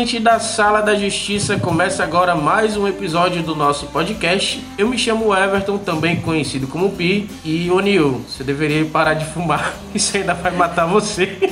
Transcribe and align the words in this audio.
Diretamente 0.00 0.18
da 0.18 0.40
Sala 0.40 0.80
da 0.80 0.94
Justiça, 0.94 1.58
começa 1.58 2.02
agora 2.02 2.34
mais 2.34 2.74
um 2.74 2.88
episódio 2.88 3.42
do 3.42 3.54
nosso 3.54 3.86
podcast. 3.88 4.64
Eu 4.78 4.88
me 4.88 4.96
chamo 4.96 5.34
Everton, 5.34 5.76
também 5.76 6.16
conhecido 6.16 6.66
como 6.66 6.90
Pi, 6.90 7.28
e 7.44 7.70
O'Neill, 7.70 8.24
você 8.26 8.42
deveria 8.42 8.82
parar 8.86 9.12
de 9.12 9.26
fumar, 9.26 9.74
isso 9.94 10.16
ainda 10.16 10.32
vai 10.32 10.52
matar 10.52 10.86
você. 10.86 11.36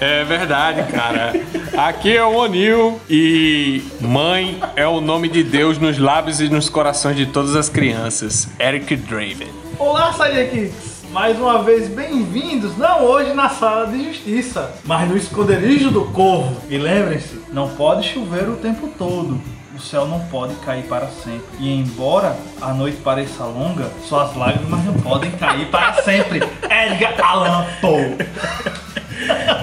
É 0.00 0.22
verdade, 0.22 0.92
cara. 0.92 1.32
Aqui 1.76 2.16
é 2.16 2.22
o 2.22 2.36
Onil 2.36 3.00
e 3.10 3.82
mãe 4.00 4.60
é 4.76 4.86
o 4.86 5.00
nome 5.00 5.28
de 5.28 5.42
Deus 5.42 5.76
nos 5.76 5.98
lábios 5.98 6.40
e 6.40 6.48
nos 6.48 6.68
corações 6.68 7.16
de 7.16 7.26
todas 7.26 7.56
as 7.56 7.68
crianças. 7.68 8.48
Eric 8.60 8.94
Draven. 8.94 9.48
Olá, 9.76 10.12
Sidekicks! 10.12 10.87
Mais 11.10 11.38
uma 11.38 11.62
vez 11.62 11.88
bem-vindos, 11.88 12.76
não 12.76 13.02
hoje 13.02 13.32
na 13.32 13.48
sala 13.48 13.86
de 13.86 14.04
justiça, 14.04 14.74
mas 14.84 15.08
no 15.08 15.16
esconderijo 15.16 15.90
do 15.90 16.04
corvo. 16.06 16.60
E 16.68 16.76
lembrem-se, 16.76 17.40
não 17.50 17.70
pode 17.70 18.06
chover 18.06 18.46
o 18.48 18.56
tempo 18.56 18.88
todo. 18.98 19.40
O 19.74 19.80
céu 19.80 20.06
não 20.06 20.20
pode 20.26 20.54
cair 20.56 20.84
para 20.84 21.06
sempre. 21.06 21.46
E 21.58 21.72
embora 21.72 22.36
a 22.60 22.74
noite 22.74 22.98
pareça 22.98 23.44
longa, 23.44 23.90
suas 24.06 24.36
lágrimas 24.36 24.84
não 24.84 24.94
podem 24.94 25.30
cair 25.30 25.70
para 25.70 25.94
sempre. 26.02 26.42
Edgar 26.64 27.14
Allan 27.24 27.64
Poe. 27.80 28.16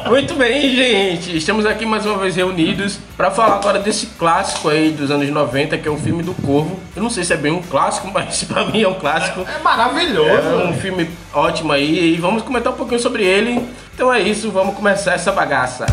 Muito 0.07 0.35
bem, 0.35 0.75
gente. 0.75 1.35
Estamos 1.35 1.65
aqui 1.65 1.85
mais 1.85 2.05
uma 2.05 2.17
vez 2.17 2.35
reunidos 2.35 2.99
para 3.15 3.31
falar 3.31 3.55
agora 3.55 3.79
desse 3.79 4.07
clássico 4.07 4.69
aí 4.69 4.91
dos 4.91 5.09
anos 5.09 5.29
90, 5.29 5.77
que 5.77 5.87
é 5.87 5.91
o 5.91 5.97
filme 5.97 6.21
do 6.21 6.33
Corvo. 6.33 6.79
Eu 6.95 7.01
não 7.01 7.09
sei 7.09 7.23
se 7.23 7.33
é 7.33 7.37
bem 7.37 7.51
um 7.51 7.61
clássico, 7.61 8.07
mas 8.13 8.43
para 8.43 8.65
mim 8.65 8.81
é 8.81 8.87
um 8.87 8.95
clássico. 8.95 9.41
É 9.41 9.63
maravilhoso. 9.63 10.61
É 10.61 10.65
um 10.67 10.73
filme 10.73 11.09
ótimo 11.33 11.71
aí 11.71 12.13
e 12.13 12.17
vamos 12.17 12.43
comentar 12.43 12.73
um 12.73 12.75
pouquinho 12.75 12.99
sobre 12.99 13.23
ele. 13.23 13.67
Então 13.93 14.13
é 14.13 14.21
isso, 14.21 14.51
vamos 14.51 14.75
começar 14.75 15.13
essa 15.13 15.31
bagaça. 15.31 15.85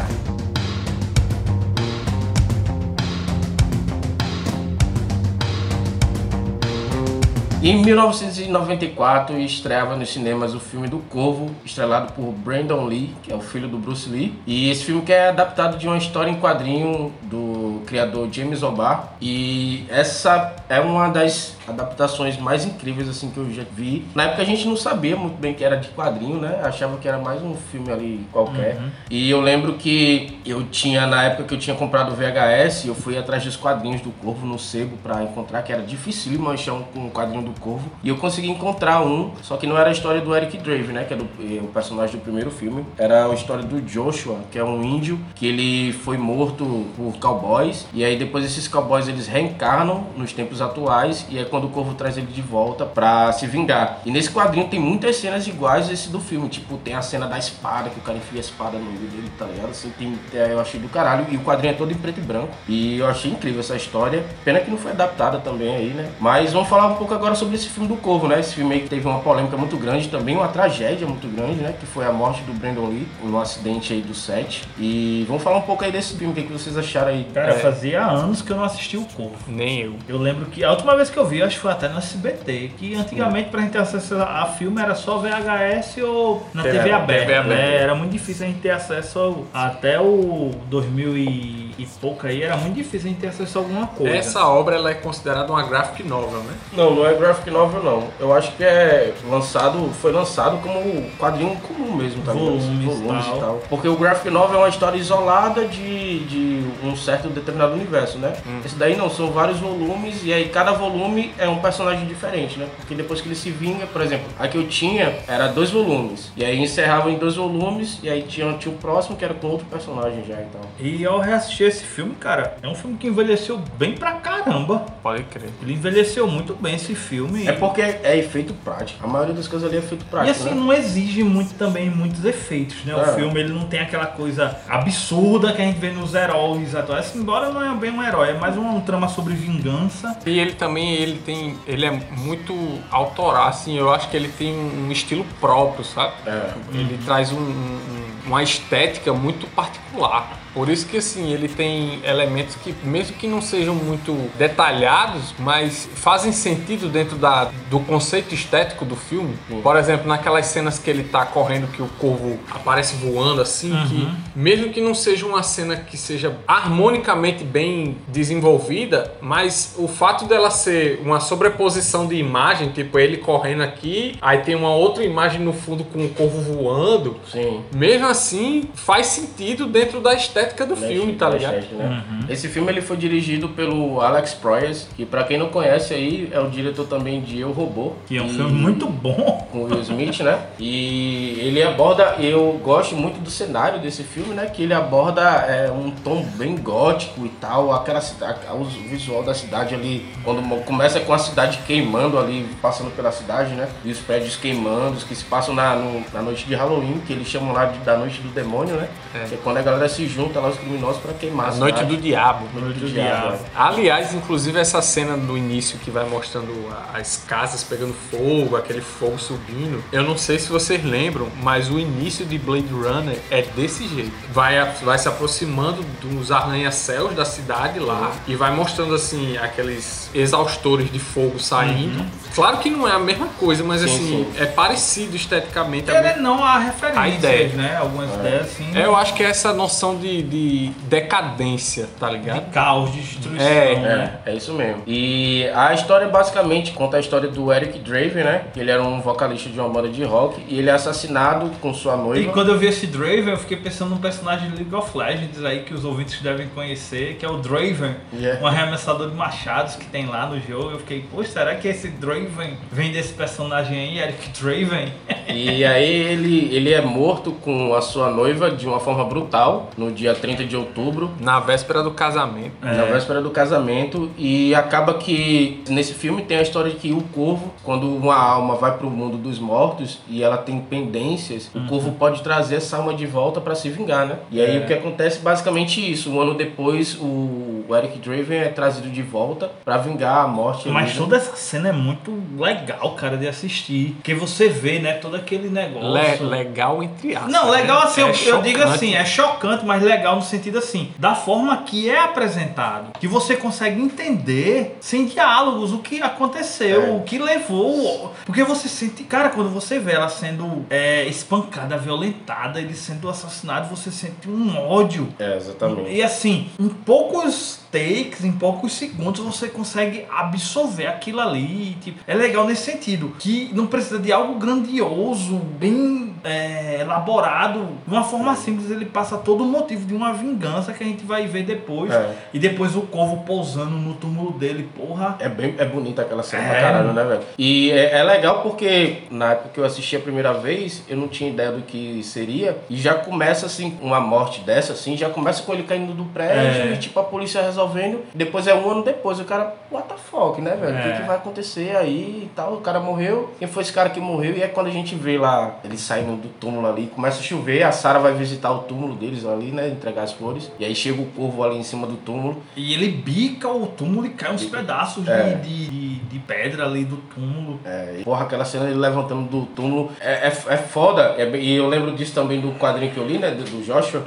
Em 7.65 7.81
1994 7.81 9.39
estreava 9.39 9.95
nos 9.95 10.13
cinemas 10.13 10.53
o 10.53 10.59
filme 10.59 10.89
do 10.89 10.99
Corvo, 10.99 11.49
estrelado 11.65 12.13
por 12.13 12.33
Brandon 12.33 12.85
Lee, 12.87 13.15
que 13.23 13.33
é 13.33 13.37
o 13.37 13.41
filho 13.41 13.69
do 13.69 13.79
Bruce 13.79 14.11
Lee. 14.11 14.37
E 14.45 14.69
esse 14.69 14.85
filme 14.85 15.01
que 15.03 15.13
é 15.13 15.29
adaptado 15.29 15.79
de 15.79 15.87
uma 15.87 15.97
história 15.97 16.29
em 16.29 16.41
quadrinho 16.41 17.13
do 17.23 17.81
criador 17.87 18.29
James 18.33 18.65
O'Barr. 18.65 19.11
E 19.21 19.87
essa 19.89 20.57
é 20.69 20.81
uma 20.81 21.09
das 21.09 21.57
adaptações 21.69 22.37
mais 22.37 22.65
incríveis 22.65 23.09
assim 23.09 23.31
que 23.31 23.39
eu 23.39 23.49
já 23.53 23.63
vi. 23.77 24.05
Na 24.13 24.25
época 24.25 24.43
a 24.43 24.45
gente 24.45 24.67
não 24.67 24.77
sabia 24.77 25.15
muito 25.15 25.39
bem 25.39 25.55
que 25.55 25.63
era 25.63 25.77
de 25.77 25.89
quadrinho, 25.91 26.41
né? 26.41 26.61
Achava 26.65 26.97
que 26.97 27.07
era 27.07 27.19
mais 27.19 27.41
um 27.43 27.55
filme 27.55 27.93
ali 27.93 28.27
qualquer. 28.33 28.77
E 29.09 29.31
eu 29.31 29.41
lembro 29.41 29.75
que 29.75 30.41
eu 30.45 30.65
tinha 30.65 31.06
na 31.06 31.22
época 31.22 31.45
que 31.45 31.55
eu 31.55 31.59
tinha 31.59 31.77
comprado 31.77 32.11
o 32.11 32.17
VHS, 32.17 32.87
eu 32.87 32.95
fui 32.95 33.17
atrás 33.17 33.45
dos 33.45 33.56
quadrinhos 33.56 34.01
do 34.01 34.11
Corvo 34.11 34.45
no 34.45 34.59
sebo 34.59 34.97
para 34.97 35.22
encontrar 35.22 35.62
que 35.62 35.72
era 35.72 35.83
difícil 35.83 36.33
achar 36.51 36.72
um, 36.72 36.84
um 36.97 37.09
quadrinho 37.09 37.43
do 37.43 37.52
Corvo. 37.61 37.91
E 38.03 38.09
eu 38.09 38.17
consegui 38.17 38.51
encontrar 38.51 39.03
um, 39.03 39.33
só 39.43 39.57
que 39.57 39.67
não 39.67 39.77
era 39.77 39.89
a 39.89 39.93
história 39.93 40.21
do 40.21 40.35
Eric 40.35 40.59
Drave, 40.59 40.93
né, 40.93 41.05
que 41.05 41.15
é 41.15 41.17
do, 41.17 41.29
é 41.41 41.61
o 41.61 41.69
personagem 41.69 42.17
do 42.17 42.23
primeiro 42.23 42.51
filme. 42.51 42.85
Era 42.99 43.27
a 43.27 43.35
história 43.35 43.63
do 43.63 43.81
Joshua, 43.81 44.39
que 44.51 44.59
é 44.59 44.65
um 44.65 44.83
índio 44.83 45.19
que 45.35 45.47
ele 45.47 45.93
foi 45.93 46.17
morto 46.17 46.87
por 46.97 47.13
cowboys 47.19 47.87
e 47.93 48.05
aí 48.05 48.17
depois 48.17 48.45
esses 48.45 48.67
cowboys 48.69 49.09
eles 49.09 49.27
reencarnam 49.27 50.07
nos 50.17 50.33
tempos 50.33 50.61
atuais 50.61 51.27
e 51.29 51.39
é 51.39 51.45
quando 51.45 51.65
o 51.65 51.69
Corvo 51.69 51.95
traz 51.95 52.17
ele 52.17 52.27
de 52.27 52.43
volta 52.43 52.85
pra 52.85 53.33
se 53.33 53.47
vingar. 53.47 54.01
E 54.05 54.11
nesse 54.11 54.31
quadrinho 54.31 54.69
tem 54.69 54.81
muitas 54.81 55.17
cenas 55.17 55.47
iguais 55.47 55.89
a 55.89 55.93
esse 55.93 56.09
do 56.09 56.21
filme. 56.21 56.49
Tipo, 56.49 56.77
tem 56.79 56.95
a 56.95 57.03
cena 57.03 57.27
da 57.27 57.39
espada, 57.39 57.91
que 57.91 57.99
o 57.99 58.03
cara 58.03 58.19
enfia 58.19 58.39
a 58.39 58.41
espada 58.41 58.79
no 58.79 58.84
meio 58.84 59.09
dele, 59.09 59.31
tá 59.39 59.47
ligado? 59.47 59.71
Assim, 59.71 59.91
tem, 59.99 60.19
é, 60.33 60.53
eu 60.53 60.61
achei 60.61 60.81
do 60.81 60.89
caralho. 60.89 61.27
E 61.31 61.37
o 61.37 61.41
quadrinho 61.41 61.73
é 61.73 61.77
todo 61.77 61.93
em 61.93 61.97
preto 61.97 62.19
e 62.19 62.23
branco. 62.23 62.53
E 62.69 62.99
eu 62.99 63.07
achei 63.07 63.31
incrível 63.31 63.61
essa 63.61 63.77
história. 63.77 64.25
Pena 64.45 64.61
que 64.61 64.71
não 64.71 64.79
foi 64.79 64.93
adaptada 64.93 65.39
também 65.39 65.75
aí, 65.75 65.89
né? 65.89 66.11
Mas 66.21 66.53
vamos 66.53 66.69
falar 66.69 66.89
um 66.89 66.95
pouco 66.95 67.13
agora 67.15 67.34
sobre 67.34 67.41
esse 67.54 67.69
filme 67.69 67.88
do 67.88 67.97
Corvo, 67.97 68.28
né? 68.28 68.38
Esse 68.41 68.54
filme 68.54 68.75
aí 68.75 68.80
que 68.82 68.88
teve 68.88 69.06
uma 69.06 69.20
polêmica 69.20 69.56
muito 69.56 69.76
grande 69.76 70.08
também, 70.08 70.36
uma 70.36 70.48
tragédia 70.48 71.06
muito 71.06 71.26
grande, 71.28 71.60
né? 71.60 71.75
Que 71.78 71.86
foi 71.86 72.04
a 72.06 72.12
morte 72.12 72.42
do 72.42 72.53
Brandon 72.53 72.86
Lee 72.88 73.06
no 73.22 73.38
acidente 73.41 73.92
aí 73.92 74.00
do 74.03 74.14
set. 74.14 74.62
E 74.78 75.25
vamos 75.26 75.42
falar 75.42 75.58
um 75.58 75.62
pouco 75.62 75.84
aí 75.84 75.91
desse 75.92 76.16
filme, 76.16 76.32
o 76.32 76.36
que, 76.36 76.42
que 76.42 76.53
vocês 76.53 76.76
acharam 76.76 77.08
aí? 77.08 77.26
Cara, 77.32 77.50
É, 77.53 77.54
fazia 77.58 78.03
anos 78.04 78.42
que 78.42 78.50
eu 78.50 78.56
não 78.56 78.64
assisti 78.64 78.97
o 78.97 79.04
corvo. 79.04 79.36
Nem 79.48 79.80
eu. 79.80 79.94
Eu 80.08 80.19
lembro 80.19 80.47
que 80.47 80.62
a 80.64 80.70
última 80.70 80.94
vez 80.97 81.10
que 81.10 81.16
eu 81.16 81.26
vi, 81.26 81.42
acho 81.42 81.56
que 81.56 81.62
foi 81.62 81.72
até 81.72 81.88
no 81.88 81.98
SBT, 81.98 82.72
que 82.78 82.94
antigamente 82.94 83.48
pra 83.50 83.60
gente 83.60 83.72
ter 83.72 83.78
acesso 83.78 84.14
a 84.16 84.47
filme 84.47 84.80
era 84.80 84.94
só 84.94 85.19
VHS 85.19 85.98
ou 86.03 86.47
na 86.54 86.62
TV 86.62 86.78
TV, 86.78 86.91
aberta. 86.92 87.22
TV 87.22 87.34
aberta. 87.38 87.54
né? 87.62 87.76
Era 87.76 87.94
muito 87.94 88.12
difícil 88.12 88.44
a 88.44 88.48
gente 88.48 88.60
ter 88.60 88.70
acesso 88.70 89.19
ao- 89.19 89.44
até 89.53 90.00
o 90.00 90.50
2000 90.69 91.16
e, 91.16 91.74
e 91.78 91.86
pouco 92.00 92.26
aí, 92.26 92.42
era 92.42 92.56
muito 92.56 92.74
difícil 92.74 93.09
a 93.09 93.12
gente 93.12 93.20
ter 93.20 93.28
acesso 93.28 93.59
a 93.59 93.60
alguma 93.62 93.86
coisa. 93.86 94.16
Essa 94.16 94.47
obra 94.47 94.74
ela 94.76 94.91
é 94.91 94.94
considerada 94.94 95.50
uma 95.53 95.62
graphic 95.62 96.03
novel, 96.03 96.41
né? 96.41 96.54
Não, 96.72 96.94
não 96.94 97.06
é 97.06 97.14
graphic 97.14 97.31
novel 97.50 97.82
não. 97.82 98.09
Eu 98.19 98.32
acho 98.32 98.53
que 98.53 98.65
é 98.65 99.12
lançado, 99.28 99.91
foi 100.00 100.12
lançado 100.12 100.59
como 100.62 101.10
quadrinho 101.19 101.56
comum 101.56 101.97
mesmo, 101.97 102.22
tá 102.22 102.32
ligado? 102.32 102.59
Volumes, 102.59 102.98
Volumes 102.98 103.26
tal. 103.26 103.37
e 103.37 103.41
tal. 103.41 103.62
Porque 103.69 103.88
o 103.88 103.97
graphic 103.97 104.31
novel 104.31 104.56
é 104.56 104.62
uma 104.62 104.69
história 104.69 104.98
isolada 104.98 105.65
de, 105.66 106.21
de 106.21 106.65
um 106.84 106.97
certo 106.97 107.28
determinado 107.28 107.75
universo, 107.75 108.19
né? 108.19 108.32
Esse 108.65 108.76
daí 108.76 108.97
não, 108.97 109.09
são 109.10 109.31
vários 109.31 109.59
volumes 109.59 110.22
e 110.25 110.32
aí 110.32 110.48
cada 110.48 110.72
volume 110.72 111.32
é 111.38 111.48
um 111.48 111.59
personagem 111.59 112.06
diferente, 112.06 112.59
né? 112.59 112.66
Porque 112.76 112.94
depois 112.94 113.21
que 113.21 113.28
ele 113.28 113.34
se 113.34 113.50
vinga, 113.50 113.87
por 113.87 114.00
exemplo, 114.03 114.26
a 114.38 114.48
que 114.48 114.56
eu 114.56 114.66
tinha 114.66 115.15
era 115.26 115.48
dois 115.48 115.71
volumes. 115.71 116.31
E 116.37 116.44
aí 116.44 116.59
encerrava 116.59 117.10
em 117.10 117.19
dois 117.19 117.37
volumes 117.37 117.98
e 118.03 118.09
aí 118.09 118.22
tinha, 118.22 118.53
tinha 118.54 118.75
o 118.75 118.78
próximo 118.78 119.16
que 119.16 119.25
era 119.25 119.34
com 119.34 119.47
outro 119.47 119.66
personagem 119.66 120.25
já 120.26 120.34
e 120.34 120.47
tal. 120.53 120.62
E 120.78 121.03
eu 121.03 121.19
reassisti 121.19 121.65
esse 121.65 121.84
filme, 121.84 122.15
cara, 122.15 122.56
é 122.62 122.69
um 122.69 122.75
filme 122.75 122.97
que 122.97 123.06
envelheceu 123.06 123.60
bem 123.78 123.94
pra 123.94 124.12
caramba. 124.12 124.84
Pode 125.03 125.22
crer. 125.25 125.50
Ele 125.62 125.72
envelheceu 125.75 126.26
muito 126.26 126.54
bem 126.54 126.75
esse 126.75 126.94
filme. 126.94 127.22
É 127.49 127.53
porque 127.53 127.81
é 127.81 128.16
efeito 128.19 128.55
prático. 128.65 129.05
A 129.05 129.06
maioria 129.09 129.34
das 129.34 129.47
coisas 129.49 129.69
ali 129.69 129.77
é 129.77 129.81
efeito 129.84 130.05
E 130.06 130.10
prático, 130.10 130.31
assim, 130.31 130.50
né? 130.50 130.55
não 130.55 130.72
exige 130.72 131.22
muito 131.22 131.55
também 131.55 131.88
muitos 131.91 132.25
efeitos, 132.25 132.77
né? 132.84 132.93
É. 132.93 132.97
O 132.97 133.15
filme 133.15 133.41
ele 133.41 133.53
não 133.53 133.66
tem 133.66 133.81
aquela 133.81 134.06
coisa 134.06 134.56
absurda 134.69 135.53
que 135.53 135.62
a 135.62 135.65
gente 135.65 135.78
vê 135.78 135.91
nos 135.91 136.15
heróis 136.15 136.75
atuais. 136.75 137.06
Assim, 137.06 137.19
embora 137.21 137.50
não 137.50 137.62
é 137.62 137.75
bem 137.75 137.91
um 137.91 138.03
herói, 138.03 138.31
é 138.31 138.34
mais 138.38 138.56
um 138.56 138.81
trama 138.81 139.09
sobre 139.09 139.34
vingança. 139.34 140.16
E 140.27 140.38
ele 140.38 140.53
também, 140.53 140.93
ele 140.94 141.19
tem, 141.25 141.56
ele 141.66 141.87
é 141.87 141.91
muito 142.19 142.55
autoral, 142.91 143.49
assim, 143.49 143.77
eu 143.78 143.93
acho 143.93 144.09
que 144.09 144.16
ele 144.16 144.28
tem 144.28 144.54
um 144.54 144.91
estilo 144.91 145.25
próprio, 145.41 145.84
sabe? 145.84 146.12
É. 146.27 146.50
Ele 146.72 146.99
traz 147.04 147.33
um- 147.33 147.37
um- 147.39 147.81
uma 148.27 148.43
estética 148.43 149.12
muito 149.12 149.47
particular. 149.49 150.39
Por 150.55 150.69
isso 150.69 150.87
que 150.87 150.99
assim, 150.99 151.33
ele 151.33 151.49
tem 151.49 152.01
elementos 152.05 152.55
que, 152.57 152.75
mesmo 152.85 153.17
que 153.17 153.27
não 153.27 153.41
sejam 153.41 153.75
muito 153.75 154.13
detalhados, 154.37 155.34
mas 155.39 155.89
fazem 155.95 156.31
sentido 156.33 156.89
dentro 156.89 157.16
da, 157.16 157.51
do 157.71 157.81
conceito 157.81 158.34
estético 158.34 158.84
do 158.84 158.95
filme. 158.95 159.34
Por 159.63 159.77
exemplo, 159.77 160.07
naquelas 160.07 160.47
cenas 160.47 160.78
que 160.78 160.91
ele 160.91 161.04
tá 161.04 161.25
correndo, 161.25 161.69
que 161.69 161.83
o 161.83 161.89
corvo 161.99 162.39
aparece 162.51 162.97
voando 162.97 163.41
assim, 163.41 163.72
que 163.89 164.09
mesmo 164.39 164.71
que 164.71 164.81
não 164.81 164.95
seja 164.95 165.27
uma 165.27 165.43
cena 165.43 165.77
que 165.77 165.97
seja 165.97 166.37
harmonicamente 166.47 167.45
bem 167.45 167.97
desenvolvida, 168.09 169.15
mas 169.21 169.75
o 169.78 169.89
fato 169.89 170.27
dela 170.27 170.51
ser 170.51 171.01
uma 171.03 171.21
sobreposição 171.21 172.07
de 172.07 172.16
imagem, 172.16 172.71
tipo 172.71 172.98
ele 172.98 173.16
correndo 173.16 173.63
aqui, 173.63 174.19
aí 174.21 174.39
tem 174.39 174.55
uma 174.55 174.75
outra 174.75 175.05
imagem 175.05 175.41
no 175.41 175.53
fundo 175.53 175.84
com 175.84 176.05
o 176.05 176.09
corvo 176.10 176.41
voando, 176.43 177.16
Sim. 177.31 177.63
mesmo 177.75 178.07
assim, 178.07 178.69
faz 178.75 179.07
sentido 179.07 179.66
dentro 179.66 180.01
da 180.01 180.15
estética 180.15 180.41
do 180.47 180.74
Da 180.74 180.86
filme, 180.86 181.12
tá 181.15 181.28
ligado? 181.30 181.54
estética, 181.59 181.83
né? 181.83 182.04
Esse 182.28 182.48
filme 182.48 182.71
ele 182.71 182.80
foi 182.83 182.97
dirigido 182.97 183.48
pelo 183.50 184.00
Alex 184.00 184.34
Proyas, 184.34 184.89
que 184.97 185.04
pra 185.06 185.24
quem 185.24 185.39
não 185.39 185.48
conhece 185.48 185.94
aí, 185.94 186.28
é 186.33 186.41
o 186.41 186.48
diretor 186.48 186.86
também 186.86 187.21
de 187.21 187.41
Eu, 187.41 187.53
Robô. 187.53 187.92
Que 188.06 188.16
é 188.18 188.22
um 188.22 188.27
E- 188.27 188.30
filme 188.34 188.53
muito 188.53 188.86
bom. 188.86 189.47
com 189.50 189.59
o 189.59 189.65
Will 189.65 189.80
Smith, 189.83 190.21
né? 190.21 190.39
E 190.59 191.36
ele 191.41 191.62
aborda, 191.62 192.16
eu 192.18 192.59
gosto 192.62 192.94
muito 192.97 193.21
do 193.21 193.30
cenário 193.30 193.78
desse 193.80 194.03
filme, 194.03 194.34
né? 194.34 194.47
Que 194.47 194.62
ele 194.62 194.74
aborda 194.74 195.22
é, 195.22 195.71
um 195.71 195.91
tom 195.91 196.22
bem 196.36 196.56
gótico 196.56 197.24
e 197.27 197.28
tal, 197.28 197.72
aquela 197.72 198.00
cidade, 198.00 198.38
o 198.53 198.65
visual 198.65 199.22
da 199.22 199.34
cidade 199.34 199.74
ali, 199.74 200.06
quando 200.24 200.42
começa 200.65 201.00
com 201.00 201.12
a 201.12 201.18
cidade 201.18 201.59
queimando 201.66 202.18
ali, 202.18 202.47
passando 202.60 202.91
pela 202.95 203.12
cidade, 203.12 203.54
né? 203.54 203.68
E 203.84 203.91
os 203.91 203.98
prédios 203.98 204.36
queimando, 204.36 204.97
que 205.04 205.15
se 205.15 205.24
passam 205.24 205.54
na, 205.54 205.74
no- 205.77 206.03
na 206.12 206.22
noite 206.22 206.45
de 206.47 206.54
Halloween, 206.54 207.00
que 207.06 207.12
eles 207.12 207.27
chamam 207.28 207.53
lá 207.53 207.66
de, 207.66 207.78
da 207.80 207.97
noite 207.97 208.21
do 208.21 208.28
demônio, 208.28 208.77
né? 208.77 208.88
É. 209.15 209.24
Que 209.28 209.34
é 209.34 209.38
quando 209.42 209.56
a 209.59 209.62
galera 209.62 209.88
se 209.88 210.06
junta 210.06 210.32
lá, 210.41 210.49
os 210.49 210.59
criminosos, 210.59 211.01
pra 211.03 211.13
queimar. 211.13 211.51
A 211.51 211.55
Noite 211.55 211.84
do. 211.84 211.97
Diabo. 211.97 212.47
Noite 212.59 212.79
do 212.81 212.89
Diabo. 212.89 213.21
Diabo. 213.29 213.34
é. 213.34 213.39
Aliás, 213.55 214.15
inclusive 214.15 214.59
essa 214.59 214.81
cena 214.83 215.17
do 215.17 215.37
início 215.37 215.79
que 215.79 215.91
vai 215.91 216.09
mostrando 216.09 216.53
as 216.93 217.23
casas 217.27 217.63
pegando 217.63 217.95
fogo, 218.11 218.57
aquele 218.57 218.81
fogo 218.81 219.19
subindo. 219.19 219.83
Eu 219.93 220.03
não 220.03 220.17
sei 220.17 220.39
se 220.39 220.49
vocês 220.49 220.83
lembram, 220.84 221.29
mas 221.43 221.71
o 221.71 221.79
início 221.79 222.25
de 222.25 222.39
Blade 222.39 222.69
Runner 222.73 223.19
é 223.31 223.43
desse 223.43 223.87
jeito. 223.89 224.13
Vai, 224.33 224.63
vai 224.83 224.99
se 224.99 225.09
aproximando 225.09 225.84
dos 226.03 226.31
arranha-céus 226.33 227.15
da 227.15 227.25
cidade 227.25 227.79
lá 227.79 228.13
e 228.27 228.34
vai 228.34 228.55
mostrando 228.55 228.95
assim 228.95 229.37
aqueles 229.37 230.11
exaustores 230.15 230.91
de 230.91 230.99
fogo 230.99 231.39
saindo. 231.39 232.05
Claro 232.34 232.59
que 232.59 232.71
não 232.71 232.89
é 232.89 232.93
a 232.93 232.99
mesma 232.99 233.27
coisa, 233.39 233.63
mas 233.63 233.81
Sim, 233.83 233.87
assim, 233.87 234.07
sim. 234.07 234.33
é 234.43 234.47
parecido 234.47 235.15
esteticamente. 235.17 235.91
a 235.91 235.95
Querendo 236.01 236.23
não 236.23 236.43
há 236.43 236.59
referências, 236.59 237.03
A 237.05 237.09
ideia. 237.09 237.49
né? 237.49 237.77
Algumas 237.77 238.13
ideias 238.15 238.43
assim. 238.47 238.71
É, 238.75 238.84
eu 238.87 238.97
acho 238.97 239.13
que 239.15 239.23
é 239.23 239.27
essa 239.29 239.53
noção 239.53 239.97
de, 239.97 240.22
de 240.22 240.71
decadência, 240.89 241.89
tá 241.98 242.10
ligado? 242.10 242.51
Caos, 242.51 242.91
destruição, 242.92 243.47
É, 243.47 243.77
né? 243.77 244.19
É, 244.27 244.30
é 244.33 244.34
isso 244.36 244.53
mesmo. 244.54 244.83
E 244.86 245.47
a 245.54 245.72
história 245.74 246.09
basicamente 246.09 246.72
conta 246.72 246.97
a 246.97 247.01
história 247.01 247.28
do 247.28 247.53
Eric 247.53 247.78
Draven, 247.80 248.24
né? 248.24 248.45
Ele 248.57 248.71
era 248.71 248.83
um 248.83 249.01
vocalista 249.01 249.48
de 249.51 249.59
uma 249.59 249.69
banda 249.69 249.89
de 249.89 250.03
rock 250.04 250.42
e 250.48 250.59
ele 250.59 250.71
é 250.71 250.72
assassinado 250.72 251.51
com 251.60 251.72
sua 251.74 251.95
E 251.95 251.98
noiva. 251.98 252.33
quando 252.33 252.48
eu 252.51 252.59
vi 252.59 252.66
esse 252.66 252.86
Draven, 252.86 253.28
eu 253.30 253.36
fiquei 253.36 253.57
pensando 253.57 253.91
num 253.91 253.98
personagem 253.98 254.51
de 254.51 254.57
League 254.57 254.74
of 254.74 254.97
Legends 254.97 255.45
aí 255.45 255.60
que 255.60 255.74
os 255.74 255.84
ouvintes 255.84 256.21
devem 256.21 256.49
conhecer, 256.49 257.16
que 257.16 257.25
é 257.25 257.28
o 257.28 257.37
Draven, 257.38 257.95
Yeah. 258.12 258.40
um 258.42 258.47
arremessador 258.47 259.09
de 259.11 259.16
machados 259.16 259.76
que 259.76 259.87
tem 259.87 260.07
lá 260.07 260.26
no 260.26 260.40
jogo. 260.40 260.71
Eu 260.73 260.78
fiquei, 260.78 261.04
pô, 261.11 261.23
será 261.25 261.54
que 261.57 261.66
esse 261.69 261.88
Draven 261.88 262.57
vem 262.71 262.92
desse 262.92 263.12
personagem 263.12 263.78
aí, 263.78 263.99
Eric 263.99 264.28
Draven? 264.40 264.92
E 265.28 265.64
aí 265.64 265.90
ele, 265.90 266.54
ele 266.54 266.73
é 266.73 266.80
morto 266.80 267.33
com 267.33 267.75
a 267.75 267.80
sua 267.80 268.11
noiva 268.11 268.50
de 268.50 268.66
uma 268.66 268.78
forma 268.80 269.04
brutal 269.04 269.71
no 269.76 269.90
dia 269.90 270.12
30 270.14 270.44
de 270.44 270.56
outubro. 270.56 271.11
Na 271.20 271.40
véspera 271.40 271.82
do 271.82 271.90
casamento. 271.90 272.52
Na 272.62 272.85
véspera 272.85 273.20
do 273.20 273.30
casamento, 273.30 274.11
e 274.16 274.54
acaba 274.54 274.94
que 274.94 275.62
nesse 275.68 275.94
filme 275.94 276.23
tem 276.23 276.38
a 276.38 276.42
história 276.42 276.70
de 276.70 276.76
que 276.76 276.92
o 276.92 277.00
corvo, 277.02 277.52
quando 277.62 277.87
uma 277.94 278.14
alma 278.16 278.54
vai 278.56 278.76
pro 278.76 278.90
mundo 278.90 279.16
dos 279.16 279.38
mortos 279.38 279.99
e 280.09 280.23
ela 280.23 280.37
tem 280.37 280.61
pendências, 280.61 281.50
o 281.54 281.66
corvo 281.66 281.92
pode 281.92 282.23
trazer 282.23 282.56
essa 282.56 282.76
alma 282.76 282.94
de 282.94 283.06
volta 283.06 283.40
pra 283.40 283.54
se 283.54 283.68
vingar, 283.68 284.06
né? 284.06 284.18
E 284.30 284.40
aí 284.40 284.56
É. 284.56 284.61
o 284.61 284.66
que 284.66 284.73
acontece 284.73 285.18
é 285.18 285.23
basicamente 285.23 285.80
isso. 285.80 286.11
Um 286.11 286.20
ano 286.20 286.35
depois, 286.35 286.97
o, 287.00 287.62
o 287.68 287.76
Eric 287.76 287.99
Draven 287.99 288.38
é 288.38 288.49
trazido 288.49 288.88
de 288.90 289.02
volta 289.02 289.50
pra 289.64 289.78
vingar 289.78 290.25
a 290.25 290.26
morte. 290.28 290.68
Mas 290.68 290.85
ali, 290.85 290.92
né? 290.92 290.99
toda 290.99 291.16
essa 291.16 291.37
cena 291.37 291.68
é 291.68 291.73
muito 291.73 292.12
legal, 292.38 292.94
cara, 292.94 293.16
de 293.16 293.26
assistir. 293.28 293.92
Porque 293.97 294.14
você 294.14 294.49
vê, 294.49 294.78
né, 294.78 294.94
todo 294.94 295.16
aquele 295.16 295.49
negócio. 295.49 295.92
Le- 296.25 296.30
legal 296.37 296.82
entre 296.82 297.14
aspas. 297.16 297.32
Não, 297.32 297.50
legal 297.50 297.80
né? 297.80 297.85
assim, 297.87 298.00
É 298.02 298.04
eu, 298.11 298.35
eu 298.37 298.42
digo 298.42 298.62
assim, 298.62 298.94
é 298.94 299.04
chocante, 299.04 299.64
mas 299.64 299.82
legal 299.82 300.16
no 300.16 300.23
sentido 300.23 300.59
assim, 300.59 300.92
da 300.99 301.14
forma 301.14 301.56
que 301.59 301.88
é 301.90 301.99
apresentado, 301.99 302.92
que 302.99 303.06
você 303.09 303.37
consegue 303.37 303.80
entender 303.80 304.76
sem 304.80 305.06
diálogos 305.06 305.73
o 305.73 305.78
que 305.78 306.00
aconteceu, 306.02 306.82
É. 306.82 306.90
o 306.97 307.00
que 307.02 307.18
levou, 307.18 308.12
porque 308.25 308.42
você 308.44 308.68
sente, 308.68 309.02
cara, 309.04 309.28
quando 309.30 309.50
você 309.50 309.78
vê 309.78 309.92
ela 309.92 310.09
sendo 310.09 310.64
é, 310.70 311.04
espancada, 311.06 311.76
violentada, 311.76 312.61
ele 312.61 312.75
sendo 312.75 313.09
assassinado, 313.09 313.68
você 313.75 313.90
sente 313.90 314.28
um 314.28 314.56
ódio. 314.59 315.09
É, 315.18 315.37
exatamente. 315.37 315.90
E 315.92 316.02
assim, 316.02 316.49
em 316.59 316.68
poucos 316.68 317.61
takes, 317.73 318.23
em 318.23 318.30
poucos 318.30 318.75
segundos, 318.75 319.21
você 319.21 319.49
consegue 319.49 320.04
absorver 320.11 320.87
aquilo 320.87 321.21
ali. 321.21 321.76
Tipo, 321.80 322.00
é 322.07 322.14
legal 322.14 322.47
nesse 322.47 322.71
sentido. 322.71 323.16
Que 323.19 323.50
não 323.54 323.66
precisa 323.66 323.99
de 323.99 324.12
algo 324.12 324.38
grandioso, 324.38 325.38
bem 325.59 326.12
é, 326.25 326.78
elaborado. 326.80 327.69
De 327.87 327.92
uma 327.92 328.04
forma 328.04 328.35
simples, 328.37 328.71
ele 328.71 328.85
passa 328.85 329.16
todo 329.19 329.42
o 329.45 329.47
motivo 329.47 329.85
de 329.87 329.95
uma 329.95 330.12
vingança 330.12 330.73
que 330.73 330.83
a 330.83 330.87
gente 330.87 331.04
vai 331.04 331.26
ver 331.26 331.42
depois. 331.45 331.92
É. 331.92 332.14
E 332.33 332.38
depois 332.38 332.76
o 332.76 332.83
corvo 332.83 333.19
pousando 333.25 333.71
no 333.76 333.95
túmulo 333.95 334.33
dele, 334.33 334.69
porra. 334.76 335.16
É 335.19 335.28
bem 335.28 335.54
é 335.59 335.64
bonita 335.64 336.02
aquela 336.02 336.23
cena 336.23 336.42
pra 336.49 336.59
É. 336.59 336.61
caralho, 336.61 336.92
né, 336.92 337.04
velho? 337.04 337.21
E 337.38 337.71
é, 337.71 337.99
é 337.99 338.02
legal 338.02 338.42
porque 338.42 339.02
na 339.11 339.33
época 339.33 339.50
que 339.54 339.61
eu 339.61 339.64
assisti 339.64 339.97
a 339.97 340.00
primeira 340.00 340.33
vez, 340.33 340.83
eu 340.88 340.97
não 340.97 341.09
tinha 341.09 341.30
ideia 341.30 341.50
do 341.52 341.62
que 341.62 342.02
seria. 342.02 342.57
E 342.71 342.76
já 342.76 342.95
começa 342.95 343.47
assim, 343.47 343.76
uma 343.80 344.00
morte 344.00 344.40
dessa, 344.40 344.73
assim, 344.73 344.97
já 344.97 345.09
começa 345.09 345.42
com 345.42 345.52
ele 345.52 345.62
caindo 345.64 345.92
do 345.95 346.04
prédio 346.04 346.71
É. 346.71 346.73
e 346.75 346.76
tipo 346.78 346.99
a 347.00 347.04
polícia 347.04 347.42
resolvendo. 347.42 348.00
Depois 348.14 348.47
é 348.47 348.54
um 348.54 348.71
ano 348.71 348.83
depois, 348.83 349.19
o 349.21 349.25
cara, 349.25 349.54
what 349.71 349.88
the 349.88 349.95
fuck, 349.97 350.40
né, 350.40 350.57
velho? 350.61 350.78
O 350.78 350.83
que, 350.83 351.00
que 351.00 351.07
vai 351.07 351.16
acontecer 351.16 351.76
aí 351.76 352.23
e 352.25 352.30
tal? 352.35 352.54
O 352.54 352.61
cara 352.61 352.80
morreu. 352.80 353.33
Quem 353.38 353.49
foi 353.49 353.62
esse 353.62 353.73
cara 353.73 353.90
que 353.90 354.00
morreu? 354.00 354.37
E 354.37 354.42
é 354.42 354.49
quando 354.49 354.66
a 354.69 354.71
gente 354.71 354.95
vê 354.95 355.19
lá 355.19 355.57
ele 355.64 355.76
saindo 355.78 356.12
do 356.16 356.28
túmulo 356.28 356.66
ali, 356.66 356.87
começa 356.94 357.20
a 357.20 357.23
chover, 357.23 357.62
a 357.62 357.73
Sarah 357.73 357.99
vai 357.99 358.14
visitar 358.14 358.50
o 358.52 358.61
túmulo 358.61 358.94
deles 358.94 359.25
ali, 359.25 359.50
né? 359.50 359.68
Entregar 359.68 360.02
as 360.02 360.12
flores. 360.12 360.50
E 360.59 360.64
aí 360.64 360.75
chega 360.75 361.00
o 361.00 361.06
corvo 361.06 361.42
ali 361.42 361.56
em 361.56 361.62
cima 361.62 361.87
do 361.87 361.97
túmulo. 361.97 362.42
E 362.56 362.75
ele 362.75 362.88
bica 362.88 363.49
o 363.49 363.66
túmulo 363.66 364.06
e 364.06 364.11
cai 364.11 364.32
uns 364.32 364.44
pedaços 364.44 365.06
É. 365.09 365.35
de, 365.35 365.66
de, 365.68 365.94
de 365.97 366.18
pedra 366.20 366.64
ali 366.66 366.85
do 366.85 366.97
túmulo. 367.14 367.59
É, 367.64 367.97
e, 368.00 368.04
porra, 368.04 368.25
aquela 368.25 368.44
cena 368.44 368.66
ele 368.66 368.78
levantando 368.78 369.28
do 369.28 369.47
túmulo 369.47 369.90
é, 370.00 370.28
é, 370.28 370.32
é 370.49 370.56
foda. 370.56 371.14
É 371.18 371.28
e 371.37 371.56
eu 371.56 371.68
lembro 371.68 371.92
disso 371.94 372.14
também 372.14 372.40
do 372.40 372.52
quadrinho 372.59 372.92
que 372.92 372.99
eu 372.99 373.06
li, 373.06 373.18
né? 373.18 373.30
Do, 373.30 373.44
do 373.44 373.64
Joshua. 373.64 374.02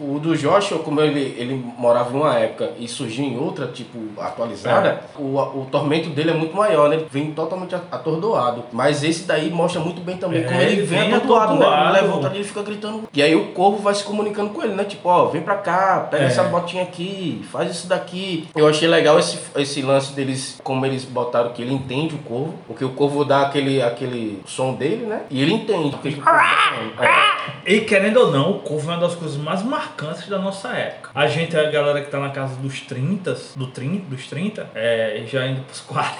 O 0.00 0.18
do 0.18 0.36
Joshua, 0.36 0.78
como 0.80 1.00
ele, 1.00 1.34
ele 1.38 1.54
morava 1.78 2.12
em 2.16 2.20
uma 2.20 2.34
época 2.38 2.70
e 2.78 2.88
surgiu 2.88 3.24
em 3.24 3.38
outra, 3.38 3.66
tipo, 3.66 3.98
atualizada, 4.20 5.02
o, 5.18 5.38
o 5.38 5.68
tormento 5.70 6.08
dele 6.10 6.30
é 6.30 6.34
muito 6.34 6.56
maior, 6.56 6.88
né? 6.88 6.96
Ele 6.96 7.06
vem 7.10 7.32
totalmente 7.32 7.74
atordoado. 7.74 8.64
Mas 8.72 9.04
esse 9.04 9.24
daí 9.24 9.50
mostra 9.50 9.80
muito 9.80 10.00
bem 10.00 10.16
também 10.16 10.40
É, 10.40 10.44
como 10.44 10.60
ele 10.60 10.72
ele 10.72 10.82
vem 10.82 11.12
vem 11.58 11.66
atordoado, 11.66 11.92
né? 11.92 11.98
Ele 11.98 12.06
levanta 12.06 12.26
ali 12.28 12.40
e 12.40 12.44
fica 12.44 12.62
gritando. 12.62 13.08
E 13.12 13.22
aí 13.22 13.34
o 13.34 13.46
corvo 13.52 13.78
vai 13.78 13.94
se 13.94 14.04
comunicando 14.04 14.50
com 14.50 14.62
ele, 14.62 14.74
né? 14.74 14.84
Tipo, 14.84 15.08
ó, 15.08 15.26
vem 15.26 15.42
pra 15.42 15.56
cá, 15.56 16.08
pega 16.10 16.24
É. 16.24 16.26
essa 16.26 16.44
botinha 16.44 16.82
aqui, 16.82 17.44
faz 17.50 17.70
isso 17.70 17.86
daqui. 17.86 18.48
Eu 18.54 18.66
achei 18.68 18.88
legal 18.88 19.18
esse, 19.18 19.38
esse 19.56 19.82
lance 19.82 20.12
deles, 20.12 20.60
como 20.62 20.84
eles 20.86 21.04
botaram 21.04 21.50
que 21.52 21.62
ele 21.62 21.72
entende 21.72 22.14
o 22.14 22.18
corvo, 22.18 22.54
porque 22.66 22.84
o 22.84 22.90
corvo 22.90 23.24
dá 23.24 23.42
aquele, 23.42 23.82
aquele 23.82 24.42
som 24.46 24.74
dele, 24.74 25.06
né? 25.06 25.22
E 25.30 25.40
ele 25.42 25.52
entende 25.52 25.94
o 25.94 25.98
que, 25.98 26.12
que 26.12 26.20
o 26.20 26.22
corvo 26.22 26.38
falando. 26.38 27.02
É. 27.02 27.40
E 27.66 27.80
querendo 27.80 28.18
ou 28.18 28.30
não, 28.30 28.50
o 28.52 28.58
Corvo 28.60 28.90
é 28.90 28.94
uma 28.94 29.00
das 29.00 29.14
coisas 29.14 29.36
mais 29.36 29.62
marcantes 29.62 30.28
da 30.28 30.38
nossa 30.38 30.68
época. 30.68 31.10
A 31.14 31.26
gente, 31.26 31.56
a 31.56 31.70
galera 31.70 32.00
que 32.02 32.10
tá 32.10 32.18
na 32.18 32.30
casa 32.30 32.54
dos 32.56 32.80
30, 32.80 33.36
do 33.56 33.66
30 33.66 34.06
dos 34.08 34.26
30, 34.28 34.70
é, 34.74 35.22
já 35.26 35.46
indo 35.46 35.62
pros 35.62 35.80
40. 35.80 36.10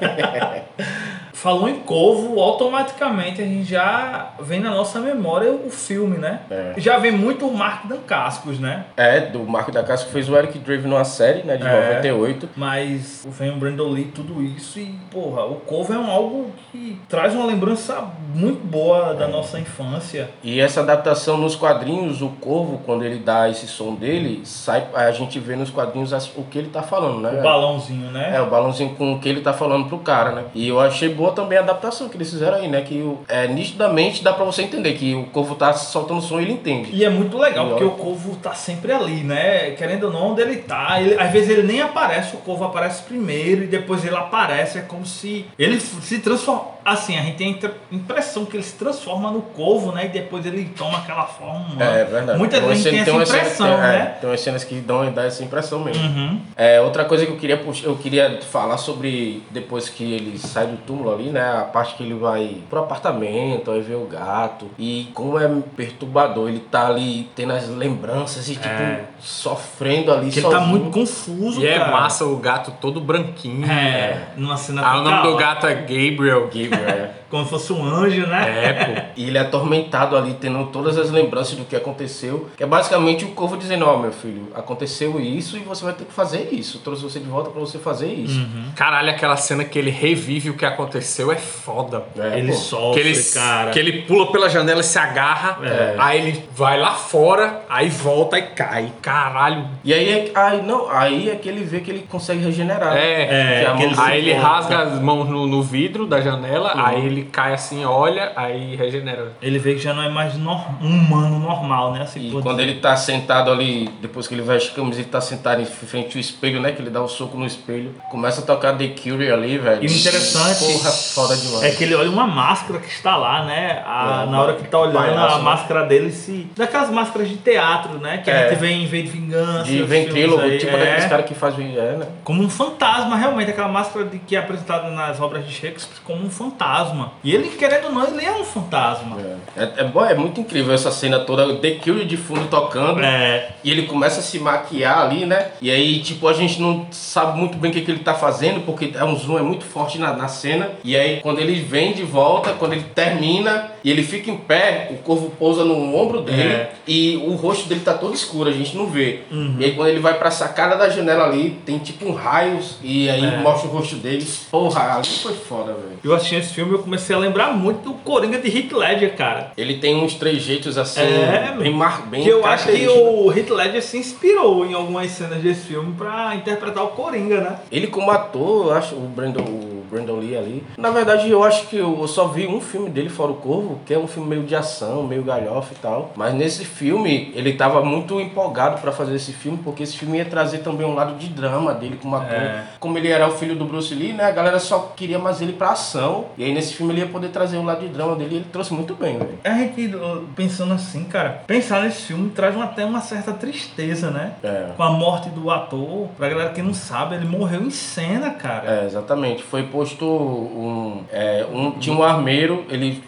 Falou 1.32 1.68
em 1.68 1.80
Corvo, 1.80 2.40
automaticamente 2.40 3.40
a 3.40 3.44
gente 3.44 3.64
já 3.64 4.30
vem 4.40 4.60
na 4.60 4.70
nossa 4.70 5.00
memória 5.00 5.52
o 5.52 5.70
filme, 5.70 6.18
né? 6.18 6.40
É. 6.50 6.74
Já 6.76 6.98
vem 6.98 7.12
muito 7.12 7.46
o 7.46 7.54
Mark 7.56 7.86
Dancascos, 7.86 8.58
né? 8.58 8.84
É, 8.96 9.20
do 9.20 9.40
Marco 9.40 9.70
da 9.72 9.82
Casa 9.82 10.04
que 10.04 10.12
fez 10.12 10.28
o 10.28 10.36
Eric 10.36 10.58
Draven 10.58 10.90
numa 10.90 11.04
série, 11.04 11.42
né, 11.42 11.56
de 11.56 11.66
É. 11.66 11.80
98. 11.80 12.48
Mas 12.56 13.26
vem 13.28 13.50
o 13.50 13.56
Brandon 13.56 13.88
Lee 13.88 14.06
tudo 14.14 14.42
isso 14.42 14.78
e, 14.78 14.94
porra, 15.10 15.44
o 15.44 15.56
Corvo 15.56 15.92
é 15.92 15.98
um 15.98 16.10
algo 16.10 16.50
que 16.70 17.00
traz 17.08 17.34
uma 17.34 17.46
lembrança 17.46 18.04
muito 18.34 18.64
boa 18.66 19.14
da 19.14 19.28
nossa 19.28 19.58
infância. 19.58 20.30
E 20.42 20.60
essa 20.60 20.80
adaptação 20.80 21.36
nos 21.36 21.56
quadrinhos, 21.56 22.22
o 22.22 22.28
Corvo, 22.40 22.80
quando 22.84 23.04
ele 23.04 23.18
dá 23.18 23.48
esse 23.48 23.66
som 23.66 23.94
dele, 23.94 24.42
sai, 24.44 24.86
a 24.94 25.10
gente 25.10 25.38
vê 25.38 25.56
nos 25.56 25.70
quadrinhos 25.70 26.12
o 26.36 26.42
que 26.44 26.58
ele 26.58 26.68
tá 26.68 26.82
falando, 26.82 27.20
né? 27.20 27.38
O 27.38 27.42
balãozinho, 27.42 28.10
né? 28.10 28.32
É, 28.34 28.40
o 28.40 28.46
balãozinho 28.46 28.94
com 28.94 29.14
o 29.14 29.18
que 29.18 29.28
ele 29.28 29.40
tá 29.40 29.52
falando 29.52 29.86
pro 29.86 29.98
cara, 29.98 30.32
né? 30.32 30.44
E 30.54 30.68
eu 30.68 30.80
achei 30.80 31.08
boa 31.20 31.32
também 31.32 31.58
a 31.58 31.60
adaptação 31.60 32.08
que 32.08 32.16
eles 32.16 32.30
fizeram 32.30 32.56
aí, 32.56 32.66
né? 32.68 32.80
Que 32.80 33.16
é, 33.28 33.46
nitidamente 33.46 34.24
dá 34.24 34.32
pra 34.32 34.44
você 34.44 34.62
entender 34.62 34.94
que 34.94 35.14
o 35.14 35.24
Corvo 35.26 35.54
tá 35.54 35.72
soltando 35.74 36.20
som 36.22 36.40
e 36.40 36.44
ele 36.44 36.52
entende. 36.52 36.90
E 36.92 37.04
é 37.04 37.10
muito 37.10 37.36
legal, 37.38 37.68
porque 37.68 37.84
o 37.84 37.90
Corvo 37.90 38.36
tá 38.36 38.54
sempre 38.54 38.92
ali, 38.92 39.22
né? 39.22 39.72
Querendo 39.72 40.04
ou 40.04 40.12
não, 40.12 40.32
onde 40.32 40.40
ele 40.42 40.56
tá. 40.56 41.00
Ele- 41.00 41.14
às 41.20 41.30
vezes 41.30 41.50
ele 41.50 41.62
nem 41.62 41.80
aparece, 41.82 42.34
o 42.34 42.38
Corvo 42.38 42.64
aparece 42.64 43.02
primeiro 43.02 43.64
e 43.64 43.66
depois 43.66 44.04
ele 44.04 44.16
aparece. 44.16 44.78
É 44.78 44.82
como 44.82 45.04
se 45.04 45.44
ele 45.58 45.78
se 45.78 46.18
transforma. 46.20 46.79
Assim, 46.84 47.18
a 47.18 47.22
gente 47.22 47.36
tem 47.36 47.58
a 47.62 47.94
impressão 47.94 48.44
que 48.44 48.56
ele 48.56 48.62
se 48.64 48.74
transforma 48.76 49.30
no 49.30 49.42
Corvo, 49.42 49.92
né? 49.92 50.06
E 50.06 50.08
depois 50.08 50.44
ele 50.46 50.64
toma 50.76 50.98
aquela 50.98 51.24
forma 51.24 51.60
humana. 51.66 51.84
É, 51.98 52.00
é 52.00 52.04
verdade. 52.04 52.38
Muita 52.38 52.60
Tem 52.60 52.74
gente 52.74 52.90
tem 52.90 53.04
cenas- 53.04 53.28
essa 53.28 53.36
impressão, 53.38 53.66
tem- 53.66 53.76
é, 53.76 53.80
né? 53.80 54.16
tem 54.20 54.30
umas 54.30 54.40
cenas 54.40 54.64
que 54.64 54.74
dão, 54.76 55.12
dá 55.12 55.24
essa 55.24 55.42
impressão 55.44 55.80
mesmo. 55.80 56.02
Uhum. 56.02 56.40
É, 56.56 56.80
outra 56.80 57.04
coisa 57.04 57.26
que 57.26 57.32
eu 57.32 57.36
queria 57.36 57.60
eu 57.84 57.96
queria 57.96 58.40
falar 58.42 58.76
sobre 58.78 59.42
depois 59.50 59.88
que 59.88 60.04
ele 60.12 60.38
sai 60.38 60.66
do 60.66 60.76
túmulo 60.78 61.12
ali, 61.12 61.24
né? 61.30 61.58
A 61.58 61.62
parte 61.64 61.94
que 61.94 62.02
ele 62.02 62.14
vai 62.14 62.58
pro 62.68 62.80
apartamento, 62.80 63.70
aí 63.70 63.80
vê 63.80 63.94
o 63.94 64.06
gato. 64.06 64.66
E 64.78 65.08
como 65.14 65.38
é 65.38 65.48
perturbador, 65.76 66.48
ele 66.48 66.60
tá 66.60 66.86
ali 66.86 67.28
tendo 67.34 67.52
as 67.52 67.68
lembranças 67.68 68.48
e 68.48 68.54
tipo 68.54 68.68
É. 68.68 69.04
sofrendo 69.20 70.12
ali 70.12 70.30
Que 70.30 70.38
ele 70.40 70.48
tá 70.48 70.60
muito 70.60 70.90
confuso, 70.90 71.60
E 71.60 71.66
é 71.66 71.78
cara. 71.78 71.90
massa 71.92 72.24
o 72.24 72.36
gato 72.36 72.72
todo 72.80 73.00
branquinho. 73.00 73.70
É, 73.70 74.28
numa 74.36 74.56
cena 74.56 74.82
Ah, 74.84 74.98
o 75.00 75.02
nome 75.04 75.22
do 75.22 75.36
gato 75.36 75.66
é 75.66 75.74
Gabriel. 75.74 76.10
Gabriel, 76.10 76.48
é. 76.72 77.19
Como 77.30 77.44
se 77.44 77.50
fosse 77.50 77.72
um 77.72 77.84
anjo, 77.84 78.26
né? 78.26 78.64
É, 78.64 78.72
pô. 78.84 79.02
E 79.16 79.28
ele 79.28 79.38
é 79.38 79.40
atormentado 79.40 80.16
ali, 80.16 80.34
tendo 80.34 80.66
todas 80.66 80.98
as 80.98 81.10
lembranças 81.10 81.54
do 81.56 81.64
que 81.64 81.76
aconteceu. 81.76 82.48
Que 82.56 82.64
é 82.64 82.66
basicamente 82.66 83.24
o 83.24 83.28
Corvo 83.28 83.56
dizendo, 83.56 83.86
ó, 83.86 83.96
meu 83.96 84.12
filho, 84.12 84.48
aconteceu 84.54 85.20
isso 85.20 85.56
e 85.56 85.60
você 85.60 85.84
vai 85.84 85.92
ter 85.94 86.04
que 86.04 86.12
fazer 86.12 86.48
isso. 86.52 86.78
Eu 86.78 86.80
trouxe 86.82 87.02
você 87.02 87.18
de 87.20 87.26
volta 87.28 87.50
pra 87.50 87.60
você 87.60 87.78
fazer 87.78 88.08
isso. 88.12 88.40
Caralho, 88.74 89.10
aquela 89.10 89.36
cena 89.36 89.64
que 89.64 89.78
ele 89.78 89.90
revive 89.90 90.50
o 90.50 90.54
que 90.54 90.66
aconteceu 90.66 91.30
é 91.30 91.36
foda. 91.36 92.02
É, 92.18 92.38
Ele 92.38 92.52
pô. 92.52 92.58
sofre, 92.58 93.02
Que 93.02 93.08
ele, 93.08 93.22
cara. 93.32 93.70
que 93.70 93.78
ele 93.78 94.02
pula 94.02 94.30
pela 94.32 94.48
janela 94.48 94.80
e 94.80 94.84
se 94.84 94.98
agarra, 94.98 95.58
É. 95.64 95.94
aí 95.98 96.18
ele 96.20 96.44
vai 96.54 96.78
lá 96.80 96.92
fora, 96.94 97.62
aí 97.68 97.88
volta 97.88 98.38
e 98.38 98.42
cai. 98.42 98.92
Caralho. 99.00 99.66
E 99.84 99.92
aí, 99.94 100.08
é, 100.10 100.30
aí, 100.34 100.62
não, 100.62 100.90
aí 100.90 101.30
é 101.30 101.36
que 101.36 101.48
ele 101.48 101.62
vê 101.64 101.80
que 101.80 101.90
ele 101.90 102.04
consegue 102.08 102.42
regenerar. 102.44 102.96
É, 102.96 103.62
É, 103.64 103.74
Que 103.76 103.82
ele 103.84 103.94
Aí 103.98 104.18
ele 104.20 104.32
volta. 104.34 104.46
rasga 104.48 104.78
as 104.78 105.00
mãos 105.00 105.28
no, 105.28 105.46
no 105.46 105.62
vidro 105.62 106.06
da 106.06 106.20
janela, 106.20 106.74
Uhum. 106.74 106.84
aí 106.86 107.06
ele 107.06 107.19
cai 107.24 107.52
assim, 107.54 107.84
olha, 107.84 108.32
aí 108.36 108.76
regenera. 108.76 109.32
Ele 109.42 109.58
vê 109.58 109.74
que 109.74 109.80
já 109.80 109.92
não 109.94 110.02
é 110.02 110.08
mais 110.08 110.36
nor- 110.36 110.64
um 110.80 110.88
humano 110.88 111.38
normal, 111.38 111.92
né? 111.92 112.02
Assim, 112.02 112.28
E 112.28 112.30
quando 112.42 112.58
dizer. 112.58 112.70
ele 112.70 112.80
tá 112.80 112.96
sentado 112.96 113.50
ali, 113.50 113.88
depois 114.00 114.26
que 114.28 114.34
ele 114.34 114.42
veste 114.42 114.70
a 114.70 114.74
camisa, 114.74 115.00
ele 115.00 115.08
tá 115.08 115.20
sentado 115.20 115.60
em 115.60 115.64
frente 115.66 116.16
ao 116.16 116.20
espelho, 116.20 116.60
né? 116.60 116.72
Que 116.72 116.82
ele 116.82 116.90
dá 116.90 117.02
o 117.02 117.08
soco 117.08 117.36
no 117.38 117.46
espelho. 117.46 117.94
Começa 118.10 118.40
a 118.40 118.44
tocar 118.44 118.76
The 118.76 118.88
Cure 118.88 119.30
ali, 119.30 119.58
velho. 119.58 119.82
E 119.82 119.86
o 119.86 119.90
interessante 119.90 120.58
Porra, 120.64 120.90
foda 120.90 121.36
demais. 121.36 121.62
é 121.64 121.70
que 121.70 121.84
ele 121.84 121.94
olha 121.94 122.10
uma 122.10 122.26
máscara 122.26 122.78
que 122.80 122.88
está 122.88 123.16
lá, 123.16 123.44
né? 123.44 123.82
A- 123.86 124.24
É, 124.26 124.30
na 124.30 124.40
hora 124.42 124.54
que 124.54 124.66
tá 124.68 124.78
olhando, 124.78 124.94
palhaço, 124.94 125.34
a 125.34 125.38
né? 125.38 125.44
máscara 125.44 125.86
dele 125.86 126.10
se. 126.10 126.48
Daquelas 126.56 126.90
máscaras 126.90 127.28
de 127.28 127.36
teatro, 127.36 127.98
né? 127.98 128.18
Que 128.18 128.30
a 128.30 128.34
É. 128.34 128.48
gente 128.50 128.58
vê 128.58 128.70
em 128.72 128.86
vez 128.86 129.04
de 129.04 129.10
vingança. 129.10 129.64
De 129.64 129.82
ventrílogo, 129.82 130.42
tipo 130.58 130.74
é. 130.74 130.78
daqueles 130.78 131.04
caras 131.06 131.26
que 131.26 131.34
fazem. 131.34 131.76
É, 131.76 131.96
né? 131.96 132.06
Como 132.24 132.42
um 132.42 132.48
fantasma, 132.50 133.16
realmente, 133.16 133.50
aquela 133.50 133.68
máscara 133.68 134.04
de, 134.06 134.18
que 134.18 134.36
é 134.36 134.38
apresentada 134.38 134.90
nas 134.90 135.20
obras 135.20 135.46
de 135.46 135.52
Shakespeare 135.52 136.00
como 136.04 136.24
um 136.24 136.30
fantasma. 136.30 137.09
E 137.22 137.34
ele, 137.34 137.48
querendo 137.50 137.86
ou 137.86 137.92
não, 137.92 138.06
ele 138.06 138.24
é 138.24 138.32
um 138.32 138.44
fantasma. 138.44 139.16
É, 139.56 139.68
é, 139.78 139.84
bom, 139.84 140.04
é 140.04 140.14
muito 140.14 140.40
incrível 140.40 140.72
essa 140.72 140.90
cena 140.90 141.20
toda, 141.20 141.54
The 141.56 141.72
Cure 141.72 142.04
de 142.04 142.16
fundo 142.16 142.46
tocando. 142.48 143.00
É. 143.04 143.50
E 143.62 143.70
ele 143.70 143.82
começa 143.82 144.20
a 144.20 144.22
se 144.22 144.38
maquiar 144.38 145.00
ali, 145.02 145.26
né? 145.26 145.48
E 145.60 145.70
aí, 145.70 146.00
tipo, 146.00 146.26
a 146.28 146.32
gente 146.32 146.60
não 146.60 146.86
sabe 146.90 147.38
muito 147.38 147.56
bem 147.58 147.70
o 147.70 147.74
que, 147.74 147.80
que 147.82 147.90
ele 147.90 148.00
tá 148.00 148.14
fazendo, 148.14 148.60
porque 148.64 148.92
é 148.94 149.04
um 149.04 149.16
zoom 149.16 149.38
é 149.38 149.42
muito 149.42 149.64
forte 149.64 149.98
na, 149.98 150.12
na 150.14 150.28
cena. 150.28 150.70
E 150.84 150.96
aí, 150.96 151.20
quando 151.20 151.40
ele 151.40 151.54
vem 151.60 151.92
de 151.92 152.02
volta, 152.02 152.52
quando 152.52 152.72
ele 152.72 152.84
termina 152.94 153.70
e 153.82 153.90
ele 153.90 154.02
fica 154.02 154.30
em 154.30 154.36
pé, 154.36 154.88
o 154.90 154.96
corvo 155.02 155.30
pousa 155.38 155.64
no 155.64 155.94
ombro 155.96 156.20
dele 156.20 156.42
É. 156.52 156.72
e 156.86 157.16
o 157.26 157.34
rosto 157.34 157.68
dele 157.68 157.80
tá 157.80 157.94
todo 157.94 158.14
escuro, 158.14 158.48
a 158.48 158.52
gente 158.52 158.76
não 158.76 158.86
vê. 158.86 159.20
E 159.58 159.64
aí, 159.64 159.72
quando 159.74 159.88
ele 159.88 160.00
vai 160.00 160.14
pra 160.18 160.30
sacada 160.30 160.76
da 160.76 160.88
janela 160.88 161.24
ali, 161.24 161.58
tem 161.66 161.78
tipo 161.78 162.06
um 162.06 162.12
raios 162.14 162.76
e 162.82 163.08
aí 163.10 163.24
É. 163.24 163.36
mostra 163.38 163.68
o 163.68 163.72
rosto 163.72 163.96
dele. 163.96 164.26
Porra, 164.50 164.96
ali 164.96 165.06
foi 165.06 165.34
foda, 165.34 165.72
velho. 165.72 165.98
Eu 166.04 166.14
assisti 166.14 166.36
esse 166.36 166.52
filme 166.54 166.72
e 166.72 166.74
eu 166.74 166.78
comecei 166.82 166.99
a 167.14 167.18
lembrar 167.18 167.52
muito 167.52 167.90
do 167.90 167.94
Coringa 167.94 168.38
de 168.38 168.48
Heath 168.48 168.72
Ledger, 168.72 169.16
cara. 169.16 169.52
Ele 169.56 169.78
tem 169.78 169.96
uns 169.96 170.14
trejeitos 170.14 170.76
assim, 170.78 171.00
É, 171.00 171.54
bem, 171.58 171.72
mar, 171.72 172.06
bem 172.06 172.22
que 172.22 172.28
eu 172.28 172.44
acho 172.46 172.68
que 172.68 172.88
o 172.88 173.32
Heath 173.32 173.50
Ledger 173.50 173.82
se 173.82 173.98
inspirou 173.98 174.64
em 174.66 174.74
algumas 174.74 175.10
cenas 175.10 175.42
desse 175.42 175.66
filme 175.66 175.94
pra 175.96 176.34
interpretar 176.34 176.84
o 176.84 176.88
Coringa, 176.88 177.40
né? 177.40 177.58
Ele 177.70 177.86
como 177.86 178.10
ator, 178.10 178.66
eu 178.66 178.72
acho, 178.72 178.94
o 178.94 179.00
Brandon, 179.00 179.42
o 179.42 179.69
Brandon 179.90 180.18
Lee 180.18 180.36
ali. 180.36 180.64
Na 180.76 180.90
verdade, 180.90 181.28
eu 181.30 181.42
acho 181.42 181.66
que 181.68 181.76
eu 181.76 182.06
só 182.06 182.28
vi 182.28 182.46
um 182.46 182.60
filme 182.60 182.90
dele 182.90 183.08
fora 183.08 183.32
o 183.32 183.36
Corvo, 183.36 183.80
que 183.84 183.92
é 183.92 183.98
um 183.98 184.06
filme 184.06 184.28
meio 184.28 184.42
de 184.44 184.54
ação, 184.54 185.02
meio 185.02 185.22
galhofa 185.22 185.72
e 185.72 185.76
tal. 185.76 186.12
Mas 186.16 186.34
nesse 186.34 186.64
filme, 186.64 187.32
ele 187.34 187.54
tava 187.54 187.84
muito 187.84 188.20
empolgado 188.20 188.80
pra 188.80 188.92
fazer 188.92 189.14
esse 189.14 189.32
filme, 189.32 189.58
porque 189.62 189.82
esse 189.82 189.96
filme 189.96 190.18
ia 190.18 190.24
trazer 190.24 190.58
também 190.58 190.86
um 190.86 190.94
lado 190.94 191.18
de 191.18 191.28
drama 191.28 191.74
dele 191.74 191.98
como 192.00 192.16
ator. 192.16 192.30
É. 192.32 192.64
Como 192.78 192.96
ele 192.96 193.08
era 193.08 193.26
o 193.28 193.32
filho 193.32 193.56
do 193.56 193.64
Bruce 193.64 193.94
Lee, 193.94 194.12
né? 194.12 194.24
A 194.24 194.30
galera 194.30 194.58
só 194.58 194.92
queria 194.96 195.18
mais 195.18 195.40
ele 195.40 195.52
pra 195.52 195.70
ação. 195.70 196.26
E 196.36 196.44
aí 196.44 196.52
nesse 196.52 196.74
filme 196.74 196.92
ele 196.92 197.00
ia 197.00 197.06
poder 197.06 197.28
trazer 197.28 197.56
o 197.56 197.64
lado 197.64 197.80
de 197.80 197.88
drama 197.88 198.14
dele 198.14 198.34
e 198.34 198.36
ele 198.38 198.46
trouxe 198.52 198.72
muito 198.72 198.94
bem, 198.94 199.18
velho. 199.18 199.38
A 199.44 199.50
gente, 199.54 199.90
pensando 200.34 200.74
assim, 200.74 201.04
cara, 201.04 201.42
pensar 201.46 201.82
nesse 201.82 202.02
filme 202.02 202.30
traz 202.30 202.56
até 202.60 202.84
uma 202.84 203.00
certa 203.00 203.32
tristeza, 203.32 204.10
né? 204.10 204.32
É. 204.42 204.72
Com 204.76 204.82
a 204.82 204.90
morte 204.90 205.28
do 205.30 205.50
ator. 205.50 206.08
Pra 206.16 206.28
galera 206.28 206.50
que 206.50 206.62
não 206.62 206.74
sabe, 206.74 207.14
ele 207.14 207.26
morreu 207.26 207.62
em 207.62 207.70
cena, 207.70 208.30
cara. 208.30 208.82
É, 208.82 208.86
exatamente. 208.86 209.42
Foi 209.42 209.64
posto 209.80 210.04
um, 210.04 211.04
é, 211.10 211.46
um. 211.50 211.70
Tinha 211.72 211.96
um 211.96 212.02
armeiro, 212.02 212.64
eles 212.68 212.98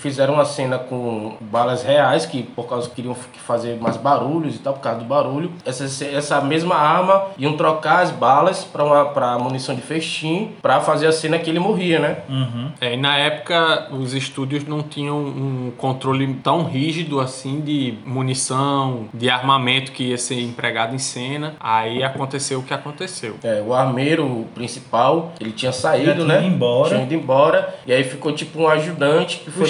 fizeram 0.00 0.34
uma 0.34 0.44
cena 0.44 0.78
com 0.78 1.36
balas 1.40 1.82
reais, 1.82 2.26
que 2.26 2.42
por 2.42 2.66
causa 2.68 2.88
que 2.88 2.96
queriam 2.96 3.14
fazer 3.14 3.78
mais 3.80 3.96
barulhos 3.96 4.56
e 4.56 4.58
tal, 4.58 4.74
por 4.74 4.80
causa 4.80 5.00
do 5.00 5.04
barulho. 5.04 5.52
Essa, 5.64 5.84
essa 6.04 6.40
mesma 6.40 6.74
arma 6.74 7.26
iam 7.38 7.56
trocar 7.56 8.02
as 8.02 8.10
balas 8.10 8.64
pra, 8.64 8.84
uma, 8.84 9.04
pra 9.06 9.38
munição 9.38 9.74
de 9.74 9.82
festim 9.82 10.52
pra 10.62 10.80
fazer 10.80 11.06
a 11.06 11.12
cena 11.12 11.38
que 11.38 11.50
ele 11.50 11.58
morria, 11.58 11.98
né? 11.98 12.18
Uhum. 12.28 12.70
É, 12.80 12.94
e 12.94 12.96
na 12.96 13.16
época 13.16 13.88
os 13.92 14.14
estúdios 14.14 14.64
não 14.66 14.82
tinham 14.82 15.18
um 15.18 15.72
controle 15.76 16.32
tão 16.42 16.64
rígido 16.64 17.20
assim 17.20 17.60
de 17.60 17.94
munição, 18.04 19.08
de 19.12 19.28
armamento 19.28 19.92
que 19.92 20.04
ia 20.04 20.18
ser 20.18 20.40
empregado 20.40 20.94
em 20.94 20.98
cena. 20.98 21.54
Aí 21.60 22.02
aconteceu 22.02 22.60
o 22.60 22.62
que 22.62 22.72
aconteceu. 22.72 23.36
É, 23.42 23.62
o 23.64 23.74
armeiro 23.74 24.46
principal, 24.54 25.32
ele 25.40 25.52
tinha 25.52 25.72
saído, 25.72 25.99
Tinha 26.00 26.14
né? 26.24 26.44
embora. 26.46 26.88
Tinha 26.90 27.02
ido 27.02 27.14
embora. 27.14 27.74
E 27.86 27.92
aí 27.92 28.04
ficou 28.04 28.32
tipo 28.32 28.60
um 28.62 28.68
ajudante 28.68 29.38
que 29.38 29.50
foi, 29.50 29.66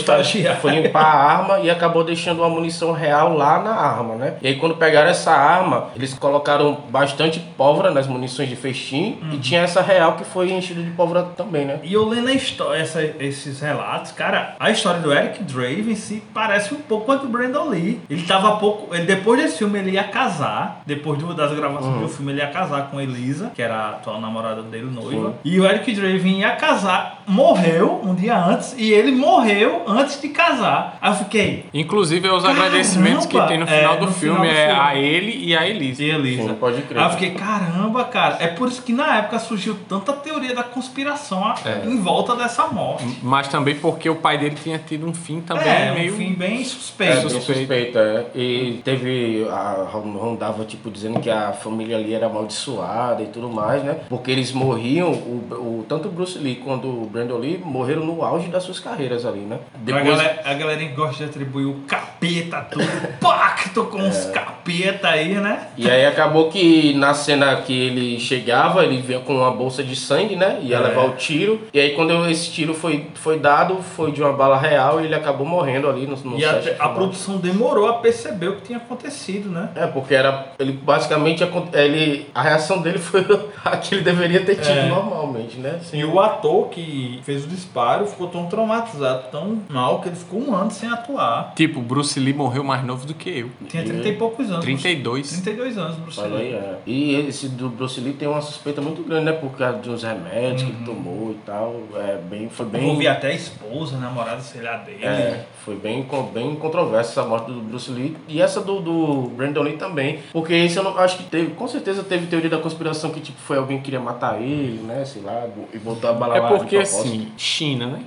foi 0.61 0.71
limpar 0.73 1.03
a 1.05 1.33
arma 1.39 1.61
e 1.61 1.71
acabou 1.71 2.05
deixando 2.05 2.41
uma 2.41 2.49
munição 2.49 2.93
real 2.93 3.37
lá 3.37 3.61
na 3.63 3.73
arma, 3.75 4.15
né? 4.15 4.35
E 4.43 4.49
aí 4.49 4.57
quando 4.57 4.75
pegaram 4.77 5.09
essa 5.11 5.31
arma, 5.33 5.89
eles 5.97 6.15
colocaram 6.15 6.79
bastante 6.91 7.41
pólvora 7.57 7.91
nas 7.91 8.07
munições 8.07 8.49
de 8.49 8.57
festim 8.57 9.19
e 9.23 9.35
Uhum. 9.35 9.41
tinha 9.41 9.61
essa 9.63 9.81
real 9.81 10.15
que 10.15 10.25
foi 10.25 10.51
enchida 10.53 10.83
de 10.83 10.91
pólvora 10.91 11.23
também, 11.37 11.65
né? 11.65 11.81
E 11.83 11.93
eu 11.95 12.07
lendo 12.09 12.29
a 12.29 12.33
história, 12.33 12.81
essa- 12.81 13.03
esses 13.19 13.61
relatos, 13.61 14.13
cara, 14.13 14.55
a 14.59 14.71
história 14.71 15.01
do 15.01 15.13
Eric 15.13 15.43
Draven 15.45 15.95
se 15.95 16.23
parece 16.35 16.75
um 16.75 16.79
pouco 16.79 17.07
com 17.07 17.13
a 17.13 17.17
do 17.17 17.29
Brandon 17.29 17.69
Lee. 17.69 18.01
Ele 18.11 18.23
tava 18.23 18.57
pouco. 18.57 18.95
Ele, 18.95 19.05
depois 19.05 19.41
desse 19.41 19.59
filme, 19.59 19.79
ele 19.79 19.93
ia 19.93 20.05
casar. 20.05 20.83
Depois 20.87 21.19
do- 21.19 21.35
das 21.35 21.53
gravações 21.53 21.95
Uhum. 21.95 22.03
do 22.03 22.09
filme, 22.09 22.33
ele 22.33 22.41
ia 22.41 22.49
casar 22.49 22.91
com 22.91 23.01
Elisa, 23.01 23.51
que 23.55 23.63
era 23.63 23.75
a 23.75 23.91
atual 23.91 24.21
namorada 24.21 24.63
dele, 24.63 24.91
noiva. 24.91 25.35
E 25.45 25.59
o 25.61 25.65
Eric 25.65 25.93
Draven 25.95 26.19
ia 26.29 26.51
casar, 26.57 27.23
morreu 27.27 28.01
um 28.05 28.15
dia 28.15 28.37
antes, 28.37 28.75
e 28.77 28.93
ele 28.93 29.13
morreu 29.13 29.83
antes 29.87 30.21
de 30.21 30.29
casar. 30.29 30.99
Aí 31.01 31.11
eu 31.11 31.17
fiquei. 31.17 31.67
Inclusive 31.73 32.29
os 32.29 32.43
Caramba! 32.43 32.65
agradecimentos 32.67 33.27
que 33.27 33.41
tem 33.47 33.59
no 33.59 33.67
É, 33.67 33.79
final 33.79 33.97
do 33.99 34.07
no 34.07 34.13
filme 34.13 34.39
final 34.41 34.53
do 34.55 34.59
é 34.61 34.67
filme. 34.67 34.81
a 34.81 34.95
ele 34.97 35.45
e 35.47 35.57
a 35.57 35.67
Elise. 35.69 36.05
E 36.05 36.11
Elisa. 36.11 36.43
Sim, 36.49 36.55
pode 36.55 36.83
crer. 36.83 36.99
Aí 36.99 37.05
eu 37.07 37.11
fiquei, 37.11 37.31
caramba, 37.31 38.05
cara. 38.05 38.37
É 38.41 38.49
por 38.49 38.69
isso 38.69 38.83
que 38.83 38.93
na 38.93 39.17
época 39.19 39.39
surgiu 39.39 39.77
tanta 39.89 40.13
teoria 40.13 40.55
da 40.55 40.63
conspiração 40.63 41.45
a- 41.45 41.55
É. 41.65 41.87
em 41.87 42.01
volta 42.01 42.35
dessa 42.35 42.67
morte. 42.69 43.05
Mas 43.23 43.49
também 43.49 43.75
porque 43.77 44.09
o 44.11 44.17
pai 44.17 44.37
dele 44.39 44.57
tinha 44.63 44.79
tido 44.79 45.07
um 45.07 45.15
fim 45.15 45.41
também 45.41 45.69
é, 45.69 45.93
meio. 45.95 46.13
um 46.15 46.17
fim 46.17 46.33
bem 46.35 46.61
É, 46.61 46.65
suspeito. 46.65 47.29
bem 47.29 47.41
suspeito, 47.41 47.99
é. 47.99 48.27
E 48.35 48.81
teve. 48.85 49.47
A, 49.51 49.87
rondava, 49.93 50.65
tipo, 50.65 50.91
dizendo 50.91 51.21
que 51.21 51.31
a 51.31 51.53
família 51.53 51.97
ali 51.97 52.13
era 52.15 52.27
amaldiçoada 52.27 53.23
e 53.23 53.27
tudo 53.27 53.49
mais, 53.49 53.83
né? 53.83 53.97
Porque 54.09 54.31
eles 54.31 54.53
morriam, 54.53 55.11
o, 55.13 55.55
o- 55.81 55.87
tanto 55.89 56.09
o 56.11 56.13
Bruce 56.13 56.39
Lee 56.39 56.57
quanto 56.57 56.87
o 56.89 57.07
Brandon 57.07 57.39
Lee 57.39 57.59
morreram 57.65 58.05
no 58.05 58.23
auge 58.23 58.49
das 58.49 58.63
suas 58.63 58.79
carreiras 58.81 59.25
ali, 59.25 59.41
né? 59.41 59.59
A, 59.89 60.01
galera, 60.01 60.41
a 60.45 60.55
galera 60.55 60.85
gosta 60.95 61.25
de 61.25 61.31
atribuir 61.31 61.65
o 61.67 61.75
capeta, 61.87 62.67
tudo, 62.71 62.85
pacto 63.21 63.85
com 63.85 64.07
os 64.09 64.27
É. 64.29 64.33
capeta 64.33 65.09
aí, 65.09 65.35
né? 65.35 65.69
E 65.77 65.91
aí 65.91 66.05
acabou 66.07 66.51
que 66.51 66.93
na 66.95 67.15
cena 67.15 67.57
que 67.63 67.73
ele 67.73 68.19
chegava, 68.21 68.85
ele 68.85 69.01
vinha 69.01 69.21
com 69.21 69.37
uma 69.37 69.51
bolsa 69.51 69.83
de 69.83 69.97
sangue, 69.97 70.37
né? 70.37 70.59
Ia 70.63 70.77
É. 70.77 70.81
levar 70.81 71.05
o 71.07 71.11
tiro. 71.13 71.61
E 71.73 71.81
aí 71.81 71.91
quando 71.95 72.29
esse 72.29 72.51
tiro 72.51 72.75
foi, 72.75 73.07
foi 73.15 73.39
dado, 73.39 73.77
foi 73.83 74.13
de 74.13 74.21
uma 74.23 74.33
bala 74.33 74.59
real 74.59 75.01
e 75.01 75.05
ele 75.05 75.15
acabou 75.15 75.47
morrendo 75.47 75.89
ali 75.89 76.07
no, 76.07 76.17
no 76.17 76.39
E 76.39 76.45
a, 76.45 76.61
a 76.79 76.89
produção 76.91 77.37
demorou 77.39 77.89
a 77.89 77.95
perceber 77.95 78.49
o 78.49 78.57
que 78.57 78.63
tinha 78.63 78.79
acontecido, 78.79 79.49
né? 79.49 79.71
É, 79.75 79.87
porque 79.87 80.15
era. 80.15 80.53
Ele 80.59 80.73
basicamente. 80.73 81.43
Ele, 81.73 82.27
a 82.35 82.43
reação 82.43 82.81
dele 82.83 82.99
foi 83.01 83.25
a 83.65 83.77
que 83.77 83.95
ele 83.95 84.03
deveria 84.03 84.45
ter 84.45 84.57
tido 84.57 84.71
É. 84.79 84.89
normalmente, 84.89 85.59
né? 85.59 85.79
E 86.01 86.05
o 86.05 86.19
ator 86.21 86.69
que 86.69 87.21
fez 87.25 87.45
o 87.45 87.49
disparo 87.49 88.07
ficou 88.07 88.29
tão 88.29 88.47
traumatizado, 88.47 89.29
tão 89.31 89.61
mal, 89.69 90.01
que 90.01 90.09
ele 90.09 90.17
ficou 90.17 90.41
um 90.41 90.55
ano 90.55 90.71
sem 90.71 90.89
atuar. 90.89 91.53
Tipo, 91.55 91.81
Bruce 91.81 92.19
Lee 92.19 92.33
morreu 92.33 92.65
mais 92.65 92.85
novo 92.85 93.07
do 93.07 93.15
que 93.15 93.29
eu. 93.31 93.51
Tinha 93.69 93.85
30 93.85 94.09
e 94.09 94.13
poucos 94.17 94.51
anos. 94.51 94.65
32. 94.65 95.31
32 95.31 95.79
anos, 95.79 95.97
Bruce 95.97 96.21
Olha 96.21 96.37
aí, 96.39 96.49
Lee. 96.49 96.55
é. 96.55 96.79
E 96.87 97.15
esse 97.29 97.49
do 97.49 97.69
Bruce 97.69 98.01
Lee 98.01 98.13
tem 98.15 98.29
uma 98.29 98.41
suspeita 98.41 98.81
muito 98.81 99.03
grande, 99.03 99.27
né? 99.27 99.33
Por 99.33 99.51
causa 99.53 99.79
dos 99.79 100.03
remédios 100.03 100.63
Uhum. 100.63 100.69
que 100.71 100.77
ele 100.77 100.85
tomou 100.85 101.31
e 101.33 101.35
tal. 101.47 101.81
É 101.97 102.17
bem. 102.19 102.49
Foi 102.49 102.67
bem. 102.67 102.83
Envolvi 102.85 103.07
até 103.09 103.29
a 103.29 103.35
esposa, 103.35 103.97
a 103.97 104.01
namorada, 104.01 104.41
sei 104.41 104.63
lá, 104.63 104.77
dele. 104.79 105.05
É, 105.05 105.45
foi 105.65 105.77
bem, 105.77 106.07
bem 106.33 106.55
controversa 106.57 107.11
essa 107.21 107.25
morte 107.29 107.47
do 107.51 107.61
Bruce 107.61 107.91
Lee. 107.91 108.17
E 108.29 108.41
essa 108.41 108.61
do, 108.61 108.81
do 108.81 109.31
Brandon 109.37 109.63
Lee 109.63 109.77
também. 109.77 110.21
Porque 110.33 110.55
esse 110.55 110.77
eu 110.77 110.83
não 110.83 110.97
acho 110.99 111.19
que 111.19 111.25
teve. 111.25 111.51
Com 111.53 111.69
certeza 111.69 112.03
teve 112.03 112.27
teoria 112.27 112.49
da 112.51 112.59
conspiração 112.59 113.11
que 113.11 113.21
tipo, 113.21 113.39
foi 113.41 113.59
alguém 113.59 113.79
que 113.79 113.85
queria 113.85 114.01
matar 114.01 114.41
ele, 114.41 114.81
né? 114.83 115.05
Sei 115.05 115.21
lá, 115.23 115.47
e 115.73 115.79
botou 115.85 116.11
a 116.11 116.13
bala 116.13 116.37
É 116.37 116.41
lá 116.41 116.49
porque 116.49 116.77
assim, 116.77 117.29
China, 117.37 117.87
né? 117.87 118.01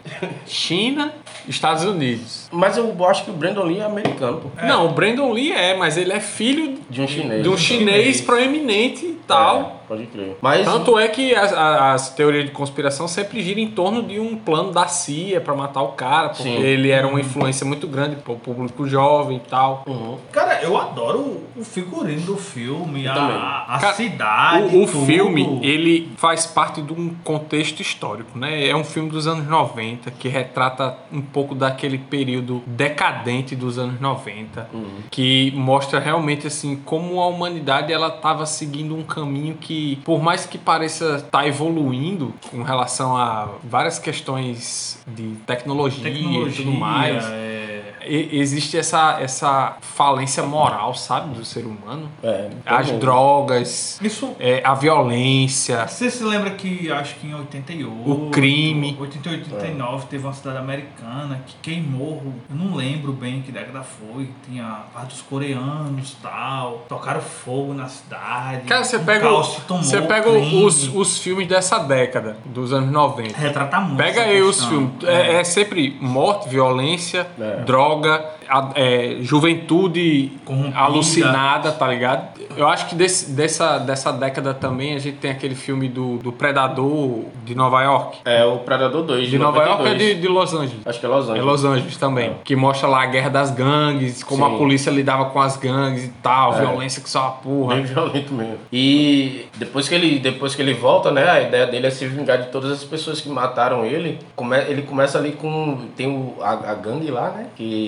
China, 0.46 1.14
Estados 1.48 1.84
Unidos. 1.84 2.48
Mas 2.52 2.78
eu 2.78 2.96
acho 3.08 3.26
que 3.26 3.30
o 3.32 3.34
Brandon 3.34 3.64
Lee 3.64 3.80
é 3.80 3.84
americano, 3.84 4.40
pô. 4.42 4.66
Não, 4.66 4.88
o 4.88 4.90
Brandon 4.90 5.32
Lee 5.32 5.52
é, 5.52 5.76
mas 5.76 5.98
ele 5.98 6.14
é 6.14 6.20
filho 6.20 6.78
De 6.90 7.02
um 7.02 7.08
chinês. 7.08 7.44
de 7.44 7.50
um 7.50 7.58
chinês 7.58 7.98
Chinês. 8.02 8.22
proeminente 8.22 9.06
e 9.06 9.20
tal. 9.28 9.83
É, 9.83 9.83
Pode 9.94 10.08
crer. 10.08 10.38
Mas. 10.42 10.66
Tanto 10.66 10.98
é 10.98 11.08
que 11.08 11.36
as, 11.36 11.54
as 11.54 12.16
teorias 12.16 12.46
de 12.46 12.52
conspiração 12.52 13.08
sempre 13.08 13.44
giram 13.44 13.62
em 13.62 13.70
torno 13.70 14.02
de 14.02 14.20
um 14.20 14.36
plano 14.36 14.72
da 14.72 14.88
CIA 14.88 15.40
pra 15.40 15.54
matar 15.54 15.84
o 15.84 15.90
cara, 15.90 16.30
porque 16.30 16.44
Sim. 16.44 16.62
ele 16.62 16.90
era 16.90 17.08
uma 17.08 17.22
influência 17.22 17.66
muito 17.66 17.88
grande 17.88 18.16
pro 18.16 18.36
público 18.36 18.88
jovem 18.88 19.38
e 19.38 19.50
tal. 19.50 19.84
Uhum. 19.86 20.18
Cara, 20.32 20.62
eu 20.64 20.76
adoro 20.76 21.44
o 21.56 21.64
figurino 21.64 22.22
do 22.22 22.38
filme, 22.38 23.08
a, 23.08 23.66
a 23.68 23.80
Cara, 23.80 23.94
cidade. 23.94 24.76
O, 24.76 24.84
o 24.84 24.86
tudo. 24.88 25.06
filme, 25.06 25.60
ele 25.62 26.12
faz 26.18 26.48
parte 26.48 26.82
de 26.82 26.92
um 26.92 27.14
contexto 27.24 27.82
histórico, 27.82 28.38
né? 28.38 28.68
É 28.68 28.76
um 28.76 28.84
filme 28.84 29.10
dos 29.10 29.28
anos 29.28 29.48
90 29.48 30.10
que 30.12 30.28
retrata 30.28 30.98
um 31.12 31.22
pouco 31.22 31.54
daquele 31.54 32.00
período 32.00 32.64
decadente 32.66 33.56
dos 33.56 33.78
anos 33.78 34.02
90, 34.02 34.70
que 35.12 35.52
mostra 35.56 36.00
realmente 36.00 36.48
assim 36.48 36.76
como 36.78 37.22
a 37.22 37.28
humanidade 37.28 37.94
ela 37.94 38.08
estava 38.08 38.46
seguindo 38.46 38.96
um 38.96 39.04
caminho 39.04 39.56
que, 39.56 39.83
por 40.06 40.22
mais 40.22 40.46
que 40.46 40.58
pareça 40.58 41.16
estar 41.18 41.48
evoluindo 41.48 42.34
com 42.52 42.64
relação 42.64 43.16
a 43.18 43.50
várias 43.64 44.00
questões 44.00 45.00
de 45.08 45.36
tecnologia, 45.46 46.04
tecnologia, 46.04 46.50
e 46.50 46.66
tudo 46.66 46.72
mais, 46.72 47.26
é, 47.26 47.73
existe 48.06 48.78
essa 48.78 49.18
essa 49.20 49.78
falência 49.82 50.44
moral, 50.44 50.94
sabe, 50.94 51.36
do 51.36 51.46
ser 51.46 51.66
humano. 51.66 52.10
É. 52.24 52.50
As 52.66 52.86
também. 52.88 53.00
drogas, 53.00 54.00
Isso. 54.02 54.36
é, 54.40 54.62
a 54.64 54.74
violência. 54.74 55.88
Você 55.88 56.10
se 56.10 56.24
lembra 56.24 56.52
que 56.52 56.92
acho 56.92 57.16
que 57.16 57.28
em 57.28 57.36
88, 57.36 58.12
O 58.12 58.30
crime. 58.30 58.98
88, 59.00 59.54
89 59.56 60.08
teve 60.08 60.24
uma 60.26 60.34
cidade 60.34 60.58
americana 60.58 61.42
que 61.46 61.56
queimou, 61.62 62.22
eu 62.50 62.56
não 62.56 62.76
lembro 62.76 63.12
bem 63.14 63.42
que 63.42 63.52
década 63.52 63.84
foi, 63.84 64.30
tinha 64.48 64.66
a 64.66 64.84
parte 64.94 65.10
dos 65.10 65.22
coreanos 65.22 66.16
tal, 66.22 66.86
tocaram 66.88 67.22
fogo 67.22 67.74
na 67.74 67.88
cidade. 67.88 68.68
Cara, 68.68 68.84
você 68.84 69.00
pega, 69.00 69.22
caos 69.22 69.56
se 69.56 69.62
tomou, 69.62 69.84
você 69.84 70.02
pega 70.02 70.32
crime. 70.32 70.66
os, 70.66 70.94
os 70.94 71.18
filmes 71.18 71.48
dessa 71.48 71.80
década, 71.80 72.38
dos 72.46 72.74
anos 72.74 72.92
90. 72.92 73.38
Retrata 73.38 73.80
muito. 73.80 73.98
Pega 73.98 74.22
aí 74.24 74.42
os 74.42 74.56
questão. 74.58 74.70
filmes. 74.70 75.04
É, 75.04 75.36
é 75.40 75.44
sempre 75.44 75.98
morte, 76.02 76.50
violência, 76.50 77.28
É. 77.40 77.64
droga, 78.02 78.26
a- 78.50 78.72
é, 78.76 79.18
juventude 79.22 80.32
Corrompida. 80.46 80.78
alucinada, 80.78 81.72
tá 81.72 81.88
ligado? 81.88 82.42
Eu 82.56 82.68
acho 82.68 82.88
que 82.88 82.96
desse- 82.96 83.32
dessa, 83.32 83.78
dessa 83.80 84.12
década 84.12 84.54
também 84.54 84.96
a 84.96 85.00
gente 85.00 85.18
tem 85.18 85.32
aquele 85.32 85.56
filme 85.56 85.88
do, 85.88 86.18
do 86.18 86.32
Predador 86.32 87.26
de 87.44 87.56
Nova 87.56 87.82
York. 87.84 88.20
É 88.26 88.44
o 88.46 88.60
Predador 88.60 89.04
2 89.04 89.30
De 89.30 89.38
Nova 89.40 89.64
York 89.64 89.88
é 89.88 89.94
de, 89.96 90.16
de 90.16 90.28
Los 90.28 90.54
Angeles. 90.54 90.86
Acho 90.86 91.00
que 91.00 91.06
é 91.06 91.10
Los 91.10 91.28
É 91.28 91.32
Angeles. 91.32 91.46
Los 91.46 91.66
Angeles 91.66 91.98
também. 91.98 92.34
Que 92.44 92.56
mostra 92.56 92.88
lá 92.88 93.04
a 93.04 93.06
guerra 93.08 93.30
das 93.30 93.50
gangues, 93.52 94.24
como 94.24 94.46
Sim. 94.46 94.54
a 94.56 94.58
polícia 94.58 94.92
lidava 94.92 95.26
com 95.26 95.40
as 95.42 95.58
gangues 95.58 96.06
e 96.06 96.10
tal, 96.22 96.54
É. 96.56 96.60
violência 96.60 97.02
que 97.02 97.10
só 97.10 97.22
uma 97.22 97.32
porra. 97.32 97.76
Bem 97.76 97.84
violento 97.86 98.34
mesmo. 98.34 98.58
E 98.72 99.46
depois 99.58 99.88
que, 99.90 99.96
ele, 99.96 100.20
depois 100.20 100.54
que 100.56 100.62
ele 100.62 100.74
volta, 100.74 101.12
né? 101.12 101.28
A 101.30 101.42
ideia 101.42 101.66
dele 101.68 101.88
é 101.88 101.90
se 101.90 102.06
vingar 102.06 102.38
de 102.40 102.48
todas 102.50 102.72
as 102.72 102.84
pessoas 102.84 103.20
que 103.22 103.30
mataram 103.30 103.86
ele. 103.86 104.20
Come, 104.36 104.58
ele 104.68 104.84
começa 104.84 105.18
ali 105.18 105.32
com. 105.32 105.78
Tem 105.96 106.08
o, 106.08 106.36
a, 106.42 106.52
a 106.72 106.74
gangue 106.76 107.10
lá, 107.10 107.30
né? 107.30 107.48
Que 107.56 107.83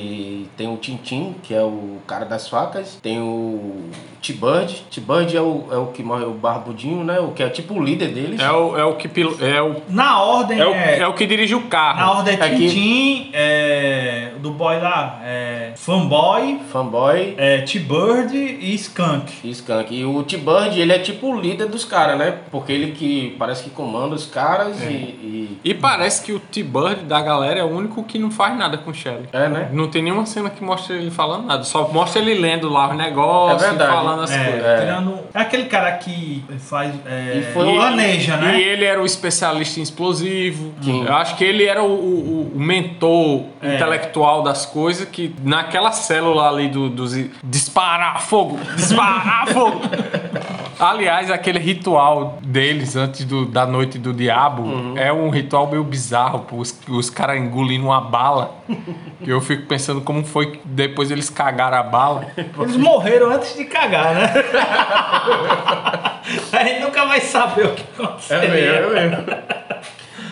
tem 0.58 0.68
o 0.68 0.78
Tintin, 0.78 1.36
que 1.44 1.54
é 1.54 1.64
o 1.64 1.98
cara 2.08 2.26
das 2.26 2.48
facas. 2.48 2.98
Tem 3.02 3.20
o 3.20 3.90
T-Bird. 4.26 4.86
T-Bird 4.92 5.36
é 5.38 5.42
o, 5.42 5.66
é 5.72 5.78
o 5.78 5.88
que 5.88 6.02
morre, 6.04 6.26
o 6.26 6.32
barbudinho, 6.32 7.04
né? 7.04 7.20
O 7.20 7.30
que 7.32 7.44
é 7.44 7.50
tipo 7.50 7.74
o 7.76 7.84
líder 7.84 8.10
deles. 8.10 8.40
É 8.40 8.52
o, 8.52 8.78
é 8.78 8.84
o 8.86 8.96
que 8.96 9.08
pil- 9.08 9.38
é 9.42 9.62
o, 9.62 9.76
Na 9.90 10.22
ordem 10.22 10.60
é 10.60 10.66
o, 10.66 10.74
é, 10.74 11.00
é 11.00 11.08
o 11.08 11.14
que 11.14 11.26
dirige 11.26 11.56
o 11.56 11.62
carro. 11.64 12.00
na 12.00 12.12
ordem 12.12 12.38
é 12.40 12.46
É 12.46 12.50
Tintin, 12.56 13.30
é, 13.34 14.32
do 14.40 14.52
boy 14.52 14.80
lá, 14.80 15.20
é, 15.24 15.72
Fanboy, 15.76 16.60
Fanboy 16.72 17.36
é, 17.38 17.60
T-Bird 17.62 18.36
e 18.36 18.74
Skunk. 18.76 19.34
e 19.44 19.50
Skunk. 19.52 19.96
E 19.96 20.06
o 20.06 20.24
T-Bird, 20.24 20.80
ele 20.80 20.94
é 20.94 21.00
tipo 21.00 21.28
o 21.34 21.40
líder 21.40 21.68
dos 21.68 21.86
caras, 21.86 22.18
né? 22.18 22.34
Porque 22.52 22.72
ele 22.72 22.92
que 22.92 23.36
parece 23.40 23.64
que 23.64 23.70
comanda 23.70 24.16
os 24.16 24.26
caras 24.26 24.82
e, 24.82 24.86
e- 24.86 25.60
E 25.64 25.74
parece 25.74 26.24
que 26.24 26.32
o 26.34 26.40
T-Bird 26.40 27.04
da 27.04 27.22
galera 27.22 27.60
é 27.60 27.64
o 27.64 27.68
único 27.68 28.04
que 28.04 28.18
não 28.20 28.32
faz 28.32 28.58
nada 28.58 28.78
com 28.78 28.92
o 28.92 28.94
Shelly. 28.94 29.28
É, 29.32 29.48
né? 29.50 29.70
Não 29.72 29.88
tem 29.88 30.02
nenhuma 30.02 30.26
cena 30.26 30.50
que 30.50 30.64
mostre 30.64 30.96
ele 30.98 31.12
falando 31.12 31.46
nada. 31.46 31.64
Só 31.64 31.88
mostra 31.92 32.22
ele 32.22 32.36
lendo 32.36 32.70
lá 32.70 32.90
os 32.90 32.98
negócios, 32.98 33.64
É 33.64 33.68
verdade. 33.70 33.92
falando 33.92 34.15
as 34.24 34.32
É, 34.32 34.44
coisas. 34.44 34.66
É. 34.66 34.80
tirando. 34.82 35.20
É 35.34 35.40
aquele 35.40 35.66
cara 35.66 35.92
que 35.94 36.44
faz. 36.60 36.94
É, 37.06 37.38
E 37.40 37.54
foi- 37.54 37.74
planeja, 37.76 38.38
né? 38.38 38.58
E 38.60 38.64
ele 38.64 38.86
era 38.86 39.02
o 39.02 39.06
especialista 39.06 39.80
em 39.80 39.84
explosivo. 39.84 40.74
Eu 40.86 41.14
acho 41.16 41.36
que 41.36 41.44
ele 41.44 41.66
era 41.66 41.84
o, 41.84 41.88
o- 41.88 42.52
o 42.56 42.60
mentor 42.60 43.44
É. 43.62 43.76
intelectual 43.76 44.42
das 44.44 44.66
coisas 44.66 45.08
que 45.08 45.34
naquela 45.44 45.92
célula 45.92 46.48
ali 46.50 46.68
do, 46.68 46.90
dos 46.90 47.14
disparar 47.44 48.22
fogo, 48.22 48.60
disparar 48.76 49.48
fogo. 49.54 49.82
Aliás, 50.80 51.32
aquele 51.32 51.58
ritual 51.60 52.38
deles 52.44 52.96
antes 52.96 53.24
do- 53.26 53.46
da 53.46 53.66
noite 53.66 53.98
do 53.98 54.12
diabo 54.14 54.64
Uhum. 54.64 54.98
é 54.98 55.12
um 55.12 55.30
ritual 55.30 55.68
meio 55.68 55.84
bizarro, 55.84 56.46
os, 56.52 56.78
os 56.90 57.10
caras 57.10 57.38
engolindo 57.38 57.86
uma 57.86 58.02
bala. 58.02 58.56
E 59.22 59.30
eu 59.30 59.40
fico 59.42 59.66
pensando 59.68 60.02
como 60.02 60.24
foi 60.26 60.52
que 60.52 60.60
depois 60.66 61.12
eles 61.12 61.30
cagaram 61.30 61.78
a 61.78 61.84
bala. 61.84 62.28
Eles 62.60 62.76
morreram 62.78 63.32
antes 63.32 63.56
de 63.56 63.66
cagar, 63.66 64.14
né? 64.14 64.34
A 66.52 66.64
gente 66.64 66.82
nunca 66.82 67.06
vai 67.06 67.20
saber 67.22 67.66
o 67.68 67.72
que 67.74 67.84
aconteceu. 68.02 68.38
É 68.40 68.48
mesmo, 68.48 68.94
é 68.98 69.08
mesmo. 69.10 69.26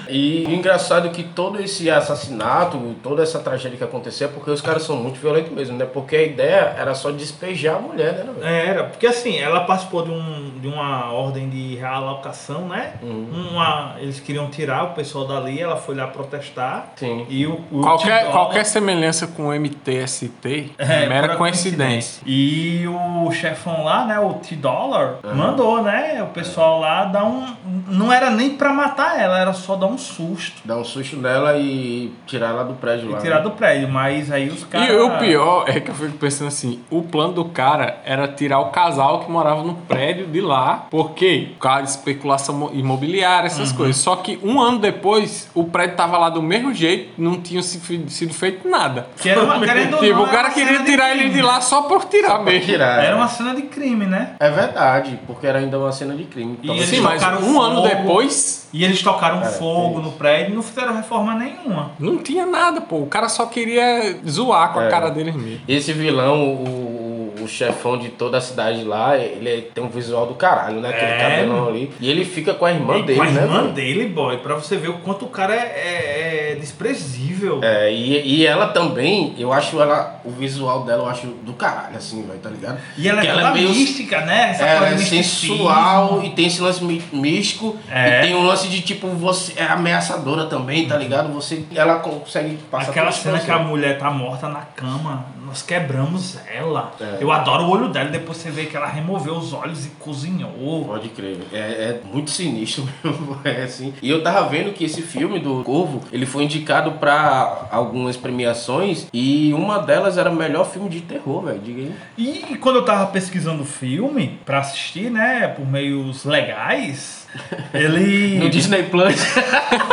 E 0.10 0.46
o 0.48 0.52
engraçado 0.52 1.08
é 1.08 1.10
que 1.10 1.24
todo 1.24 1.62
esse 1.62 1.89
assassinato, 1.89 2.96
toda 3.02 3.24
essa 3.24 3.39
tragédia 3.39 3.78
que 3.78 3.84
aconteceu 3.84 4.28
é 4.28 4.32
porque 4.32 4.52
os 4.52 4.62
caras 4.62 4.84
são 4.84 4.96
muito 4.98 5.20
violentos 5.20 5.52
mesmo, 5.52 5.78
né? 5.78 5.86
Porque 5.86 6.16
a 6.16 6.24
ideia 6.24 6.76
era 6.78 6.94
só 6.94 7.12
despejar 7.12 7.78
a 7.78 7.80
mulher, 7.80 8.13
né? 8.13 8.34
velho? 8.34 8.46
Era, 8.46 8.84
porque 8.86 9.08
assim, 9.08 9.38
ela 9.38 9.62
participou 9.62 10.04
de, 10.04 10.12
um, 10.12 10.52
de 10.60 10.68
uma 10.68 11.12
ordem 11.12 11.50
de 11.50 11.76
realocação, 11.76 12.68
né? 12.68 12.94
Uhum. 13.02 13.50
Uma, 13.52 13.96
eles 14.00 14.20
queriam 14.20 14.48
tirar 14.48 14.84
o 14.84 14.89
pessoal 14.94 15.26
dali, 15.26 15.60
ela 15.60 15.78
foi 15.78 15.96
lá 15.96 16.08
protestar. 16.08 16.94
Sim. 16.96 17.26
E 17.30 17.46
o, 17.46 17.62
o 17.72 17.82
Qualquer, 17.82 18.32
qualquer 18.32 18.66
semelhança 18.66 19.28
com 19.28 19.48
o 19.48 19.54
MTST 19.54 20.74
é, 20.78 21.06
mera 21.08 21.28
pura 21.28 21.38
coincidência. 21.38 22.22
E 22.26 22.86
o 22.88 23.32
chefão 23.32 23.84
lá, 23.84 24.06
né, 24.06 24.20
o 24.20 24.34
T-Dollar, 24.34 25.20
mandou, 25.36 25.82
né, 25.82 26.22
o 26.24 26.28
pessoal 26.28 26.80
lá 26.80 27.06
dar 27.06 27.26
um... 27.26 27.46
Não 27.88 28.12
era 28.12 28.30
nem 28.30 28.52
pra 28.52 28.74
matar 28.74 29.20
ela, 29.20 29.39
era 29.39 29.54
só 29.54 29.76
dar 29.76 29.88
um 29.88 29.92
susto. 29.97 30.62
Dar 30.65 30.77
um 30.77 30.84
susto 30.84 31.17
nela 31.17 31.58
e 31.58 32.12
tirar 32.25 32.49
ela 32.49 32.63
do 32.63 32.73
prédio 32.73 33.10
E 33.10 33.13
lá. 33.13 33.19
tirar 33.19 33.38
né? 33.38 33.41
do 33.43 33.51
prédio, 33.51 33.88
mas 33.89 34.32
aí 34.32 34.49
os 34.49 34.63
caras... 34.65 34.89
E 34.89 34.93
o 34.95 35.17
pior 35.19 35.65
é 35.67 35.79
que 35.79 35.89
eu 35.91 35.95
fico 35.95 36.17
pensando 36.17 36.47
assim: 36.47 36.79
o 36.89 37.01
plano 37.01 37.34
do 37.34 37.45
cara 37.45 37.99
era 38.06 38.27
tirar 38.27 38.60
o 38.60 38.65
casal 38.69 39.21
que 39.21 39.32
morava 39.32 39.63
no 39.63 39.75
prédio 39.75 40.27
de 40.27 40.41
lá, 40.41 40.88
porque 40.89 41.49
por 41.53 41.60
causa 41.60 41.84
de 41.84 41.89
especulação 41.89 42.56
mo- 42.56 42.71
imobiliária, 42.73 43.47
essas 43.47 43.71
Uhum. 43.71 43.77
coisas. 43.77 43.97
Só 43.97 44.15
que 44.17 44.39
um 44.43 44.60
ano 44.62 44.79
depois, 44.79 45.49
o 45.53 45.63
prédio 45.65 45.95
tava 45.95 46.17
lá 46.17 46.29
do 46.29 46.41
mesmo 46.41 46.73
jeito, 46.73 47.12
não 47.17 47.39
tinha 47.41 47.62
sido 47.62 48.34
feito 48.34 48.67
nada. 48.67 49.08
Que 49.17 49.29
era 49.29 49.43
uma, 49.43 49.60
tipo, 49.65 50.13
não, 50.13 50.23
o 50.23 50.27
cara 50.27 50.49
queria 50.51 50.84
tirar 50.84 51.12
ele 51.12 51.19
crime. 51.21 51.36
de 51.36 51.41
lá 51.41 51.62
só 51.62 51.84
por 51.84 52.06
tirar 52.06 52.36
Pra 52.36 52.43
mesmo. 52.43 52.65
tirar. 52.65 53.03
Era 53.03 53.15
uma 53.15 53.27
cena 53.27 53.53
de 53.56 53.63
crime, 53.63 54.06
né? 54.06 54.36
É 54.39 54.49
verdade, 54.49 55.19
porque 55.27 55.45
era 55.47 55.60
ainda 55.60 55.77
uma 55.79 55.91
cena 55.91 56.13
de 56.15 56.23
crime. 56.25 56.60
E 56.62 56.69
eles 56.69 56.86
Sim, 56.88 57.01
mas 57.01 57.21
tocaram 57.21 57.41
um 57.47 57.62
ano 57.62 57.75
fogo. 57.75 57.88
depois. 57.88 58.63
E 58.73 58.84
eles 58.84 59.01
tocaram 59.03 59.41
É, 59.41 59.45
fogo 59.45 59.83
tem 59.91 60.02
no 60.02 60.12
prédio 60.13 60.52
e 60.54 60.56
não 60.56 60.63
fizeram 60.63 60.96
reforma 60.96 61.36
nenhuma. 61.36 61.91
Não 62.00 62.17
tinha 62.17 62.46
nada, 62.46 62.82
pô. 62.82 62.98
O 63.00 63.08
cara 63.08 63.28
só 63.30 63.46
queria 63.46 64.17
zoar 64.28 64.74
com 64.74 64.80
a 64.80 64.86
É. 64.86 64.89
cara 64.89 65.10
deles 65.10 65.36
mesmo. 65.36 65.62
Esse 65.67 65.91
vilão, 65.93 66.41
o, 66.56 67.03
o, 67.43 67.47
chefão 67.47 67.97
de 67.97 68.10
toda 68.10 68.38
a 68.38 68.41
cidade 68.41 68.84
lá, 68.84 69.17
ele 69.17 69.63
tem 69.73 69.84
um 69.84 69.89
visual 69.89 70.25
do 70.25 70.34
caralho, 70.36 70.79
né? 70.82 70.89
Aquele 70.89 71.12
É, 71.12 71.17
cabelão 71.17 71.67
ali. 71.67 71.91
E 71.99 72.10
ele 72.10 72.25
fica 72.25 72.53
com 72.53 72.65
a 72.65 72.71
irmã 72.71 73.01
dele, 73.01 73.15
com 73.17 73.23
a 73.23 73.29
né? 73.29 73.41
irmã 73.43 73.62
velho? 73.62 73.73
dele, 73.73 74.08
boy, 74.08 74.38
pra 74.38 74.56
você 74.56 74.77
ver 74.77 74.89
o 74.89 74.93
quanto 74.99 75.25
o 75.25 75.29
cara 75.29 75.53
é, 75.56 75.58
é- 75.58 76.51
é 76.51 76.56
desprezível. 76.56 77.60
É, 77.63 77.91
e, 77.91 78.38
e 78.41 78.45
ela 78.45 78.67
também, 78.67 79.34
eu 79.38 79.51
acho 79.51 79.82
ela, 79.82 80.19
o 80.23 80.29
visual 80.32 80.84
dela 80.84 81.03
eu 81.03 81.10
acho 81.10 81.27
do 81.27 81.53
caralho, 81.53 81.97
assim, 81.97 82.21
velho, 82.25 82.39
tá 82.39 82.49
ligado? 82.49 82.79
E 82.97 83.08
ela 83.10 83.21
é 83.21 83.25
Que 83.25 83.32
toda 83.34 83.51
meio- 83.51 83.69
mística, 83.69 84.21
né? 84.21 84.49
Essa 84.51 84.63
Ela 84.65 84.89
é 84.89 84.97
sensual 84.97 86.23
e 86.23 86.29
tem 86.32 86.47
esse 86.47 86.62
lance 86.62 86.84
mí- 86.84 87.01
místico. 87.12 87.75
É. 87.89 88.19
E 88.19 88.27
tem 88.27 88.36
um 88.36 88.45
lance 88.45 88.67
de 88.67 88.82
tipo, 88.82 89.08
você 89.10 89.53
é 89.58 89.63
ameaçadora 89.65 90.45
também, 90.45 90.88
tá 90.88 90.97
ligado? 90.97 91.32
Você, 91.34 91.63
ela 91.75 91.95
consegue 91.99 92.58
passar 92.69 92.91
Aquela 92.91 93.12
cena 93.12 93.39
que 93.39 93.51
a 93.51 93.60
mulher 93.60 93.97
tá 93.97 94.10
morta 94.12 94.47
na 94.47 94.62
cama, 94.62 95.25
nós 95.54 95.62
quebramos 95.62 96.36
ela. 96.52 96.92
É. 97.00 97.20
Eu 97.22 97.32
adoro 97.32 97.66
o 97.66 97.70
olho 97.70 97.89
dela, 97.89 98.10
depois 98.10 98.39
você 98.39 98.50
vê 98.50 98.66
que 98.66 98.76
ela 98.76 98.88
removeu 98.88 99.36
os 99.36 99.54
olhos 99.54 99.86
e 99.86 99.89
cozinhou. 100.00 100.86
Pode 100.86 101.10
crer, 101.10 101.38
é, 101.54 101.58
é 101.58 102.02
muito 102.12 102.32
sinistro 102.32 102.89
mesmo, 103.04 103.39
é 103.44 103.62
assim. 103.62 103.94
E 104.02 104.10
eu 104.10 104.24
tava 104.24 104.50
vendo 104.50 104.74
que 104.74 104.84
esse 104.84 105.04
filme 105.04 105.39
do 105.39 105.63
Corvo, 105.63 106.02
ele 106.12 106.26
foi 106.26 106.46
indicado 106.46 106.94
pra 106.94 107.68
algumas 107.70 108.18
premiações 108.18 109.06
e 109.13 109.54
uma 109.54 109.78
delas 109.78 110.18
era 110.18 110.32
o 110.32 110.36
melhor 110.36 110.66
filme 110.66 110.89
de 110.89 111.02
terror, 111.02 111.44
velho, 111.44 111.60
diga 111.60 111.82
aí. 111.82 111.94
E 112.18 112.58
quando 112.58 112.78
eu 112.78 112.86
tava 112.86 113.06
pesquisando 113.12 113.62
o 113.62 113.66
filme 113.66 114.39
pra 114.44 114.58
assistir, 114.58 115.12
né, 115.12 115.48
por 115.50 115.68
meios 115.68 116.26
legais, 116.26 117.28
ele. 117.72 118.39
No 118.39 118.50
Disney 118.50 118.84
Plus. 118.84 119.16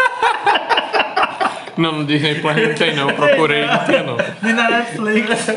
Não, 1.80 1.92
no 1.92 2.04
Disney 2.04 2.34
Plus 2.36 2.56
não 2.56 2.74
tem 2.74 2.94
não. 2.94 3.06
Procurei, 3.14 3.66
não 3.66 3.84
tinha 3.84 4.02
não. 4.02 4.16
Nem 4.42 4.52
na 4.54 4.70
Netflix. 4.70 5.48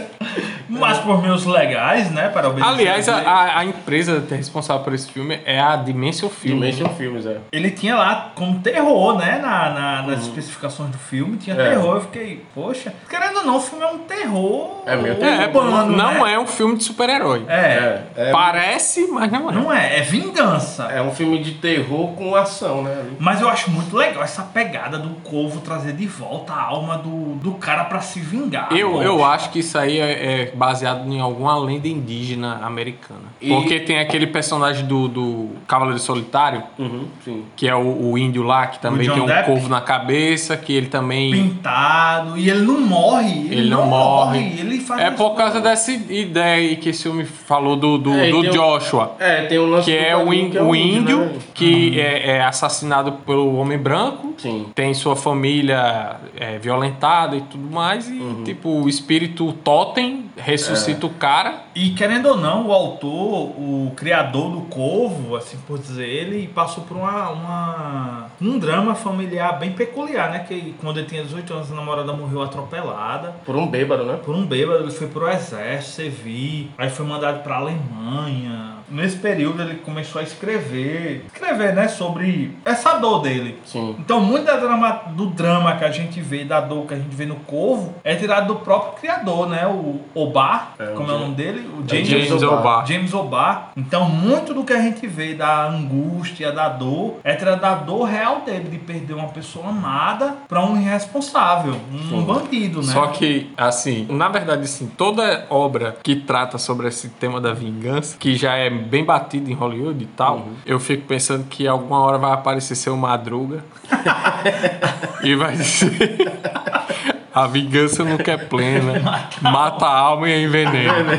Mas 0.69 0.97
por 0.99 1.21
meios 1.21 1.45
legais, 1.45 2.12
né? 2.12 2.30
Para 2.30 2.49
obedecer 2.49 2.69
Aliás, 2.73 3.10
a 3.10 3.17
a, 3.17 3.60
a- 3.60 3.65
empresa 3.65 4.23
responsável 4.30 4.84
por 4.84 4.93
esse 4.93 5.10
filme 5.10 5.39
é 5.45 5.60
a 5.60 5.76
Dimension 5.76 6.30
Film. 6.30 6.56
Dimension 6.60 6.89
Films, 6.89 7.26
é. 7.26 7.38
Ele 7.52 7.71
tinha 7.71 7.95
lá 7.95 8.32
como 8.36 8.60
terror, 8.60 9.17
né? 9.17 9.39
Na, 9.41 9.69
na- 9.69 10.02
nas 10.04 10.21
especificações 10.23 10.89
do 10.91 10.97
filme, 10.97 11.38
tinha 11.38 11.56
É. 11.56 11.69
terror. 11.71 11.95
Eu 11.95 12.02
fiquei, 12.02 12.43
poxa, 12.54 12.93
querendo 13.10 13.38
ou 13.39 13.45
não, 13.45 13.58
o 13.58 13.62
filme 13.62 13.84
é 13.84 13.88
um 13.88 13.99
terror. 13.99 14.82
É 14.86 14.95
meio 14.95 15.23
É, 15.23 15.45
urbano, 15.45 15.95
não 15.95 16.23
né? 16.26 16.34
é 16.34 16.39
um 16.39 16.47
filme 16.47 16.76
de 16.78 16.84
super-herói. 16.84 17.45
É. 17.47 18.02
É, 18.15 18.32
Parece, 18.32 19.08
mas 19.08 19.32
não 19.32 19.49
é. 19.49 19.54
Não 19.54 19.73
é, 19.73 19.99
é 19.99 20.02
vingança. 20.02 20.84
é 20.86 21.02
um 21.02 21.12
filme 21.12 21.39
de 21.39 21.54
terror 21.54 22.13
com 22.13 22.36
ação, 22.36 22.84
né? 22.84 23.04
Mas 23.19 23.41
eu 23.41 23.49
acho 23.49 23.69
muito 23.71 23.95
legal 23.95 24.23
essa 24.23 24.41
pegada 24.43 24.97
do 24.97 25.10
Corvo 25.21 25.62
trazer 25.62 25.93
de 25.93 26.06
volta 26.08 26.54
a 26.54 26.62
alma 26.62 26.97
do, 26.97 27.36
do 27.36 27.54
cara 27.54 27.86
pra 27.86 27.99
se 28.02 28.19
vingar. 28.19 28.67
Eu, 28.71 28.91
Poxa. 28.91 29.04
eu 29.06 29.23
acho 29.26 29.49
que 29.52 29.60
isso 29.60 29.78
aí 29.78 29.99
é, 29.99 30.41
é 30.43 30.52
baseado 30.65 31.08
em 31.12 31.19
alguma 31.19 31.58
lenda 31.58 31.88
indígena 31.88 32.60
americana. 32.63 33.21
E- 33.41 33.49
Porque 33.49 33.80
tem 33.80 33.99
aquele 33.99 34.28
personagem 34.28 34.86
do, 34.86 35.08
do 35.08 35.49
Cavaleiro 35.67 35.99
Solitário, 35.99 36.63
Uhum, 36.80 37.06
sim. 37.23 37.43
que 37.56 37.67
é 37.67 37.76
o, 37.76 38.12
o 38.12 38.17
índio 38.17 38.43
lá, 38.43 38.67
que 38.67 38.80
também 38.80 39.10
tem 39.10 39.21
um 39.21 39.26
Depp? 39.26 39.45
corvo 39.45 39.67
na 39.69 39.82
cabeça, 39.82 40.56
que 40.58 40.73
ele 40.73 40.88
também. 40.88 41.32
Pintado, 41.32 42.38
e 42.38 42.49
ele 42.49 42.62
não 42.62 42.80
morre. 42.82 43.32
Ele, 43.45 43.56
Ele 43.56 43.69
não 43.69 43.86
morre. 43.88 44.39
Ele 44.60 44.80
faz 44.80 45.02
É 45.02 45.12
por 45.12 45.36
causa 45.36 45.60
coisas. 45.62 45.63
dessa 45.63 45.91
ideia 45.91 46.56
aí 46.56 46.76
que 46.76 46.89
esse 46.89 47.04
filme 47.04 47.26
falou 47.26 47.76
do, 47.76 47.97
do, 47.97 48.12
É, 48.13 48.30
do 48.32 48.41
tem 48.41 48.49
o- 48.49 48.54
Joshua. 48.54 49.15
É, 49.19 49.41
tem 49.45 49.58
o 49.58 49.65
lance 49.67 49.89
Que 49.91 49.97
do 49.97 50.04
é 50.06 50.15
o, 50.17 50.34
ín- 50.34 50.49
que 50.49 50.58
é 50.58 50.63
o 50.63 50.76
índio 50.76 51.19
né? 51.19 51.34
que 51.54 51.99
é, 51.99 52.38
é 52.38 52.43
assassinado 52.43 53.12
pelo 53.26 53.56
homem 53.58 53.78
branco. 53.78 54.34
Sim. 54.38 54.67
Tem 54.76 54.93
sua 54.93 55.15
família 55.15 56.17
é, 56.38 56.58
violentada 56.58 57.36
e 57.36 57.41
tudo 57.41 57.69
mais. 57.73 58.10
E, 58.10 58.13
Uhum. 58.13 58.43
tipo, 58.43 58.69
o 58.69 58.89
espírito 58.89 59.52
totem 59.63 60.26
ressuscita 60.38 61.06
o 61.06 61.10
cara. 61.12 61.63
E 61.76 61.91
querendo 61.91 62.28
ou 62.30 62.38
não, 62.38 62.67
o 62.67 62.74
autor, 62.74 63.50
o 63.58 63.91
criador 63.96 64.52
do 64.52 64.62
Corvo, 64.62 65.36
assim 65.36 65.58
por 65.67 65.78
dizer, 65.80 66.08
ele 66.08 66.48
passou 66.48 66.84
por 66.84 66.98
uma, 66.98 67.30
uma- 67.30 68.28
um 68.41 68.58
drama 68.60 68.96
familiar 68.96 69.58
bem 69.60 69.72
peculiar, 69.72 70.32
né? 70.32 70.39
Que 70.39 70.74
quando 70.82 70.98
ele 71.00 71.08
tinha 71.08 71.24
18 71.24 71.54
anos, 71.54 71.72
a 71.72 71.76
namorada 71.76 72.13
morreu 72.13 72.41
atropelada. 72.41 73.36
Por 73.46 73.56
um 73.56 73.67
bêbado, 73.67 74.04
né? 74.06 74.17
Por 74.24 74.36
um 74.36 74.46
bêbado, 74.46 74.84
ele 74.84 74.91
foi 74.91 75.08
pro 75.08 75.28
exército, 75.30 75.96
servir, 75.96 76.72
aí 76.78 76.89
foi 76.89 77.06
mandado 77.06 77.41
pra 77.43 77.58
Alemanha. 77.58 78.72
Nesse 78.93 79.17
período 79.17 79.62
ele 79.63 79.75
começou 79.84 80.21
a 80.21 80.23
escrever, 80.23 81.25
escrever, 81.34 81.73
né, 81.73 81.88
sobre 81.88 82.56
essa 82.63 82.93
dor 82.99 83.21
dele. 83.21 83.58
Sim. 83.65 83.95
Então, 83.99 84.19
muito 84.21 84.45
da 84.45 84.56
drama, 84.58 85.01
do 85.15 85.25
drama 85.27 85.75
que 85.75 85.84
a 85.84 85.89
gente 85.91 86.21
vê, 86.21 86.43
da 86.45 86.62
dor 86.62 86.86
que 86.86 86.93
a 86.93 86.97
gente 86.97 87.15
vê 87.15 87.25
no 87.25 87.36
Corvo, 87.38 87.95
é 88.03 88.13
tirado 88.15 88.47
do 88.53 88.60
próprio 88.60 88.93
criador, 89.01 89.49
né? 89.49 89.65
O 89.67 89.99
Obar, 90.13 90.73
É, 90.77 90.91
o 90.91 90.93
como 90.93 91.10
é 91.10 91.15
o 91.15 91.17
James- 91.17 91.21
nome 91.23 91.36
dele? 91.36 91.69
O 91.75 91.84
É 91.84 91.89
James, 91.89 92.08
James 92.08 92.32
O'Barr. 92.43 92.60
O'Barr. 92.60 92.86
James 92.88 93.13
O'Barr. 93.13 93.69
Então, 93.75 94.08
muito 94.10 94.53
do 94.53 94.63
que 94.63 94.73
a 94.73 94.82
gente 94.82 95.08
vê 95.08 95.34
da 95.34 95.65
angústia, 95.67 96.51
da 96.51 96.69
dor, 96.69 97.15
é 97.23 97.34
tirado 97.36 97.62
da 97.62 97.73
dor 97.73 98.03
real 98.03 98.41
dele, 98.41 98.69
de 98.69 98.77
perder 98.77 99.13
uma 99.13 99.29
pessoa 99.29 99.69
amada 99.69 100.36
pra 100.47 100.63
um 100.63 100.79
irresponsável, 100.79 101.75
um 101.91 102.10
Sim. 102.10 102.21
bandido, 102.23 102.79
né? 102.82 102.93
Só 102.93 103.08
que, 103.08 103.51
assim, 103.58 104.06
na 104.10 104.29
verdade, 104.29 104.63
assim, 104.63 104.88
toda 104.97 105.45
obra 105.49 105.97
que 106.03 106.15
trata 106.15 106.58
sobre 106.58 106.88
esse 106.88 107.10
tema 107.10 107.41
da 107.41 107.53
vingança, 107.53 108.17
que 108.19 108.36
já 108.36 108.56
é 108.56 108.69
bem 108.84 109.04
batido 109.04 109.50
em 109.50 109.54
Hollywood 109.54 110.04
e 110.04 110.08
tal, 110.08 110.36
Uhum. 110.38 110.54
eu 110.65 110.80
fico 110.80 111.08
pensando 111.08 111.46
que 111.50 111.67
alguma 111.67 112.00
hora 112.02 112.17
vai 112.17 112.32
aparecer 112.34 112.76
seu 112.76 112.96
Madruga 112.96 113.63
e 115.24 115.36
vai 115.36 115.54
dizer. 115.56 116.32
A 117.34 117.48
vingança 117.48 118.04
nunca 118.04 118.32
é 118.34 118.38
plena, 118.38 119.02
mata 119.41 119.88
a 119.88 119.98
alma 119.98 120.30
e 120.30 120.43
envenena. 120.43 121.17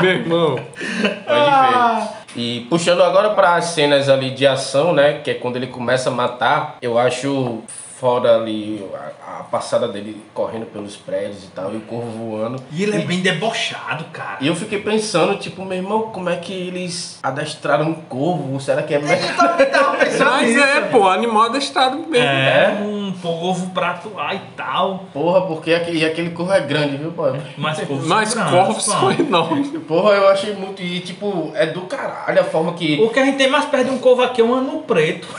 Meu 0.00 0.10
irmão, 0.12 0.54
Pode 0.54 1.50
ver. 1.50 2.08
E 2.36 2.60
puxando 2.70 3.02
agora 3.02 3.30
para 3.30 3.56
as 3.56 3.64
cenas 3.64 4.08
ali 4.08 4.30
de 4.30 4.46
ação, 4.46 4.92
né? 4.92 5.14
Que 5.14 5.32
é 5.32 5.34
quando 5.34 5.56
ele 5.56 5.66
começa 5.66 6.10
a 6.10 6.12
matar, 6.12 6.76
eu 6.80 6.96
acho 6.96 7.60
foda 7.98 8.34
ali 8.36 8.84
a, 8.94 9.40
a 9.40 9.42
passada 9.44 9.88
dele 9.88 10.22
correndo 10.34 10.66
pelos 10.66 10.96
prédios 10.96 11.44
e 11.44 11.48
tal, 11.48 11.72
e 11.72 11.76
o 11.76 11.80
corvo 11.80 12.10
voando. 12.10 12.62
E 12.70 12.82
ele 12.82 12.96
é 12.96 13.00
bem 13.00 13.20
debochado, 13.20 14.04
cara. 14.12 14.36
E 14.40 14.46
eu 14.46 14.54
fiquei 14.54 14.80
pensando, 14.80 15.36
tipo, 15.36 15.64
meu 15.64 15.78
irmão, 15.78 16.02
como 16.12 16.28
é 16.28 16.36
que 16.36 16.52
eles 16.52 17.18
adestraram 17.22 17.88
um 17.88 17.94
corvo? 17.94 18.60
Será 18.60 18.82
que 18.82 18.94
é 18.94 18.98
pensando 18.98 20.30
mas 20.30 20.56
é, 20.56 20.80
pô, 20.82 21.08
animal 21.08 21.44
adestrado 21.44 21.96
mesmo. 21.98 22.16
É, 22.16 22.78
um 22.82 23.12
povo 23.12 23.70
pra 23.70 23.92
atuar 23.92 24.34
e 24.34 24.40
tal. 24.56 25.04
Porra, 25.12 25.42
porque 25.42 25.72
aquele, 25.72 25.98
e 26.00 26.04
aquele 26.04 26.30
corvo 26.30 26.52
é 26.52 26.60
grande, 26.60 26.96
viu, 26.96 27.12
pô? 27.12 27.24
Mas 27.56 27.80
corvos 27.80 28.06
Mas 28.06 28.28
são 28.30 28.50
corvos 28.50 28.84
são 28.84 29.10
enormes. 29.12 29.70
Porra, 29.86 30.14
eu 30.14 30.28
achei 30.28 30.54
muito. 30.54 30.82
E 30.82 31.00
tipo, 31.00 31.50
é 31.54 31.66
do 31.66 31.82
caralho 31.82 32.40
a 32.40 32.44
forma 32.44 32.74
que. 32.74 33.00
O 33.02 33.08
que 33.08 33.18
a 33.18 33.24
gente 33.24 33.38
tem 33.38 33.48
mais 33.48 33.64
perto 33.64 33.86
de 33.86 33.92
um 33.92 33.98
corvo 33.98 34.22
aqui 34.22 34.40
é 34.40 34.44
um 34.44 34.54
ano 34.54 34.82
preto. 34.82 35.26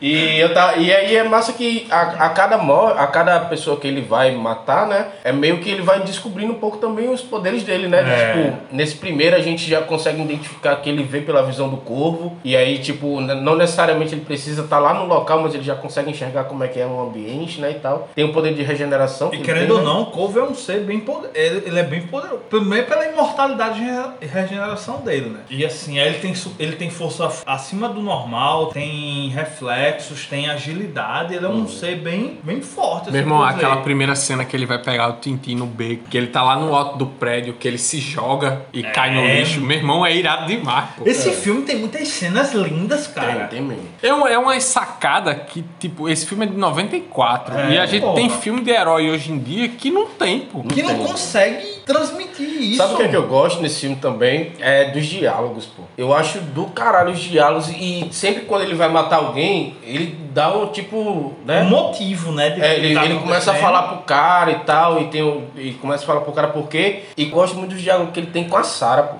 E, 0.00 0.38
eu 0.38 0.52
tá, 0.52 0.76
e 0.76 0.92
aí 0.92 1.16
é 1.16 1.24
massa 1.24 1.52
que 1.52 1.86
a, 1.90 2.26
a, 2.26 2.28
cada 2.30 2.58
mor 2.58 2.98
a 2.98 3.06
cada 3.06 3.40
pessoa 3.40 3.78
que 3.78 3.86
ele 3.86 4.00
vai 4.00 4.34
matar, 4.34 4.86
né? 4.86 5.08
É 5.24 5.32
meio 5.32 5.58
que 5.58 5.70
ele 5.70 5.82
vai 5.82 6.00
descobrindo 6.00 6.52
um 6.52 6.58
pouco 6.58 6.78
também 6.78 7.08
os 7.08 7.22
poderes 7.22 7.62
dele, 7.62 7.88
né? 7.88 8.00
É. 8.00 8.32
Tipo, 8.32 8.56
nesse 8.72 8.96
primeiro 8.96 9.36
a 9.36 9.40
gente 9.40 9.68
já 9.68 9.80
consegue 9.80 10.20
identificar 10.20 10.76
que 10.76 10.88
ele 10.88 11.02
vê 11.02 11.20
pela 11.20 11.42
visão 11.42 11.68
do 11.68 11.76
corvo. 11.78 12.36
E 12.44 12.56
aí, 12.56 12.78
tipo, 12.78 13.20
não 13.20 13.56
necessariamente 13.56 14.14
ele 14.14 14.24
precisa 14.24 14.62
estar 14.62 14.78
lá 14.78 14.94
no 14.94 15.06
local, 15.06 15.40
mas 15.40 15.54
ele 15.54 15.64
já 15.64 15.74
consegue 15.74 16.10
enxergar 16.10 16.44
como 16.44 16.62
é 16.64 16.68
que 16.68 16.78
é 16.78 16.86
o 16.86 17.00
ambiente, 17.00 17.60
né? 17.60 17.70
E 17.70 17.74
tal. 17.74 18.08
Tem 18.14 18.24
o 18.24 18.32
poder 18.32 18.54
de 18.54 18.62
regeneração. 18.62 19.28
E 19.28 19.30
que 19.30 19.36
ele 19.36 19.44
querendo 19.44 19.68
tem, 19.68 19.76
ou 19.76 19.78
né? 19.78 19.84
não, 19.84 20.02
o 20.02 20.06
corvo 20.06 20.38
é 20.38 20.42
um 20.42 20.54
ser 20.54 20.80
bem 20.80 21.00
poderoso. 21.00 21.30
Ele, 21.34 21.62
ele 21.66 21.78
é 21.78 21.82
bem 21.82 22.02
poderoso. 22.02 22.42
Primeiro 22.50 22.86
pela 22.86 23.06
imortalidade 23.06 23.80
e 24.20 24.26
regeneração 24.26 25.00
dele, 25.00 25.30
né? 25.30 25.40
E 25.50 25.64
assim, 25.64 25.98
aí 25.98 26.08
ele 26.08 26.18
tem, 26.18 26.34
ele 26.58 26.76
tem 26.76 26.90
força 26.90 27.28
acima 27.46 27.88
do 27.88 28.00
normal, 28.00 28.66
tem 28.66 29.28
reflexos, 29.46 30.26
tem 30.26 30.48
agilidade. 30.48 31.34
Ele 31.34 31.44
é 31.44 31.48
um 31.48 31.66
ser 31.68 31.96
bem, 31.96 32.38
bem 32.42 32.60
forte. 32.60 33.04
Meu 33.04 33.10
assim, 33.10 33.18
irmão, 33.18 33.42
aquela 33.42 33.74
dizer. 33.74 33.84
primeira 33.84 34.14
cena 34.14 34.44
que 34.44 34.56
ele 34.56 34.66
vai 34.66 34.78
pegar 34.78 35.08
o 35.08 35.12
Tintin 35.14 35.54
no 35.54 35.66
beco, 35.66 36.04
que 36.10 36.16
ele 36.16 36.26
tá 36.28 36.42
lá 36.42 36.56
no 36.56 36.74
alto 36.74 36.98
do 36.98 37.06
prédio, 37.06 37.54
que 37.54 37.66
ele 37.66 37.78
se 37.78 37.98
joga 37.98 38.62
e 38.72 38.82
cai 38.82 39.14
no 39.14 39.20
É. 39.20 39.40
lixo. 39.40 39.60
Meu 39.60 39.76
irmão, 39.78 40.04
é 40.04 40.14
irado 40.14 40.46
demais, 40.46 40.90
pô. 40.96 41.04
Esse 41.06 41.30
filme 41.32 41.62
tem 41.62 41.76
muitas 41.78 42.08
cenas 42.08 42.52
lindas, 42.52 43.06
cara. 43.06 43.46
Tem, 43.46 43.58
tem 43.58 43.62
mesmo. 43.62 43.84
É 44.02 44.12
uma, 44.12 44.28
é 44.30 44.38
uma 44.38 44.58
sacada 44.60 45.34
que, 45.34 45.64
tipo, 45.78 46.08
esse 46.08 46.26
filme 46.26 46.44
é 46.44 46.48
de 46.48 46.56
94. 46.56 47.56
É, 47.56 47.72
e 47.74 47.78
a 47.78 47.86
gente 47.86 48.02
porra. 48.02 48.14
tem 48.16 48.30
filme 48.30 48.60
de 48.62 48.70
herói 48.70 49.10
hoje 49.10 49.32
em 49.32 49.38
dia 49.38 49.68
que 49.68 49.90
não 49.90 50.06
tem, 50.06 50.40
pô. 50.40 50.62
Que 50.62 50.82
não 50.82 50.94
tem. 50.94 51.06
consegue 51.06 51.75
transmitir 51.86 52.62
isso. 52.62 52.78
Sabe 52.78 52.94
o 52.94 52.96
que, 52.96 53.02
é 53.04 53.08
que 53.08 53.16
eu 53.16 53.28
gosto 53.28 53.62
nesse 53.62 53.80
filme 53.80 53.96
também? 53.96 54.52
É 54.58 54.90
dos 54.90 55.06
diálogos, 55.06 55.66
pô. 55.66 55.84
Eu 55.96 56.12
acho 56.12 56.40
do 56.40 56.66
caralho 56.66 57.12
os 57.12 57.20
diálogos 57.20 57.70
e 57.70 58.08
sempre 58.10 58.42
quando 58.42 58.62
ele 58.62 58.74
vai 58.74 58.88
matar 58.88 59.16
alguém, 59.16 59.76
ele 59.84 60.26
dá 60.36 60.54
um 60.54 60.66
tipo, 60.66 61.34
né? 61.46 61.62
Um 61.62 61.68
motivo, 61.68 62.32
né? 62.32 62.50
de 62.50 62.60
É, 62.60 62.74
que 62.74 62.80
ele, 62.80 62.94
tá 62.94 63.04
ele 63.04 63.18
começa 63.20 63.52
a 63.52 63.54
falar 63.54 63.82
pro 63.84 63.98
cara 63.98 64.50
e 64.50 64.58
tal, 64.60 65.00
e 65.00 65.06
tem 65.06 65.44
e 65.56 65.72
começa 65.74 66.02
a 66.02 66.06
falar 66.06 66.20
pro 66.22 66.32
cara 66.32 66.48
por 66.48 66.68
quê. 66.68 67.04
E 67.16 67.24
gosto 67.26 67.56
muito 67.56 67.70
dos 67.70 67.80
diálogos 67.80 68.12
que 68.12 68.18
ele 68.18 68.30
tem 68.30 68.48
com 68.48 68.56
a 68.56 68.64
Sarah, 68.64 69.04
pô. 69.04 69.16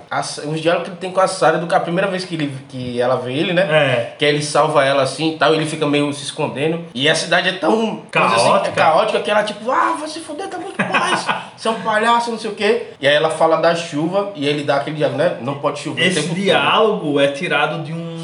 Os 0.51 0.61
diálogos 0.61 0.89
que 0.89 0.91
ele 0.91 1.01
tem 1.01 1.13
com 1.13 1.21
a 1.21 1.29
Sarah, 1.29 1.59
do 1.59 1.69
que 1.69 1.75
a 1.75 1.81
primeira 1.81 2.11
vez 2.11 2.25
que, 2.25 2.35
ele, 2.35 2.53
que 2.69 3.01
ela 3.01 3.17
vê 3.17 3.33
ele, 3.33 3.53
né? 3.53 3.63
É. 3.63 4.15
Que 4.19 4.25
ele 4.25 4.43
salva 4.43 4.85
ela 4.85 5.03
assim 5.03 5.35
e 5.35 5.39
tal, 5.39 5.55
e 5.55 5.57
ele 5.57 5.67
fica 5.67 5.87
meio 5.87 6.13
se 6.13 6.25
escondendo. 6.25 6.85
E 6.93 7.09
a 7.09 7.15
cidade 7.15 7.49
é 7.49 7.53
tão 7.53 8.03
assim, 8.03 8.11
Caótica. 8.11 8.69
é 8.69 8.73
caótica 8.73 9.21
que 9.21 9.31
ela, 9.31 9.45
tipo, 9.45 9.71
ah, 9.71 9.97
vai 9.99 10.09
se 10.09 10.19
fuder, 10.19 10.49
tá 10.49 10.59
muito 10.59 10.83
mais. 10.83 11.25
Você 11.57 11.69
é 11.69 11.71
um 11.71 11.81
palhaço, 11.81 12.31
não 12.31 12.39
sei 12.39 12.51
o 12.51 12.56
quê. 12.57 12.89
E 13.01 13.07
aí 13.07 13.15
ela 13.15 13.31
fala 13.31 13.57
da 13.57 13.75
chuva 13.75 14.33
e 14.35 14.47
ele 14.47 14.65
dá 14.65 14.77
aquele 14.77 14.97
diálogo, 14.97 15.19
né? 15.19 15.37
Não 15.41 15.55
pode 15.55 15.79
chover 15.81 16.07
Esse 16.07 16.17
tempo 16.23 16.29
todo. 16.35 16.41
diálogo 16.43 17.21
é 17.21 17.29
tirado 17.29 17.83
de 17.85 17.93
um 17.93 18.17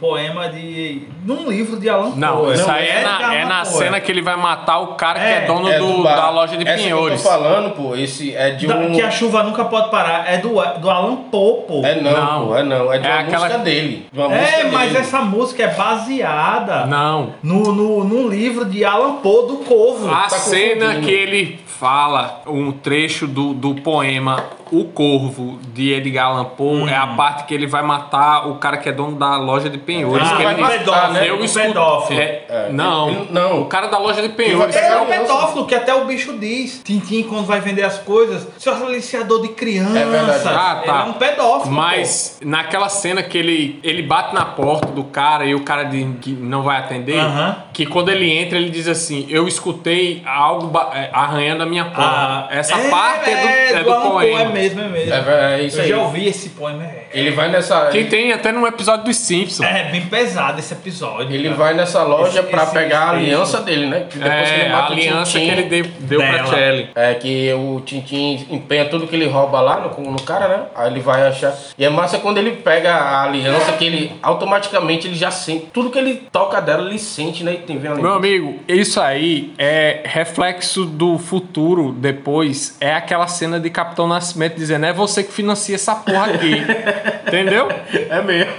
poema 0.00 0.48
de. 0.48 1.06
de 1.22 1.30
um 1.32 1.48
livro 1.48 1.78
de 1.78 1.88
Alan 1.88 2.10
Poe. 2.10 2.18
Não, 2.18 2.52
isso 2.52 2.68
aí 2.68 2.88
é, 2.88 3.02
na, 3.04 3.34
é 3.34 3.42
Allan 3.42 3.48
na 3.48 3.64
cena 3.64 4.00
que 4.00 4.10
ele 4.10 4.20
vai 4.20 4.34
matar 4.36 4.80
o 4.80 4.88
cara 4.94 5.20
que 5.20 5.24
É, 5.26 5.32
é 5.32 5.40
dono 5.46 5.68
É 5.70 5.78
do- 5.78 6.02
bar. 6.02 6.16
da 6.16 6.30
loja 6.30 6.56
de 6.56 6.66
Essa 6.66 6.82
pinhores. 6.82 7.22
que 7.22 7.28
eu 7.28 7.32
tô 7.32 7.38
falando, 7.38 7.70
pô, 7.76 7.94
esse 7.94 8.34
é 8.34 8.50
de 8.50 8.66
Da- 8.66 8.76
um... 8.78 8.90
Que 8.92 9.00
a 9.00 9.10
chuva 9.12 9.44
nunca 9.44 9.64
pode 9.64 9.90
parar. 9.92 10.28
É 10.28 10.38
do, 10.38 10.54
do 10.80 10.90
Alan 10.90 11.14
Poe, 11.30 11.62
pô. 11.68 11.82
É 11.84 12.00
não, 12.00 12.10
Não. 12.10 12.46
pô, 12.48 12.56
é 12.56 12.62
não. 12.64 12.92
É 12.92 12.98
de 12.98 13.06
É 13.06 13.10
uma 13.12 13.20
aquela- 13.20 13.44
música 13.46 13.58
dele. 13.62 14.06
De 14.12 14.18
uma 14.18 14.34
É, 14.34 14.40
música 14.40 14.68
mas 14.72 14.92
dele. 14.92 14.98
essa 15.04 15.20
música 15.20 15.62
é 15.62 15.68
baseada 15.68 16.86
Não. 16.86 17.34
no, 17.42 17.72
no, 17.72 18.04
num 18.04 18.28
livro 18.28 18.64
de 18.64 18.84
Alan 18.84 19.16
Poe 19.16 19.46
do 19.46 19.56
Corvo. 19.58 20.10
A 20.12 20.22
tá 20.22 20.30
cena 20.30 20.96
que 20.96 21.10
ele 21.10 21.60
fala 21.86 22.42
um 22.46 22.70
trecho 22.70 23.26
do, 23.26 23.52
do 23.52 23.74
poema 23.74 24.44
O 24.70 24.84
Corvo, 24.84 25.58
de 25.74 25.92
Edgar 25.92 26.28
Allan 26.28 26.44
Poe, 26.44 26.88
é 26.88 26.96
a 26.96 27.08
parte 27.08 27.44
que 27.44 27.52
ele 27.52 27.66
vai 27.66 27.82
matar 27.82 28.48
o 28.48 28.54
cara 28.54 28.76
que 28.78 28.88
é 28.88 28.92
dono 28.92 29.16
da 29.18 29.36
loja 29.36 29.68
de 29.68 29.76
penhores. 29.76 30.26
Ah, 30.30 30.36
que 30.36 30.42
vai 30.44 30.52
ele 30.54 30.62
matar, 30.62 31.10
né? 31.12 31.28
Eu 31.28 31.38
o 31.40 31.44
escuto- 31.44 31.66
pedófilo. 31.66 32.20
É, 32.20 32.44
É, 32.48 32.68
não, 32.72 33.08
ele- 33.10 33.28
não. 33.30 33.60
o 33.62 33.64
cara 33.66 33.88
da 33.88 33.98
loja 33.98 34.22
de 34.22 34.28
penhores. 34.30 34.74
é 34.76 34.98
um 34.98 35.04
pedófilo, 35.06 35.66
que 35.66 35.74
até 35.74 35.92
o 35.92 36.04
bicho 36.06 36.38
diz. 36.38 36.80
Tintim, 36.84 37.24
quando 37.24 37.44
vai 37.44 37.60
vender 37.60 37.82
as 37.82 37.98
coisas, 37.98 38.46
seu 38.58 38.72
aliciador 38.74 39.42
de 39.42 39.48
criança. 39.48 39.98
É 39.98 40.04
verdade. 40.06 40.48
Ah, 40.48 40.82
tá. 40.86 40.92
Ele 41.00 41.08
é 41.08 41.10
um 41.10 41.12
pedófilo. 41.14 41.74
Mas 41.74 42.38
naquela 42.42 42.88
cena 42.88 43.22
que 43.22 43.36
ele, 43.36 43.78
ele 43.82 44.02
bate 44.02 44.34
na 44.34 44.44
porta 44.46 44.86
do 44.86 45.04
cara 45.04 45.44
e 45.44 45.54
o 45.54 45.60
cara 45.64 45.82
diz 45.82 46.06
que 46.22 46.30
não 46.30 46.62
vai 46.62 46.78
atender, 46.78 47.18
Aham. 47.18 47.56
que 47.74 47.84
quando 47.84 48.08
ele 48.10 48.30
entra 48.30 48.56
ele 48.56 48.70
diz 48.70 48.88
assim: 48.88 49.26
Eu 49.28 49.46
escutei 49.46 50.22
algo 50.24 50.70
é, 50.94 51.10
arranhando 51.12 51.62
a 51.62 51.66
minha 51.72 51.84
poema. 51.86 52.48
Ah, 52.50 52.56
Essa 52.56 52.76
parte 52.78 53.30
é 53.30 53.34
do, 53.72 53.78
é 53.78 53.78
do 53.82 53.84
Poe, 53.84 54.10
poema. 54.10 54.40
É 54.40 54.48
mesmo, 54.48 54.80
é 54.82 54.88
mesmo. 54.88 55.12
É, 55.14 55.60
é 55.60 55.62
isso 55.64 55.78
Eu 55.78 55.82
aí. 55.82 55.88
já 55.88 55.98
ouvi 55.98 56.28
esse 56.28 56.50
poema. 56.50 56.84
É, 56.84 57.06
Ele 57.12 57.30
vai 57.30 57.50
nessa. 57.50 57.86
Que 57.86 58.04
tem 58.04 58.32
até 58.32 58.52
num 58.52 58.66
episódio 58.66 59.04
dos 59.06 59.16
Simpsons. 59.16 59.66
é 59.66 59.84
bem 59.90 60.02
pesado 60.06 60.58
esse 60.58 60.72
episódio. 60.74 61.34
Ele 61.34 61.44
cara. 61.44 61.56
vai 61.56 61.74
nessa 61.74 62.02
loja 62.02 62.40
Esse- 62.40 62.48
pra 62.50 62.62
esse 62.64 62.72
pegar 62.72 63.00
a 63.00 63.10
aliança 63.10 63.60
dele, 63.60 63.86
né? 63.86 64.06
Que 64.10 64.18
depois 64.18 64.48
que 64.48 64.54
É, 64.54 64.60
ele 64.60 64.68
a 64.68 64.76
mata 64.76 64.90
o 64.90 64.92
aliança 64.92 65.32
Tintin, 65.38 65.44
que 65.54 65.60
ele 65.60 65.62
deu, 65.68 65.84
deu 66.00 66.20
pra. 66.20 66.44
Kelly. 66.44 66.88
É 66.94 67.14
que 67.14 67.52
o 67.54 67.80
Tintin 67.84 68.46
empenha 68.50 68.84
tudo 68.86 69.06
que 69.06 69.16
ele 69.16 69.26
rouba 69.26 69.60
lá 69.60 69.80
no, 69.80 70.10
no 70.10 70.22
cara, 70.22 70.48
né? 70.48 70.62
Aí 70.74 70.90
ele 70.90 71.00
vai 71.00 71.22
achar. 71.26 71.54
E 71.78 71.84
é 71.84 71.88
massa 71.88 72.18
quando 72.18 72.38
ele 72.38 72.52
pega 72.52 72.92
a 72.94 73.22
aliança 73.24 73.72
que 73.72 73.84
ele 73.86 74.12
automaticamente 74.22 75.06
ele 75.08 75.14
já 75.16 75.30
sente. 75.30 75.66
Tudo 75.72 75.90
que 75.90 75.98
ele 75.98 76.22
toca 76.30 76.60
dela, 76.60 76.88
ele 76.88 76.98
sente, 76.98 77.42
né? 77.42 77.54
E 77.54 77.56
tem. 77.58 77.78
Meu 77.78 78.12
amigo, 78.14 78.58
isso 78.68 79.00
aí 79.00 79.52
é 79.58 80.00
reflexo 80.04 80.84
do 80.84 81.18
futuro 81.18 81.61
depois. 81.92 82.76
É 82.80 82.94
aquela 82.94 83.26
cena 83.26 83.58
de 83.60 83.70
Capitão 83.70 84.06
Nascimento 84.06 84.56
dizendo: 84.56 84.86
é 84.86 84.92
você 84.92 85.22
que 85.22 85.32
financia 85.32 85.74
essa 85.74 85.94
porra 85.94 86.26
aqui. 86.26 86.54
Entendeu? 87.26 87.68
É 88.10 88.22
mesmo. 88.22 88.52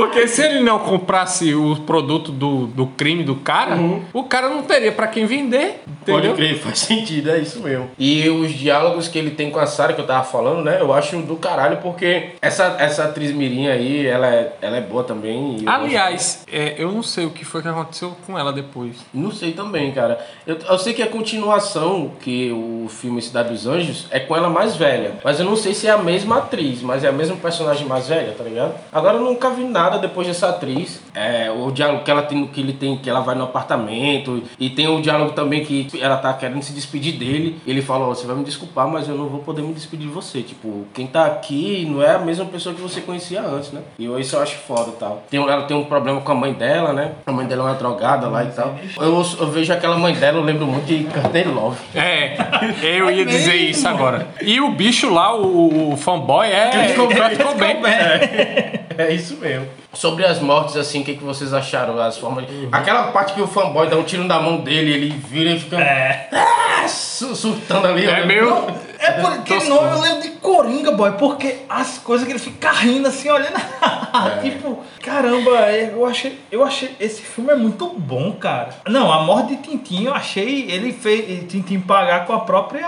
Porque 0.00 0.28
se 0.28 0.42
ele 0.42 0.60
não 0.60 0.78
comprasse 0.78 1.54
o 1.54 1.76
produto 1.76 2.30
do, 2.30 2.66
do 2.66 2.86
crime 2.86 3.24
do 3.24 3.36
cara, 3.36 3.76
o 4.12 4.24
cara 4.24 4.48
não 4.48 4.62
teria 4.62 4.92
pra 4.92 5.06
quem 5.06 5.26
vender. 5.26 5.82
Pode 6.04 6.18
Entendeu? 6.18 6.34
crer, 6.34 6.58
faz 6.58 6.78
sentido, 6.80 7.30
é 7.30 7.38
isso 7.38 7.60
mesmo. 7.60 7.90
E 7.98 8.28
os 8.28 8.52
diálogos 8.52 9.08
que 9.08 9.18
ele 9.18 9.30
tem 9.30 9.50
com 9.50 9.58
a 9.58 9.66
Sarah, 9.66 9.92
que 9.92 10.00
eu 10.00 10.06
tava 10.06 10.24
falando, 10.24 10.62
né? 10.62 10.78
Eu 10.80 10.92
acho 10.92 11.16
do 11.18 11.36
caralho, 11.36 11.78
porque 11.78 12.30
essa, 12.40 12.76
essa 12.78 13.04
atriz 13.04 13.32
Mirim 13.32 13.68
aí, 13.68 14.06
ela 14.06 14.26
é, 14.26 14.52
ela 14.60 14.76
é 14.76 14.80
boa 14.80 15.02
também. 15.02 15.58
e 15.60 15.64
eu 15.64 15.70
Aliás, 15.70 16.44
é, 16.50 16.74
eu 16.78 16.92
não 16.92 17.02
sei 17.02 17.26
o 17.26 17.30
que 17.30 17.44
foi 17.44 17.62
que 17.62 17.68
aconteceu 17.68 18.14
com 18.26 18.38
ela 18.38 18.52
depois. 18.52 18.96
Não 19.12 19.32
sei 19.32 19.52
também, 19.52 19.92
cara. 19.92 20.18
Eu, 20.46 20.58
eu 20.58 20.78
sei 20.78 20.92
que 20.92 21.02
a 21.02 21.06
continuação, 21.06 22.12
que 22.20 22.52
o 22.52 22.88
filme 22.88 23.20
Cidade 23.22 23.48
dos 23.48 23.66
Anjos, 23.66 24.06
é 24.10 24.20
com 24.20 24.36
ela 24.36 24.48
mais 24.48 24.76
velha. 24.76 25.14
Mas 25.24 25.40
eu 25.40 25.46
não 25.46 25.56
sei 25.56 25.74
se 25.74 25.86
é 25.86 25.90
a 25.90 25.98
mesma 25.98 26.38
atriz, 26.38 26.82
mas 26.82 27.02
é 27.02 27.08
a 27.08 27.12
mesma 27.12 27.36
personagem 27.36 27.86
mais 27.86 28.08
velha, 28.08 28.34
tá 28.36 28.44
ligado? 28.44 28.74
Agora 28.92 29.16
eu 29.16 29.22
nunca 29.22 29.50
vi 29.50 29.64
nada 29.64 29.85
depois 29.90 30.26
dessa 30.26 30.48
atriz. 30.48 31.00
É, 31.14 31.50
o 31.50 31.70
diálogo 31.70 32.04
que 32.04 32.10
ela 32.10 32.22
tem, 32.22 32.46
que 32.46 32.60
ele 32.60 32.72
tem, 32.72 32.96
que 32.96 33.08
ela 33.08 33.20
vai 33.20 33.34
no 33.34 33.44
apartamento. 33.44 34.42
E 34.58 34.70
tem 34.70 34.88
o 34.88 35.00
diálogo 35.00 35.32
também 35.32 35.64
que 35.64 35.88
ela 36.00 36.16
tá 36.16 36.32
querendo 36.34 36.62
se 36.62 36.72
despedir 36.72 37.18
dele. 37.18 37.60
Ele 37.66 37.80
fala, 37.80 38.06
ó, 38.06 38.08
você 38.08 38.26
vai 38.26 38.36
me 38.36 38.44
desculpar, 38.44 38.88
mas 38.88 39.08
eu 39.08 39.14
não 39.14 39.28
vou 39.28 39.40
poder 39.40 39.62
me 39.62 39.72
despedir 39.72 40.06
de 40.06 40.12
você. 40.12 40.42
Tipo, 40.42 40.84
quem 40.92 41.06
tá 41.06 41.26
aqui 41.26 41.86
não 41.88 42.02
é 42.02 42.14
a 42.14 42.18
mesma 42.18 42.44
pessoa 42.44 42.74
que 42.74 42.80
você 42.80 43.00
conhecia 43.00 43.40
antes, 43.40 43.72
né? 43.72 43.82
E 43.98 44.06
isso 44.20 44.36
eu 44.36 44.42
acho 44.42 44.56
foda 44.58 44.90
e 44.90 44.98
tal. 44.98 45.22
Tem, 45.30 45.40
ela 45.40 45.62
tem 45.62 45.76
um 45.76 45.84
problema 45.84 46.20
com 46.20 46.32
a 46.32 46.34
mãe 46.34 46.52
dela, 46.52 46.92
né? 46.92 47.12
A 47.26 47.32
mãe 47.32 47.46
dela 47.46 47.62
é 47.62 47.66
uma 47.72 47.74
drogada 47.74 48.28
lá 48.28 48.44
e 48.44 48.48
tal. 48.48 48.74
Eu, 48.98 49.26
eu 49.40 49.50
vejo 49.50 49.72
aquela 49.72 49.96
mãe 49.96 50.14
dela, 50.14 50.38
eu 50.38 50.42
lembro 50.42 50.66
muito 50.66 50.86
de 50.86 51.04
Courtney 51.04 51.44
Love. 51.44 51.78
É, 51.94 52.36
eu 52.82 53.10
ia 53.10 53.24
dizer 53.24 53.54
isso 53.54 53.86
agora. 53.86 54.26
E 54.42 54.60
o 54.60 54.70
bicho 54.70 55.12
lá, 55.12 55.34
o, 55.34 55.92
o 55.92 55.96
fanboy, 55.96 56.46
é. 56.46 56.94
Kurt 56.94 57.36
ficou 57.36 57.54
bem. 57.54 57.76
É 58.98 59.12
isso 59.12 59.36
mesmo. 59.36 59.66
Sobre 59.92 60.24
as 60.24 60.38
mortes, 60.40 60.76
assim, 60.76 61.00
o 61.00 61.04
que, 61.04 61.14
que 61.16 61.24
vocês 61.24 61.52
acharam? 61.54 61.98
As 62.00 62.16
formas 62.18 62.46
de... 62.46 62.68
Aquela 62.72 63.04
parte 63.12 63.32
que 63.34 63.40
o 63.40 63.46
fanboy 63.46 63.88
dá 63.88 63.96
um 63.96 64.02
tiro 64.02 64.24
na 64.24 64.40
mão 64.40 64.58
dele, 64.58 64.92
ele 64.92 65.08
vira 65.28 65.50
e 65.50 65.58
fica 65.60 65.80
É. 65.80 66.28
ah, 66.32 66.86
su- 66.88 67.34
surtando 67.34 67.86
ali. 67.88 68.06
É 68.06 68.24
meio. 68.24 68.66
É 68.98 69.12
por 69.12 69.32
aquele 69.32 69.68
nome 69.68 69.90
eu 69.90 70.00
lembro 70.00 70.22
de 70.22 70.30
Coringa, 70.30 70.92
boy, 70.92 71.12
porque 71.12 71.56
as 71.68 71.98
coisas 71.98 72.26
que 72.26 72.32
ele 72.32 72.38
fica 72.38 72.70
rindo 72.70 73.08
assim, 73.08 73.28
olhando. 73.28 73.56
tipo, 74.42 74.78
caramba, 75.02 75.50
eu 75.72 76.06
achei, 76.06 76.38
eu 76.50 76.62
achei. 76.64 76.94
Esse 77.00 77.22
filme 77.22 77.52
é 77.52 77.56
muito 77.56 77.86
bom, 77.88 78.32
cara. 78.32 78.70
Não, 78.88 79.12
a 79.12 79.22
morte 79.22 79.56
de 79.56 79.62
Tintin, 79.62 80.04
eu 80.04 80.14
achei. 80.14 80.70
Ele 80.70 80.92
fez 80.92 81.44
Tintin 81.50 81.80
pagar 81.80 82.26
com 82.26 82.32
a 82.32 82.40
própria 82.40 82.86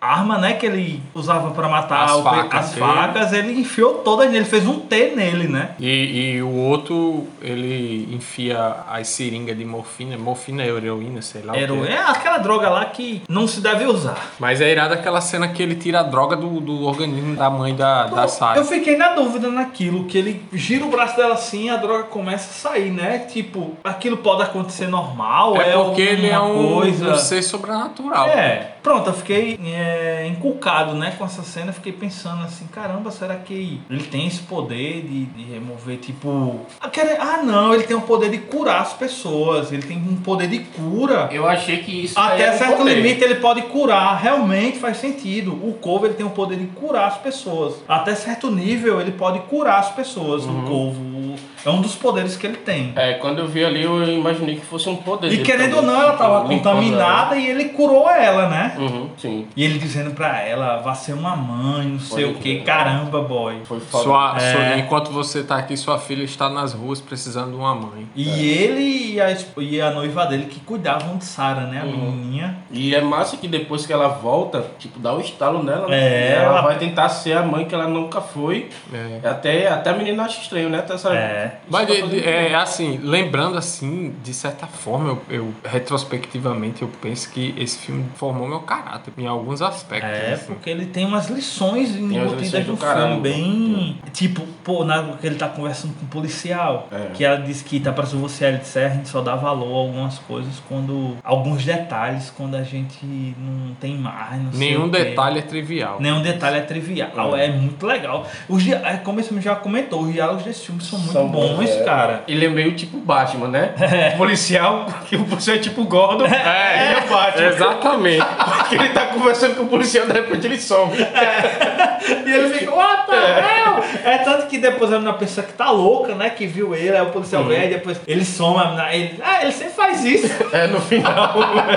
arma, 0.00 0.38
né? 0.38 0.54
Que 0.54 0.66
ele 0.66 1.02
usava 1.14 1.50
pra 1.50 1.68
matar 1.68 2.04
As 2.06 2.12
o 2.16 2.22
facas 2.22 2.64
as 2.66 2.74
facas. 2.74 3.32
Ele 3.32 3.60
enfiou 3.60 3.94
todas 3.98 4.26
nele, 4.26 4.38
ele 4.38 4.44
fez 4.46 4.66
um 4.66 4.80
T 4.80 5.12
nele, 5.14 5.48
né? 5.48 5.70
E, 5.78 6.34
e 6.36 6.42
o 6.42 6.50
outro, 6.50 7.26
ele 7.42 8.08
enfia 8.12 8.76
as 8.90 9.08
seringas 9.08 9.56
de 9.56 9.64
morfina. 9.64 10.16
Morfina 10.16 10.62
é 10.62 10.68
heroína, 10.68 11.20
sei 11.22 11.42
lá. 11.42 11.52
o- 11.52 11.84
é. 11.84 11.92
é 11.92 11.98
aquela 11.98 12.38
droga 12.38 12.68
lá 12.70 12.84
que 12.86 13.22
não 13.28 13.46
se 13.46 13.60
deve 13.60 13.84
usar. 13.84 14.32
Mas 14.38 14.60
é 14.60 14.70
irado 14.70 14.94
aquela 14.94 15.20
cena 15.20 15.35
que 15.48 15.62
ele 15.62 15.74
tira 15.74 16.00
a 16.00 16.02
droga 16.02 16.36
do, 16.36 16.60
do 16.60 16.84
organismo 16.84 17.36
da 17.36 17.50
mãe 17.50 17.74
da, 17.74 18.06
da 18.06 18.28
Sarah. 18.28 18.58
Eu 18.60 18.64
fiquei 18.64 18.96
na 18.96 19.10
dúvida 19.14 19.48
naquilo, 19.48 20.04
que 20.04 20.16
ele 20.16 20.42
gira 20.52 20.84
o 20.84 20.88
braço 20.88 21.16
dela 21.16 21.34
assim 21.34 21.66
e 21.66 21.70
a 21.70 21.76
droga 21.76 22.04
começa 22.04 22.50
a 22.50 22.70
sair, 22.70 22.90
né? 22.90 23.18
Tipo, 23.18 23.72
aquilo 23.84 24.18
pode 24.18 24.42
acontecer 24.42 24.86
normal, 24.86 25.56
é, 25.60 25.70
É 25.70 25.72
porque 25.72 26.02
ele 26.02 26.28
é 26.28 26.38
um, 26.38 26.74
coisa. 26.74 27.12
um 27.12 27.16
ser 27.18 27.42
sobrenatural. 27.42 28.28
É, 28.28 28.74
pronto, 28.82 29.08
eu 29.10 29.14
fiquei 29.14 29.58
é, 29.64 30.26
inculcado, 30.28 30.94
né, 30.94 31.14
com 31.18 31.24
essa 31.24 31.42
cena, 31.42 31.72
fiquei 31.72 31.92
pensando 31.92 32.42
assim, 32.44 32.66
caramba, 32.66 33.10
será 33.10 33.34
que 33.36 33.80
ele 33.90 34.04
tem 34.04 34.26
esse 34.26 34.40
poder 34.42 35.02
de, 35.02 35.24
de 35.26 35.52
remover, 35.52 35.96
tipo... 35.98 36.60
Ah, 36.80 36.90
Ah, 37.20 37.42
não, 37.42 37.74
ele 37.74 37.84
tem 37.84 37.96
o 37.96 38.00
poder 38.02 38.30
de 38.30 38.38
curar 38.38 38.82
as 38.82 38.92
pessoas, 38.92 39.72
ele 39.72 39.82
tem 39.82 39.96
um 39.98 40.16
poder 40.16 40.48
de 40.48 40.60
cura. 40.60 41.28
Eu 41.32 41.46
achei 41.46 41.78
que 41.78 42.04
isso 42.04 42.18
Até 42.18 42.42
era 42.44 42.54
um 42.54 42.58
certo 42.58 42.76
poder. 42.78 42.94
limite 42.94 43.24
ele 43.24 43.36
pode 43.36 43.62
curar, 43.62 44.16
realmente 44.16 44.78
faz 44.78 44.96
sentido. 44.98 45.25
O 45.48 45.72
Corvo 45.74 46.06
ele 46.06 46.14
tem 46.14 46.24
o 46.24 46.30
poder 46.30 46.56
de 46.58 46.66
curar 46.66 47.08
as 47.08 47.18
pessoas. 47.18 47.74
Até 47.88 48.14
certo 48.14 48.50
nível 48.50 49.00
ele 49.00 49.12
pode 49.12 49.40
curar 49.40 49.78
as 49.78 49.90
pessoas. 49.90 50.44
Uhum. 50.44 50.64
O 50.64 50.68
Corvo 50.68 51.36
é 51.66 51.70
um 51.70 51.80
dos 51.80 51.94
poderes 51.94 52.36
que 52.36 52.46
ele 52.46 52.56
tem. 52.58 52.92
É, 52.96 53.14
quando 53.14 53.38
eu 53.40 53.46
vi 53.48 53.64
ali, 53.64 53.82
eu 53.82 54.02
imaginei 54.08 54.56
que 54.56 54.64
fosse 54.64 54.88
um 54.88 54.96
poder. 54.96 55.32
E 55.32 55.38
querendo 55.42 55.76
ou 55.76 55.82
não, 55.82 55.94
ela 55.94 56.12
tipo, 56.12 56.18
tava 56.22 56.38
limpando 56.48 56.74
contaminada 56.76 57.36
e 57.36 57.46
ele 57.48 57.64
curou 57.70 58.08
ela, 58.08 58.48
né? 58.48 58.72
ela. 58.76 58.84
Uhum, 58.84 59.10
sim. 59.18 59.46
E 59.56 59.64
ele 59.64 59.78
dizendo 59.78 60.12
pra 60.12 60.40
ela, 60.40 60.78
vá 60.78 60.94
ser 60.94 61.12
uma 61.12 61.34
mãe, 61.36 61.86
não 61.86 62.00
sei 62.00 62.24
Pode 62.26 62.38
o 62.38 62.40
que. 62.40 62.60
Caramba, 62.60 63.22
boy. 63.22 63.60
Foi 63.64 63.80
foda. 63.80 64.04
Sua, 64.04 64.34
É. 64.38 64.52
sua- 64.52 64.78
enquanto 64.78 65.10
você 65.10 65.42
tá 65.42 65.56
aqui, 65.56 65.76
sua 65.76 65.98
filha 65.98 66.22
está 66.24 66.48
nas 66.48 66.72
ruas 66.72 67.00
precisando 67.00 67.50
de 67.50 67.56
uma 67.56 67.74
mãe. 67.74 68.06
E 68.14 68.28
ele 68.48 69.14
e 69.14 69.20
a, 69.20 69.36
e 69.58 69.80
a 69.80 69.90
noiva 69.90 70.24
dele 70.26 70.46
que 70.46 70.60
cuidavam 70.60 71.16
de 71.16 71.24
Sarah, 71.24 71.62
né? 71.66 71.80
A 71.82 71.84
Uhum. 71.84 71.96
menininha. 72.12 72.56
E 72.70 72.94
é 72.94 73.00
massa 73.00 73.36
que 73.36 73.48
depois 73.48 73.86
que 73.86 73.92
ela 73.92 74.08
volta, 74.08 74.66
tipo, 74.78 74.98
dá 74.98 75.14
um 75.14 75.20
estalo 75.20 75.62
nela. 75.62 75.88
né? 75.88 75.96
É, 75.98 76.32
ela, 76.36 76.44
ela- 76.58 76.62
vai 76.62 76.76
tentar 76.78 77.08
ser 77.08 77.36
a 77.36 77.42
mãe 77.42 77.64
que 77.64 77.74
ela 77.74 77.86
nunca 77.88 78.20
foi. 78.20 78.68
É. 78.92 79.26
Até, 79.28 79.68
até 79.68 79.90
a 79.90 79.92
menina 79.92 80.24
acha 80.24 80.40
estranho, 80.40 80.68
né? 80.68 80.78
Até 80.78 80.94
essa, 80.94 81.14
É. 81.14 81.55
Mas 81.68 81.88
isso 81.88 82.02
de- 82.08 82.16
de- 82.16 82.20
fazendo 82.22 82.28
é 82.28 82.54
assim, 82.54 83.00
lembrando 83.02 83.56
assim, 83.58 84.14
de 84.22 84.32
certa 84.34 84.66
forma, 84.66 85.08
eu, 85.10 85.22
eu- 85.28 85.54
retrospectivamente 85.64 86.82
eu 86.82 86.88
penso 87.00 87.30
que 87.30 87.54
esse 87.58 87.78
filme 87.78 88.04
formou 88.16 88.46
meu 88.46 88.60
caráter 88.60 89.12
em 89.18 89.26
alguns 89.26 89.62
aspectos. 89.62 90.10
É, 90.10 90.34
assim. 90.34 90.46
porque 90.46 90.70
ele 90.70 90.86
tem 90.86 91.04
umas 91.04 91.28
lições 91.28 91.90
umas 91.96 92.12
embutidas 92.12 92.66
no 92.66 92.76
filme, 92.76 93.20
bem. 93.20 93.98
Tipo, 94.12 94.42
pô, 94.64 94.84
na 94.84 94.96
hora 95.00 95.16
que 95.20 95.26
ele 95.26 95.36
tá 95.36 95.48
conversando 95.48 95.94
com 95.94 96.04
o 96.04 96.08
policial, 96.08 96.88
É. 96.92 97.10
que 97.14 97.24
ela 97.24 97.36
disse 97.38 97.64
que 97.64 97.80
tá 97.80 97.92
pra 97.92 98.04
você 98.04 98.44
ela 98.44 98.58
disse, 98.58 98.78
"É, 98.78 98.86
a 98.86 98.88
gente 98.90 99.08
só 99.08 99.20
dá 99.20 99.34
valor 99.34 99.74
a 99.74 99.78
algumas 99.80 100.18
coisas 100.20 100.54
quando. 100.68 101.16
alguns 101.24 101.64
detalhes 101.64 102.30
quando 102.36 102.54
a 102.56 102.62
gente 102.62 103.04
não 103.38 103.74
tem 103.74 103.96
mais. 103.96 104.40
Não 104.42 104.52
sei 104.52 104.60
Nenhum 104.60 104.88
detalhe 104.88 105.38
é 105.38 105.42
trivial. 105.42 105.96
Nenhum 106.00 106.22
detalhe 106.22 106.58
é 106.58 106.60
trivial, 106.60 107.36
é, 107.36 107.48
muito 107.50 107.86
legal. 107.86 108.26
Os 108.48 108.66
é, 108.68 108.96
como 109.02 109.20
esse 109.20 109.28
filme 109.28 109.42
já 109.42 109.54
comentou, 109.56 110.02
os 110.02 110.12
diálogos 110.12 110.44
desse 110.44 110.66
filme 110.66 110.82
são 110.82 110.98
muito 110.98 111.12
São 111.12 111.28
bons, 111.36 111.70
é. 111.70 111.84
cara. 111.84 112.22
Ele 112.26 112.46
é 112.46 112.48
meio 112.48 112.72
tipo 112.74 112.98
Batman, 112.98 113.48
né? 113.48 113.74
Policial, 114.16 114.86
que 115.08 115.16
o 115.16 115.24
policial 115.24 115.56
é 115.56 115.60
tipo 115.60 115.84
Gordon. 115.84 116.24
É, 116.26 116.90
ele 116.90 116.98
é 116.98 117.00
Batman. 117.08 117.46
Exatamente. 117.48 118.24
Porque 118.56 118.74
ele 118.74 118.88
tá 118.90 119.06
conversando 119.06 119.54
com 119.56 119.62
o 119.64 119.68
policial, 119.68 120.06
de 120.06 120.12
repente 120.12 120.46
ele 120.46 120.58
some. 120.58 120.92
E 120.96 122.30
ele 122.32 122.54
fica, 122.54 122.72
what 122.74 123.06
the 123.06 123.14
hell? 123.16 123.76
É 124.04 124.18
tanto 124.18 124.46
que 124.46 124.58
depois 124.58 124.92
a 124.92 124.96
menina 124.98 125.14
pensa 125.14 125.42
que 125.42 125.52
tá 125.52 125.70
louca, 125.70 126.14
né? 126.14 126.30
Que 126.30 126.46
viu 126.46 126.74
ele, 126.74 126.96
aí 126.96 127.02
o 127.02 127.06
policial 127.10 127.42
Uhum. 127.42 127.48
vem, 127.48 127.68
depois 127.68 128.00
ele 128.06 128.24
some, 128.24 128.58
a 128.58 128.64
menina, 128.66 128.94
ele, 128.94 129.20
ah, 129.22 129.42
ele 129.42 129.52
sempre 129.52 129.74
faz 129.74 130.04
isso. 130.04 130.26
É, 130.52 130.66
no 130.68 130.80
final, 130.80 131.34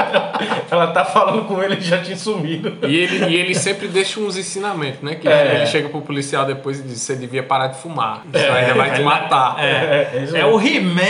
ela 0.71 0.87
tá 0.87 1.03
falando 1.05 1.43
com 1.45 1.61
ele 1.61 1.75
e 1.75 1.81
já 1.81 1.97
tinha 1.99 2.15
sumido. 2.17 2.77
E 2.87 2.95
ele, 2.95 3.25
e 3.25 3.35
ele 3.35 3.53
sempre 3.55 3.87
deixa 3.87 4.19
uns 4.19 4.37
ensinamentos, 4.37 5.01
né? 5.01 5.15
Que 5.15 5.27
É. 5.27 5.55
ele 5.55 5.65
chega 5.65 5.89
pro 5.89 6.01
policial 6.01 6.45
depois 6.45 6.79
e 6.79 6.83
diz: 6.83 7.01
você 7.01 7.15
devia 7.15 7.43
parar 7.43 7.67
de 7.67 7.77
fumar. 7.79 8.21
Isso 8.33 8.51
ainda 8.51 8.73
vai 8.73 8.91
te 8.93 9.01
matar. 9.01 9.48
É, 9.57 10.25
é 10.33 10.39
É 10.39 10.45
o 10.45 10.59
He-Man. 10.59 11.01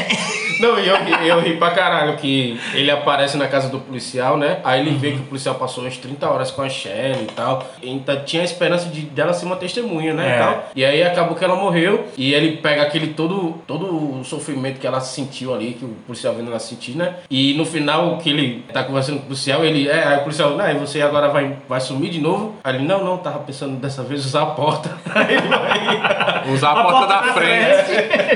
Não, 0.59 0.77
e 0.77 0.89
eu, 0.89 0.97
ri- 0.97 1.27
eu 1.29 1.39
ri 1.39 1.53
pra 1.55 1.71
caralho 1.71 2.17
que 2.17 2.59
ele 2.73 2.91
aparece 2.91 3.37
na 3.37 3.47
casa 3.47 3.69
do 3.69 3.79
policial, 3.79 4.35
né? 4.37 4.59
Aí 4.63 4.81
ele 4.81 4.91
vê 4.97 5.11
que 5.11 5.19
o 5.19 5.23
policial 5.23 5.55
passou 5.55 5.85
umas 5.85 5.95
30 5.95 6.29
horas 6.29 6.51
com 6.51 6.61
a 6.61 6.67
Shelly 6.67 7.23
e 7.23 7.31
tal. 7.33 7.65
E 7.81 7.87
ainda 7.89 8.17
tinha 8.17 8.41
a 8.41 8.45
esperança 8.45 8.89
de 8.89 9.01
dela 9.03 9.31
ser 9.31 9.45
uma 9.45 9.55
testemunha, 9.55 10.13
né? 10.13 10.29
É. 10.31 10.35
E, 10.35 10.37
tal. 10.39 10.63
e 10.75 10.85
aí 10.85 11.03
acabou 11.03 11.35
que 11.37 11.45
ela 11.45 11.55
morreu. 11.55 12.07
E 12.17 12.33
ele 12.33 12.57
pega 12.57 12.81
aquele 12.81 13.07
todo, 13.13 13.55
todo 13.65 14.19
o 14.19 14.23
sofrimento 14.25 14.79
que 14.81 14.85
ela 14.85 14.99
sentiu 14.99 15.53
ali, 15.53 15.75
que 15.79 15.85
o 15.85 15.95
policial 16.05 16.33
vendo 16.33 16.49
ela 16.49 16.59
sentir, 16.59 16.91
né? 16.97 17.15
E 17.29 17.53
no 17.53 17.63
final, 17.65 18.17
que 18.17 18.29
ele 18.29 18.65
tá 18.73 18.83
conversando 18.83 19.15
com 19.19 19.23
o 19.23 19.27
policial, 19.27 19.63
ele. 19.63 19.87
É, 19.87 20.03
aí 20.05 20.17
o 20.17 20.21
policial, 20.23 20.55
né? 20.57 20.73
E 20.75 20.77
você 20.77 21.01
agora 21.01 21.29
vai, 21.29 21.55
vai 21.69 21.79
sumir 21.79 22.09
de 22.11 22.19
novo? 22.19 22.55
Aí 22.65 22.75
ele, 22.75 22.83
não, 22.83 23.01
não, 23.01 23.15
tava 23.17 23.39
pensando 23.39 23.77
dessa 23.77 24.03
vez 24.03 24.25
usar 24.25 24.41
a 24.41 24.47
porta. 24.47 24.89
Aí 25.15 25.35
ele 25.35 25.47
vai. 25.47 26.51
Usar 26.53 26.71
a, 26.71 26.83
porta, 26.83 27.07
da 27.07 27.23
frente. 27.33 28.28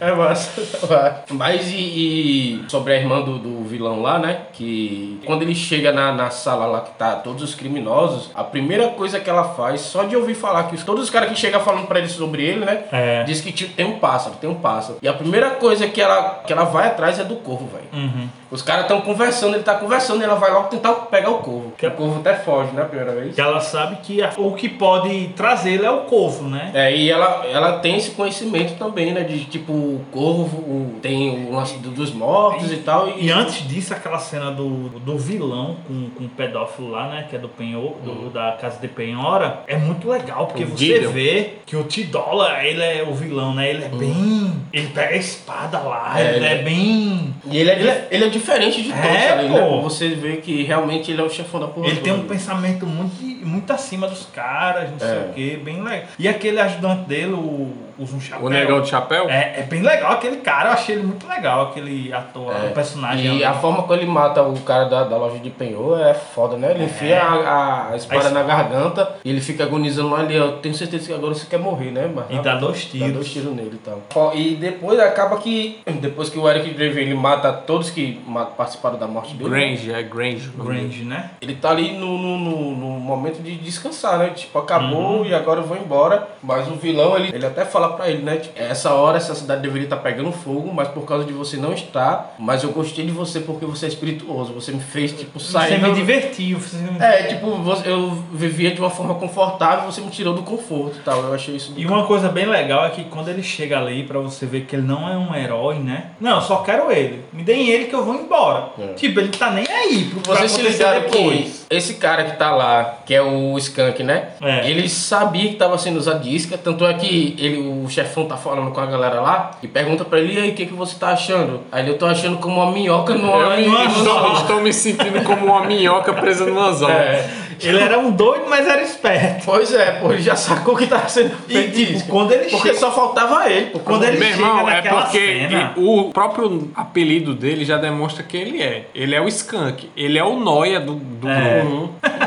É 0.00 0.12
massa. 0.12 1.24
Mas 1.30 1.70
e, 1.70 1.76
e 1.76 2.64
sobre 2.68 2.92
a 2.92 2.96
irmã 2.96 3.20
do, 3.22 3.38
do 3.38 3.64
vilão 3.64 4.00
lá, 4.02 4.18
né? 4.18 4.42
Que 4.52 5.20
quando 5.24 5.42
ele 5.42 5.54
chega 5.54 5.92
na, 5.92 6.12
na 6.12 6.30
sala 6.30 6.66
lá 6.66 6.80
que 6.82 6.90
tá 6.98 7.16
todos 7.16 7.42
os 7.42 7.54
criminosos, 7.54 8.30
a 8.34 8.44
primeira 8.44 8.88
coisa 8.88 9.18
que 9.20 9.28
ela 9.30 9.44
faz, 9.54 9.80
só 9.80 10.04
de 10.04 10.16
ouvir 10.16 10.34
falar 10.34 10.64
que 10.64 10.74
os- 10.74 10.84
todos 10.84 11.04
os 11.04 11.10
caras 11.10 11.30
que 11.30 11.36
chegam 11.36 11.60
falando 11.60 11.86
pra 11.86 11.98
ele 11.98 12.08
sobre 12.08 12.42
ele, 12.44 12.64
né? 12.64 12.84
É. 12.92 13.22
Diz 13.24 13.40
que 13.40 13.52
tipo, 13.52 13.72
tem 13.74 13.86
um 13.86 13.98
pássaro, 13.98 14.36
tem 14.40 14.48
um 14.50 14.54
pássaro. 14.54 14.98
E 15.02 15.08
a 15.08 15.12
primeira 15.12 15.50
coisa 15.50 15.86
que 15.88 16.00
ela, 16.00 16.42
que 16.46 16.52
ela 16.52 16.64
vai 16.64 16.88
atrás 16.88 17.18
é 17.18 17.24
do 17.24 17.36
corvo, 17.36 17.66
velho. 17.68 17.86
Uhum. 18.04 18.28
Os 18.50 18.62
caras 18.62 18.82
estão 18.82 19.00
conversando, 19.00 19.54
ele 19.54 19.62
tá 19.64 19.74
conversando 19.74 20.20
e 20.20 20.24
ela 20.24 20.34
vai 20.36 20.50
logo 20.52 20.68
tentar 20.68 20.92
pegar 20.92 21.30
o 21.30 21.38
corvo. 21.38 21.72
Que- 21.76 21.86
O 21.86 21.90
corvo 21.92 22.20
até 22.20 22.34
foge, 22.34 22.72
né? 22.72 22.82
A 22.82 22.84
primeira 22.84 23.12
vez. 23.12 23.34
Que 23.34 23.40
ela 23.40 23.60
sabe 23.60 23.96
que 24.02 24.22
a- 24.22 24.32
o 24.36 24.52
que 24.52 24.68
pode 24.68 25.28
trazê-lo 25.36 25.84
é 25.84 25.90
o 25.90 26.00
corvo, 26.02 26.48
né? 26.48 26.70
É, 26.74 26.94
e 26.96 27.10
ela, 27.10 27.44
ela 27.46 27.78
tem 27.78 27.96
esse 27.96 28.10
conhecimento 28.12 28.74
também, 28.78 29.12
né? 29.12 29.22
De 29.22 29.44
tipo, 29.44 29.72
o 29.72 30.00
corvo, 30.12 30.58
o- 30.58 30.98
tem 31.02 31.46
o 31.46 31.52
lance 31.54 31.78
do- 31.78 31.90
dos 31.90 32.12
mortos 32.12 32.70
e 32.72 32.76
tal. 32.78 33.08
E 33.16 33.30
antes 33.30 33.66
disso, 33.66 33.92
aquela 33.94 34.18
cena 34.18 34.50
do, 34.50 34.88
do 35.00 35.18
vilão 35.18 35.76
com, 35.86 36.10
com 36.10 36.24
o 36.24 36.28
pedófilo 36.28 36.90
lá, 36.90 37.08
né? 37.08 37.26
Que 37.28 37.36
é 37.36 37.38
do 37.38 37.48
penhor, 37.48 37.94
do- 38.04 38.30
da 38.30 38.52
casa 38.60 38.78
de 38.80 38.88
penhora, 38.88 39.60
é 39.66 39.76
muito 39.76 40.08
legal, 40.08 40.46
porque 40.46 40.64
O 40.64 40.68
você 40.68 40.84
Gideon. 40.94 41.10
vê 41.10 41.50
que 41.66 41.76
o 41.76 41.84
T-Dollar, 41.84 42.64
ele 42.64 42.82
é 42.82 43.02
o 43.08 43.14
vilão, 43.14 43.54
né? 43.54 43.70
Ele 43.70 43.84
é 43.84 43.88
bem. 43.88 44.52
Ele 44.72 44.88
pega 44.88 45.14
a 45.14 45.16
espada 45.16 45.78
lá, 45.78 46.14
É, 46.20 46.36
ele 46.36 46.44
é 46.46 46.52
ele- 46.54 46.62
bem. 46.62 47.34
E 47.50 47.56
ele 47.58 47.70
é, 47.70 47.74
di- 47.76 48.04
ele 48.10 48.24
é 48.24 48.28
diferente 48.38 48.82
de 48.82 48.92
todos 48.92 49.04
É, 49.04 49.32
ali, 49.32 49.48
pô. 49.48 49.54
né? 49.76 49.82
Você 49.82 50.08
vê 50.10 50.36
que 50.38 50.62
realmente 50.62 51.10
ele 51.10 51.20
é 51.20 51.24
o 51.24 51.30
chefão 51.30 51.60
da 51.60 51.66
porra 51.66 51.88
Ele 51.88 52.00
tem 52.00 52.12
um 52.12 52.16
toda. 52.18 52.28
pensamento 52.28 52.86
muito, 52.86 53.14
muito 53.46 53.72
acima 53.72 54.06
dos 54.08 54.26
caras, 54.26 54.90
não 54.90 54.98
sei 54.98 55.08
É. 55.08 55.28
o 55.30 55.32
que, 55.34 55.56
bem 55.58 55.82
legal. 55.82 56.08
E 56.18 56.28
aquele 56.28 56.60
ajudante 56.60 57.06
dele, 57.08 57.32
o, 57.32 57.72
usa 57.98 58.16
um 58.16 58.20
chapéu. 58.20 58.46
O 58.46 58.50
negão 58.50 58.80
de 58.80 58.88
chapéu? 58.88 59.28
É, 59.28 59.60
é 59.60 59.62
bem 59.62 59.82
legal 59.82 60.12
aquele 60.12 60.36
cara, 60.38 60.68
eu 60.70 60.72
achei 60.72 60.94
ele 60.96 61.04
muito 61.06 61.26
legal, 61.26 61.66
aquele 61.68 62.12
ator, 62.12 62.52
É. 62.54 62.68
o 62.68 62.72
personagem. 62.72 63.24
E 63.26 63.28
ali. 63.28 63.44
a 63.44 63.54
forma 63.54 63.82
como 63.82 63.94
ele 63.94 64.06
mata 64.06 64.42
o 64.42 64.58
cara 64.60 64.84
da, 64.84 65.04
da 65.04 65.16
loja 65.16 65.38
de 65.38 65.50
penhor 65.50 66.00
é 66.00 66.14
foda, 66.14 66.56
né? 66.56 66.72
Ele 66.72 66.84
enfia 66.84 67.22
a, 67.22 67.90
a 67.92 67.96
espada 67.96 68.28
A 68.28 68.30
na 68.30 68.42
garganta 68.42 69.16
e 69.24 69.30
ele 69.30 69.40
fica 69.40 69.64
agonizando 69.64 70.10
lá 70.10 70.20
ali. 70.20 70.34
Eu 70.36 70.58
tenho 70.58 70.74
certeza 70.74 71.06
que 71.06 71.12
agora 71.14 71.34
você 71.34 71.46
quer 71.46 71.58
morrer, 71.58 71.90
né? 71.90 72.10
Mas, 72.14 72.26
E 72.30 72.42
dá 72.42 72.56
dois 72.56 72.84
Dá 72.84 72.90
tiros. 72.90 73.12
dois 73.12 73.32
tiros 73.32 73.54
nele 73.54 73.80
e 73.84 73.90
tal. 74.10 74.34
E 74.34 74.54
depois 74.56 74.98
acaba 75.00 75.38
que. 75.38 75.80
Depois 76.00 76.28
que 76.30 76.38
o 76.38 76.48
Eric 76.48 76.70
Draven 76.74 77.02
ele 77.04 77.14
mata 77.14 77.52
todos 77.52 77.90
que 77.90 78.20
participaram 78.56 78.98
da 78.98 79.06
morte 79.06 79.34
dele. 79.34 79.48
né? 79.50 79.56
Grange, 79.58 79.92
é 79.92 80.02
Grange. 80.02 80.50
Grange, 80.56 81.04
né? 81.04 81.30
Ele 81.40 81.54
tá 81.54 81.70
ali 81.70 81.92
no, 81.96 82.18
no, 82.18 82.36
no- 82.38 82.76
no 82.76 82.86
momento 83.00 83.42
de 83.42 83.56
descansar, 83.56 84.18
né? 84.18 84.30
Tipo, 84.34 84.58
acabou 84.58 85.24
e 85.26 85.34
agora 85.34 85.60
eu 85.60 85.64
vou 85.66 85.76
embora. 85.76 86.28
Mas 86.42 86.68
o 86.68 86.74
vilão, 86.74 87.16
ele, 87.16 87.30
ele 87.34 87.46
até 87.46 87.64
fala 87.64 87.85
pra 87.90 88.08
ele, 88.10 88.22
né? 88.22 88.36
Tipo, 88.36 88.58
essa 88.60 88.92
hora 88.94 89.16
essa 89.16 89.34
cidade 89.34 89.62
deveria 89.62 89.84
estar 89.86 89.96
pegando 89.98 90.32
fogo, 90.32 90.72
mas 90.72 90.88
por 90.88 91.04
causa 91.04 91.24
de 91.24 91.32
você 91.32 91.56
não 91.56 91.72
estar. 91.72 92.34
Mas 92.38 92.62
eu 92.62 92.70
gostei 92.70 93.04
de 93.06 93.12
você 93.12 93.40
porque 93.40 93.64
você 93.66 93.86
é 93.86 93.88
espirituoso. 93.88 94.52
Você 94.52 94.72
me 94.72 94.80
fez, 94.80 95.12
tipo, 95.12 95.38
sair. 95.40 95.80
Você 95.80 95.88
me 95.88 95.94
divertiu. 95.94 96.58
Você. 96.58 96.76
É, 97.00 97.22
tipo, 97.24 97.50
você- 97.56 97.88
eu 97.90 98.10
vivia 98.32 98.70
de 98.72 98.80
uma 98.80 98.90
forma 98.90 99.14
confortável 99.14 99.90
você 99.90 100.00
me 100.00 100.10
tirou 100.10 100.34
do 100.34 100.42
conforto 100.42 100.96
e 100.98 101.02
tal. 101.02 101.20
Eu 101.22 101.34
achei 101.34 101.56
isso. 101.56 101.72
E 101.76 101.86
uma 101.86 102.04
coisa 102.06 102.28
bem 102.28 102.46
legal 102.46 102.84
é 102.86 102.90
que 102.90 103.04
quando 103.04 103.28
ele 103.28 103.42
chega 103.42 103.78
ali, 103.78 104.02
pra 104.04 104.18
você 104.18 104.46
ver 104.46 104.62
que 104.62 104.76
ele 104.76 104.86
não 104.86 105.08
é 105.08 105.16
um 105.16 105.34
herói, 105.34 105.76
né? 105.78 106.10
Não, 106.20 106.36
eu 106.36 106.40
só 106.42 106.56
quero 106.58 106.90
ele. 106.90 107.22
Me 107.32 107.42
deem 107.42 107.68
ele 107.70 107.84
que 107.86 107.94
eu 107.94 108.04
vou 108.04 108.14
embora. 108.14 108.68
É. 108.78 108.86
Tipo, 108.94 109.20
ele 109.20 109.28
tá 109.28 109.50
nem 109.50 109.66
aí 109.68 110.04
pro 110.04 110.34
Vocês 110.34 110.50
se 110.52 110.62
ligaram 110.62 111.00
depois. 111.02 111.66
esse 111.70 111.94
cara 111.94 112.24
que 112.24 112.36
tá 112.36 112.50
lá, 112.50 112.98
que 113.04 113.14
é 113.14 113.22
o 113.22 113.56
Skank, 113.58 114.02
né? 114.02 114.28
É. 114.40 114.68
Ele 114.70 114.88
sabia 114.88 115.48
que 115.50 115.56
tava 115.56 115.76
sendo 115.78 115.96
usado 115.98 116.22
de 116.22 116.34
isca, 116.34 116.56
tanto 116.58 116.84
é 116.86 116.94
que 116.94 117.34
ele, 117.38 117.56
o 117.84 117.88
chefão 117.88 118.26
tá 118.26 118.36
falando 118.36 118.70
com 118.70 118.80
a 118.80 118.86
galera 118.86 119.20
lá 119.20 119.52
e 119.62 119.68
pergunta 119.68 120.04
pra 120.04 120.18
ele, 120.18 120.34
e 120.34 120.38
aí, 120.38 120.50
o 120.50 120.54
que, 120.54 120.66
que 120.66 120.74
você 120.74 120.98
tá 120.98 121.08
achando? 121.08 121.60
Aí 121.72 121.82
ele, 121.82 121.90
eu 121.92 121.98
tô 121.98 122.06
achando 122.06 122.38
como 122.38 122.60
uma 122.62 122.70
minhoca 122.72 123.14
no 123.14 123.28
Eu 123.28 123.70
Não, 124.04 124.32
estou, 124.34 124.60
me 124.60 124.72
sentindo 124.72 125.22
como 125.24 125.46
uma 125.46 125.64
minhoca 125.66 126.12
presa 126.12 126.46
no 126.46 126.58
anzol. 126.60 126.90
É. 126.90 127.28
Ele 127.62 127.78
era 127.80 127.98
um 127.98 128.10
doido, 128.10 128.44
mas 128.50 128.66
era 128.68 128.82
esperto. 128.82 129.46
Pois 129.46 129.72
é, 129.72 129.92
pô, 129.92 130.12
ele 130.12 130.20
já 130.20 130.36
sacou 130.36 130.76
que 130.76 130.86
tava 130.86 131.08
sendo 131.08 131.32
E, 131.48 131.52
feito 131.54 131.74
de 131.74 131.86
tipo, 131.98 132.08
quando 132.10 132.32
ele 132.32 132.50
Porque 132.50 132.68
chega- 132.68 132.78
só 132.78 132.92
faltava 132.92 133.48
ele. 133.50 133.70
Pô, 133.70 133.78
Quando 133.78 134.04
ele 134.04 134.18
Meu 134.18 134.28
chega 134.28 134.42
irmão, 134.42 134.68
é 134.68 134.82
porque 134.82 135.48
cena- 135.48 135.72
o 135.76 136.10
próprio 136.12 136.70
apelido 136.74 137.34
dele 137.34 137.64
já 137.64 137.78
demonstra 137.78 138.22
quem 138.22 138.42
ele 138.42 138.62
é. 138.62 138.88
Ele 138.94 139.14
é 139.14 139.20
o 139.22 139.26
Skunk. 139.28 139.90
Ele 139.96 140.18
é 140.18 140.24
o 140.24 140.38
Noia 140.38 140.78
do, 140.80 140.96
do 140.96 141.28
É. 141.30 141.64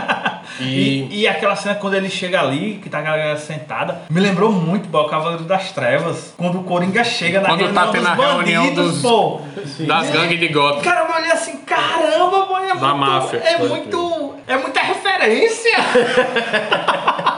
E, 0.59 1.07
E, 1.09 1.21
e 1.21 1.27
aquela 1.27 1.55
cena 1.55 1.75
quando 1.75 1.93
ele 1.95 2.09
chega 2.09 2.39
ali, 2.41 2.79
que 2.81 2.89
tá 2.89 2.99
a 2.99 3.01
galera 3.01 3.37
sentada, 3.37 4.01
me 4.09 4.19
lembrou 4.19 4.51
muito 4.51 4.89
pô, 4.89 5.01
o 5.01 5.09
Cavaleiro 5.09 5.43
das 5.43 5.71
Trevas. 5.71 6.33
Quando 6.37 6.59
o 6.59 6.63
Coringa 6.63 7.03
chega 7.03 7.41
na 7.41 7.49
Quando 7.49 7.59
reunião 7.61 7.85
tá 7.85 7.91
tendo 7.91 8.01
dos 8.03 8.19
a 8.19 8.33
reunião 8.33 8.73
dos- 8.73 9.01
pô. 9.01 9.41
Das 9.87 10.09
gangues 10.09 10.39
de 10.39 10.47
Gotham. 10.49 10.81
Cara, 10.81 11.07
eu 11.09 11.15
olhei 11.15 11.31
assim, 11.31 11.57
caramba, 11.57 12.45
pô, 12.45 12.57
é 12.57 12.67
Da 12.67 12.73
muito, 12.75 12.95
máfia. 12.97 13.37
É 13.37 13.57
muito. 13.57 14.33
É 14.47 14.57
muita 14.57 14.81
referência. 14.81 15.71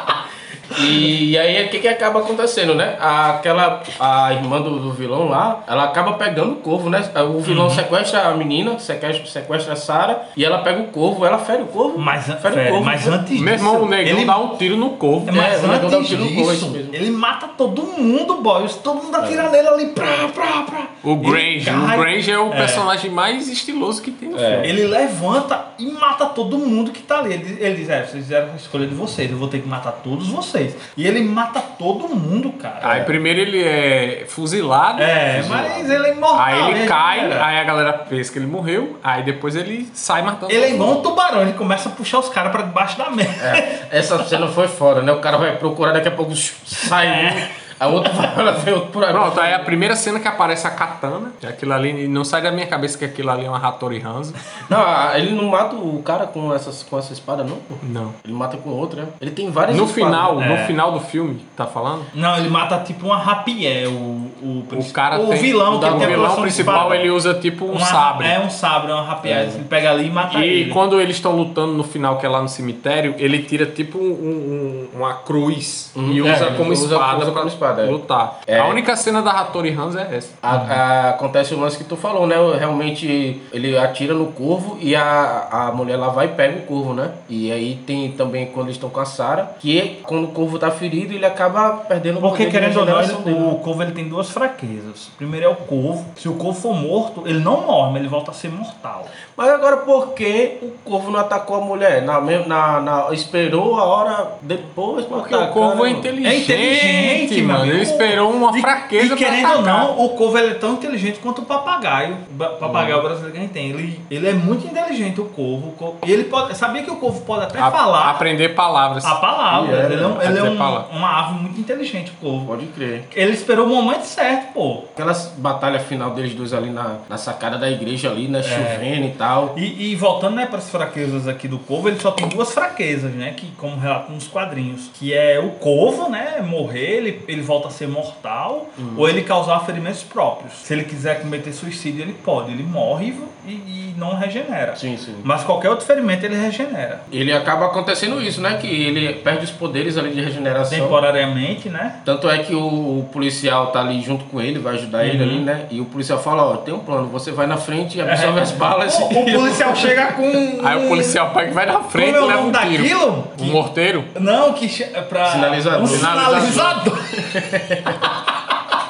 E 0.80 1.38
aí 1.38 1.66
o 1.66 1.70
que, 1.70 1.80
que 1.80 1.88
acaba 1.88 2.20
acontecendo, 2.20 2.74
né? 2.76 2.96
Aquela 3.00 3.82
a 4.00 4.34
irmã 4.34 4.62
do, 4.62 4.80
do 4.80 4.92
vilão 4.92 5.28
lá, 5.30 5.64
ela 5.68 5.84
acaba 5.86 6.14
pegando 6.14 6.54
o 6.54 6.56
corvo, 6.58 6.90
né? 6.90 7.04
O 7.36 7.40
vilão 7.40 7.66
Uhum. 7.66 7.70
sequestra 7.72 8.28
a 8.28 8.34
menina, 8.36 8.80
sequestra, 8.80 9.26
sequestra 9.26 9.74
a 9.74 9.76
Sarah 9.76 10.24
e 10.36 10.44
ela 10.44 10.60
pega 10.60 10.82
o 10.82 10.88
corvo, 10.88 11.26
ela 11.26 11.38
fere 11.38 11.64
o 11.64 11.68
corvo. 11.68 11.98
Mas, 11.98 12.26
fere 12.26 12.40
fere, 12.40 12.68
o 12.68 12.72
corvo. 12.72 12.86
mas 12.86 13.08
antes 13.08 13.30
disso. 13.30 13.44
Meu 13.44 13.54
irmão, 13.54 13.84
o 13.84 13.88
negão 13.88 14.18
ele, 14.18 14.26
dá 14.26 14.38
um 14.38 14.56
tiro 14.58 14.76
no 14.78 14.92
corvo. 14.92 15.30
É, 15.30 15.32
Mas 15.32 15.64
É, 15.64 15.66
o 15.66 15.70
negão 15.70 15.90
dá 15.90 15.98
um 15.98 16.00
antes 16.00 16.10
tiro 16.10 16.24
no 16.26 16.36
corvo, 16.36 16.52
é 16.52 16.54
isso 16.54 16.66
disso, 16.66 16.78
mesmo. 16.78 16.96
ele 16.96 17.12
mata 17.12 17.48
todo 17.58 17.82
mundo, 17.84 18.36
boy. 18.42 18.66
Todo 18.84 19.04
mundo 19.04 19.16
atira 19.16 19.50
nele 19.50 19.68
ali, 19.68 19.86
pra, 19.88 20.28
pra, 20.34 20.62
pra. 20.64 20.88
O 21.04 21.12
Ele 21.14 21.22
Grange. 21.32 21.70
O 21.70 21.88
cai, 21.88 21.98
Grange 22.00 22.32
é 22.32 22.40
o 22.40 22.54
É. 22.54 22.58
personagem 22.58 23.12
mais 23.12 23.48
estiloso 23.48 24.02
que 24.02 24.12
tem 24.12 24.30
no 24.30 24.40
É. 24.40 24.52
filme. 24.52 24.68
Ele 24.68 24.88
levanta 24.88 25.66
e 25.80 25.86
mata 25.92 26.26
todo 26.28 26.58
mundo 26.58 26.92
que 26.92 27.02
tá 27.02 27.20
ali. 27.20 27.34
Ele, 27.34 27.58
ele 27.60 27.76
diz, 27.76 27.90
é, 27.90 28.00
vocês 28.06 28.24
fizeram 28.24 28.52
a 28.54 28.56
escolha 28.56 28.86
de 28.86 28.94
vocês, 28.94 29.32
eu 29.32 29.38
vou 29.38 29.48
ter 29.48 29.60
que 29.62 29.68
matar 29.68 29.92
todos 30.04 30.28
vocês. 30.30 30.61
E 30.98 31.08
ele 31.08 31.24
mata 31.24 31.60
todo 31.60 32.08
mundo, 32.10 32.52
cara. 32.54 32.80
Aí 32.84 33.04
primeiro 33.04 33.40
ele 33.40 33.64
é 33.64 34.26
fuzilado. 34.28 35.02
É, 35.02 35.44
mas 35.48 35.90
ele 35.90 36.08
é 36.08 36.12
imortal. 36.12 36.40
Aí 36.40 36.72
ele 36.72 36.80
né, 36.80 36.88
cai, 36.88 37.22
galera? 37.22 37.46
aí 37.46 37.58
a 37.58 37.64
galera 37.64 37.94
pensa 37.94 38.32
que 38.32 38.40
ele 38.40 38.48
morreu, 38.48 38.98
aí 39.04 39.24
depois 39.24 39.56
ele 39.56 39.90
sai 39.94 40.22
matando. 40.22 40.52
Ele 40.52 40.66
é 40.66 40.70
igual 40.72 41.00
um 41.00 41.02
tubarão, 41.02 41.42
ele 41.42 41.54
começa 41.54 41.90
a 41.90 41.92
puxar 41.92 42.20
os 42.20 42.30
caras 42.30 42.52
pra 42.52 42.64
debaixo 42.64 42.98
da 42.98 43.10
mesa. 43.10 43.30
É, 43.30 43.88
essa 43.92 44.24
cena 44.26 44.48
foi 44.48 44.68
foda, 44.68 45.02
né? 45.02 45.12
O 45.12 45.20
cara 45.20 45.38
vai 45.38 45.56
procurar, 45.58 45.92
daqui 45.92 46.08
a 46.08 46.12
pouco 46.12 46.36
sai 46.36 47.08
É. 47.08 47.61
a 47.82 47.88
outra 47.88 48.12
vai 48.14 48.54
vem 48.60 48.74
outro 48.74 48.90
por 48.92 49.04
aí. 49.04 49.12
Pronto, 49.12 49.40
aí 49.40 49.54
a 49.54 49.60
primeira 49.60 49.96
cena 49.96 50.20
que 50.20 50.28
aparece 50.28 50.68
a 50.68 50.70
katana, 50.72 51.32
que 51.40 51.48
aquilo 51.48 51.74
ali, 51.74 52.08
não 52.08 52.24
sai 52.24 52.42
da 52.42 52.52
minha 52.52 52.68
cabeça 52.68 52.98
que 52.98 53.06
aquilo 53.06 53.30
ali 53.32 53.46
é 53.46 53.50
uma 53.50 53.58
Hattori 53.58 54.02
Hanzo. 54.02 54.34
Não, 54.70 54.80
a- 54.80 55.14
ele 55.18 55.32
não 55.32 55.46
mata 55.50 55.76
o 55.76 56.02
cara 56.04 56.28
com, 56.28 56.54
essas, 56.54 56.84
com 56.84 56.98
essa 57.00 57.12
espada, 57.14 57.44
não, 57.44 57.56
pô. 57.58 57.76
Não. 57.84 58.14
Ele 58.24 58.34
mata 58.34 58.56
com 58.58 58.70
outra, 58.70 59.04
né? 59.04 59.08
Ele 59.20 59.32
tem 59.32 59.50
várias 59.50 59.76
No 59.76 59.86
espadas, 59.86 60.06
final, 60.06 60.36
no 60.36 60.42
É. 60.54 60.66
final 60.66 60.92
do 60.92 61.00
filme, 61.00 61.46
tá 61.58 61.66
falando? 61.66 62.06
Não, 62.14 62.38
ele 62.38 62.50
mata 62.50 62.78
tipo 62.80 63.08
uma 63.08 63.18
rapié, 63.18 63.88
o, 63.88 63.92
o, 63.92 64.64
O 64.78 64.92
cara 64.94 65.20
o 65.20 65.28
tem- 65.30 65.38
vilão 65.42 65.80
que 65.80 65.86
o 65.86 65.90
tem 65.98 66.04
a 66.04 66.08
vilão 66.08 66.36
de 66.36 66.42
principal 66.42 66.76
espada. 66.76 66.96
ele 66.98 67.10
usa 67.10 67.34
tipo 67.34 67.66
um 67.66 67.72
Uma- 67.74 67.86
sabre. 67.86 68.28
É 68.28 68.40
um 68.40 68.50
sabre, 68.50 68.92
é 68.92 68.94
uma 68.94 69.04
rapié. 69.04 69.32
É. 69.32 69.44
Ele 69.44 69.64
pega 69.66 69.92
ali 69.92 70.08
e 70.08 70.12
mata 70.12 70.38
E 70.40 70.44
ele. 70.44 70.72
quando 70.72 71.00
eles 71.02 71.16
estão 71.16 71.36
lutando 71.36 71.74
no 71.74 71.84
final, 71.84 72.18
que 72.18 72.26
é 72.26 72.30
lá 72.30 72.42
no 72.42 72.50
cemitério, 72.50 73.16
ele 73.18 73.40
tira 73.44 73.66
tipo 73.66 73.98
um- 73.98 74.88
um- 74.94 74.98
uma 75.00 75.14
cruz 75.16 75.92
Uhum. 75.96 76.12
e 76.12 76.20
É, 76.20 76.22
usa 76.34 76.46
como 76.52 76.72
usa- 76.72 76.86
espada 76.96 77.32
pra 77.32 77.46
é. 77.80 77.84
lutar. 77.86 78.40
É. 78.48 78.58
A 78.60 78.68
única 78.68 78.96
cena 78.96 79.22
da 79.22 79.32
Hattori 79.32 79.72
Hanzo 79.74 79.98
é 80.00 80.16
essa. 80.16 80.34
A- 80.42 80.56
a- 80.56 81.10
acontece 81.12 81.54
o 81.54 81.60
lance 81.60 81.78
que 81.78 81.84
tu 81.84 81.96
falou, 81.96 82.26
né? 82.28 82.36
Realmente 82.58 83.42
ele 83.52 83.78
atira 83.78 84.14
no 84.14 84.28
corvo 84.28 84.78
e 84.80 84.96
a, 84.96 85.48
a 85.52 85.72
mulher 85.72 85.98
lá 85.98 86.10
vai 86.10 86.26
e 86.26 86.30
pega 86.30 86.60
o 86.60 86.62
corvo, 86.64 86.94
né? 86.94 87.12
E 87.30 87.52
aí 87.52 87.76
tem 87.86 88.12
também 88.12 88.48
quando 88.48 88.68
eles 88.68 88.76
estão 88.76 88.90
com 88.90 89.00
a 89.00 89.06
Sarah, 89.06 89.52
que 89.60 90.00
quando 90.04 90.26
o 90.26 90.32
corvo 90.32 90.58
tá 90.60 90.72
ferido, 90.72 91.14
ele 91.14 91.26
acaba 91.26 91.72
perdendo 91.88 92.18
o 92.18 92.22
Porque 92.22 92.48
querendo 92.48 92.80
ou 92.80 92.86
não, 92.86 93.52
o 93.52 93.60
corvo 93.60 93.84
ele 93.84 93.92
tem 93.92 94.08
duas 94.08 94.30
fraquezas. 94.30 95.10
Primeiro 95.18 95.46
é 95.46 95.50
o 95.50 95.56
corvo. 95.56 96.06
Se 96.16 96.28
o 96.28 96.34
corvo 96.36 96.60
for 96.60 96.74
morto, 96.74 97.24
ele 97.26 97.40
não 97.40 97.62
morre, 97.62 97.92
mas 97.94 98.02
ele 98.02 98.10
volta 98.10 98.32
a 98.32 98.34
ser 98.34 98.50
mortal. 98.50 99.06
Mas 99.36 99.50
agora 99.50 99.78
por 99.78 100.10
que 100.14 100.58
o 100.62 100.72
corvo 100.90 101.12
não 101.12 101.20
atacou 101.20 101.58
a 101.58 101.62
mulher? 101.62 102.02
Na, 102.04 102.20
na, 102.22 102.82
na- 102.82 103.08
esperou 103.14 103.80
a 103.80 103.84
hora 103.84 104.28
depois 104.42 105.06
pra 105.06 105.18
Porque 105.18 105.34
o 105.34 105.38
atacar, 105.38 105.54
corvo 105.54 105.86
é 105.86 105.90
né, 105.92 105.98
inteligente, 106.00 106.52
É 106.52 107.24
inteligente, 107.24 107.42
mano. 107.44 107.61
Mano. 107.62 107.72
Ele 107.74 107.84
esperou 107.84 108.32
uma 108.32 108.58
E- 108.58 108.62
fraqueza 108.62 109.14
E 109.14 109.18
querendo 109.18 109.42
pra 109.48 109.56
ou 109.58 109.62
não, 109.62 110.06
o 110.06 110.10
corvo 110.10 110.38
ele 110.38 110.52
é 110.52 110.54
tão 110.56 110.74
inteligente 110.74 111.20
quanto 111.20 111.42
o 111.42 111.46
papagaio. 111.46 112.18
O 112.34 112.38
papagaio 112.60 113.02
brasileiro 113.02 113.32
que 113.32 113.38
a 113.38 113.42
gente 113.42 113.52
tem. 113.54 113.70
Ele, 113.70 114.00
ele 114.10 114.28
é 114.30 114.34
muito 114.34 114.66
inteligente, 114.68 115.20
o 115.22 115.26
corvo. 115.26 115.70
O 115.70 115.72
corvo- 115.74 115.98
E 116.06 116.12
ele 116.12 116.26
pode. 116.26 116.56
Sabia 116.58 116.84
que 116.84 116.92
o 116.92 116.96
corvo 116.98 117.22
pode 117.22 117.46
até 117.46 117.60
A- 117.60 117.72
falar 117.72 118.10
Aprender 118.12 118.50
palavras. 118.50 119.06
a 119.06 119.16
palavra. 119.16 119.72
Yeah, 119.72 119.94
ele 119.94 120.04
é, 120.04 120.08
um- 120.08 120.22
ele 120.22 120.40
é 120.40 120.44
um- 120.44 120.58
palavra. 120.58 120.88
uma 120.96 121.20
ave 121.20 121.34
muito 121.40 121.60
inteligente, 121.60 122.12
o 122.12 122.16
corvo. 122.26 122.46
Pode 122.48 122.66
crer. 122.68 123.08
Ele 123.16 123.32
esperou 123.32 123.66
o 123.66 123.70
momento 123.70 124.04
certo, 124.04 124.54
pô. 124.54 124.84
Aquela 124.94 125.14
batalha 125.38 125.80
final 125.80 126.12
deles 126.12 126.34
dois 126.34 126.54
ali 126.54 126.70
na, 126.70 126.98
na 127.10 127.18
sacada 127.18 127.58
da 127.58 127.70
igreja 127.70 128.10
ali, 128.10 128.26
É. 128.26 128.30
né? 128.30 128.44
Chovendo 128.44 129.06
e 129.08 129.12
tal. 129.12 129.54
E, 129.58 129.92
e 129.92 129.96
voltando 129.96 130.36
né, 130.36 130.46
para 130.46 130.58
as 130.60 130.70
fraquezas 130.70 131.28
aqui 131.28 131.48
do 131.48 131.60
Corvo, 131.60 131.88
ele 131.90 132.00
só 132.00 132.12
tem 132.12 132.28
duas 132.28 132.52
fraquezas, 132.54 133.12
né? 133.14 133.34
Que, 133.36 133.48
como 133.58 133.78
relatam 133.80 134.16
nos 134.16 134.28
quadrinhos. 134.28 134.90
Que 134.94 135.14
é 135.14 135.40
o 135.40 135.50
Corvo, 135.52 136.10
né? 136.10 136.42
Morrer, 136.46 136.98
ele, 136.98 137.24
ele 137.28 137.42
volta 137.52 137.68
a 137.68 137.72
ser 137.72 137.88
mortal 137.88 138.70
ou 138.96 139.10
ele 139.10 139.24
causar 139.24 139.60
ferimentos 139.66 140.04
próprios. 140.04 140.54
Se 140.64 140.74
ele 140.74 140.86
quiser 140.86 141.22
cometer 141.22 141.52
suicídio, 141.52 142.02
ele 142.02 142.14
pode. 142.14 142.50
Ele 142.52 142.64
morre 142.64 143.14
e, 143.46 143.52
e 143.52 143.96
não 143.98 144.16
regenera. 144.16 144.76
Sim, 144.76 144.96
sim. 144.98 145.16
Mas 145.24 145.44
qualquer 145.44 145.70
outro 145.70 145.86
ferimento 145.86 146.26
ele 146.26 146.36
regenera. 146.36 147.02
Ele 147.12 147.34
acaba 147.34 147.66
acontecendo 147.66 148.22
isso, 148.22 148.40
né? 148.40 148.58
Que 148.58 148.68
ele 148.68 149.14
perde 149.16 149.44
os 149.44 149.52
poderes 149.52 149.98
ali 149.98 150.12
de 150.12 150.22
regeneração. 150.22 150.78
Temporariamente, 150.78 151.68
né? 151.68 151.98
Tanto 152.06 152.30
é 152.30 152.38
que 152.38 152.56
o, 152.56 153.06
policial 153.12 153.68
tá 153.68 153.82
ali 153.82 154.02
junto 154.02 154.24
com 154.26 154.40
ele, 154.40 154.60
vai 154.60 154.76
ajudar 154.76 155.06
ele 155.06 155.22
ali, 155.22 155.40
né? 155.40 155.66
E 155.70 155.82
o 155.82 155.86
policial 155.86 156.20
fala, 156.20 156.44
ó, 156.44 156.58
tem 156.58 156.74
um 156.74 156.80
plano, 156.80 157.08
você 157.08 157.32
vai 157.32 157.48
na 157.48 157.58
frente 157.58 157.98
e 157.98 158.02
absorve 158.02 158.40
as 158.40 158.52
balas. 158.52 158.98
O, 158.98 159.06
o 159.06 159.26
policial 159.26 159.76
chega 159.76 160.14
com. 160.14 160.24
Aí 160.64 160.86
o 160.86 160.88
policial 160.88 161.32
pega 161.32 161.52
e 161.52 161.54
vai 161.54 161.66
na 161.66 161.80
frente 161.82 162.14
Como 162.14 162.32
é 162.32 162.36
o 162.36 162.38
nome 162.38 162.48
um 162.50 162.52
daquilo? 162.52 163.28
Um 163.40 163.46
morteiro? 163.46 164.06
Não, 164.20 164.54
que 164.54 164.84
é 164.84 165.02
pra. 165.02 165.32
Sinalizador. 165.32 165.82
Um 165.82 165.88
sinalizador. 165.88 167.02
Ha. 167.42 168.08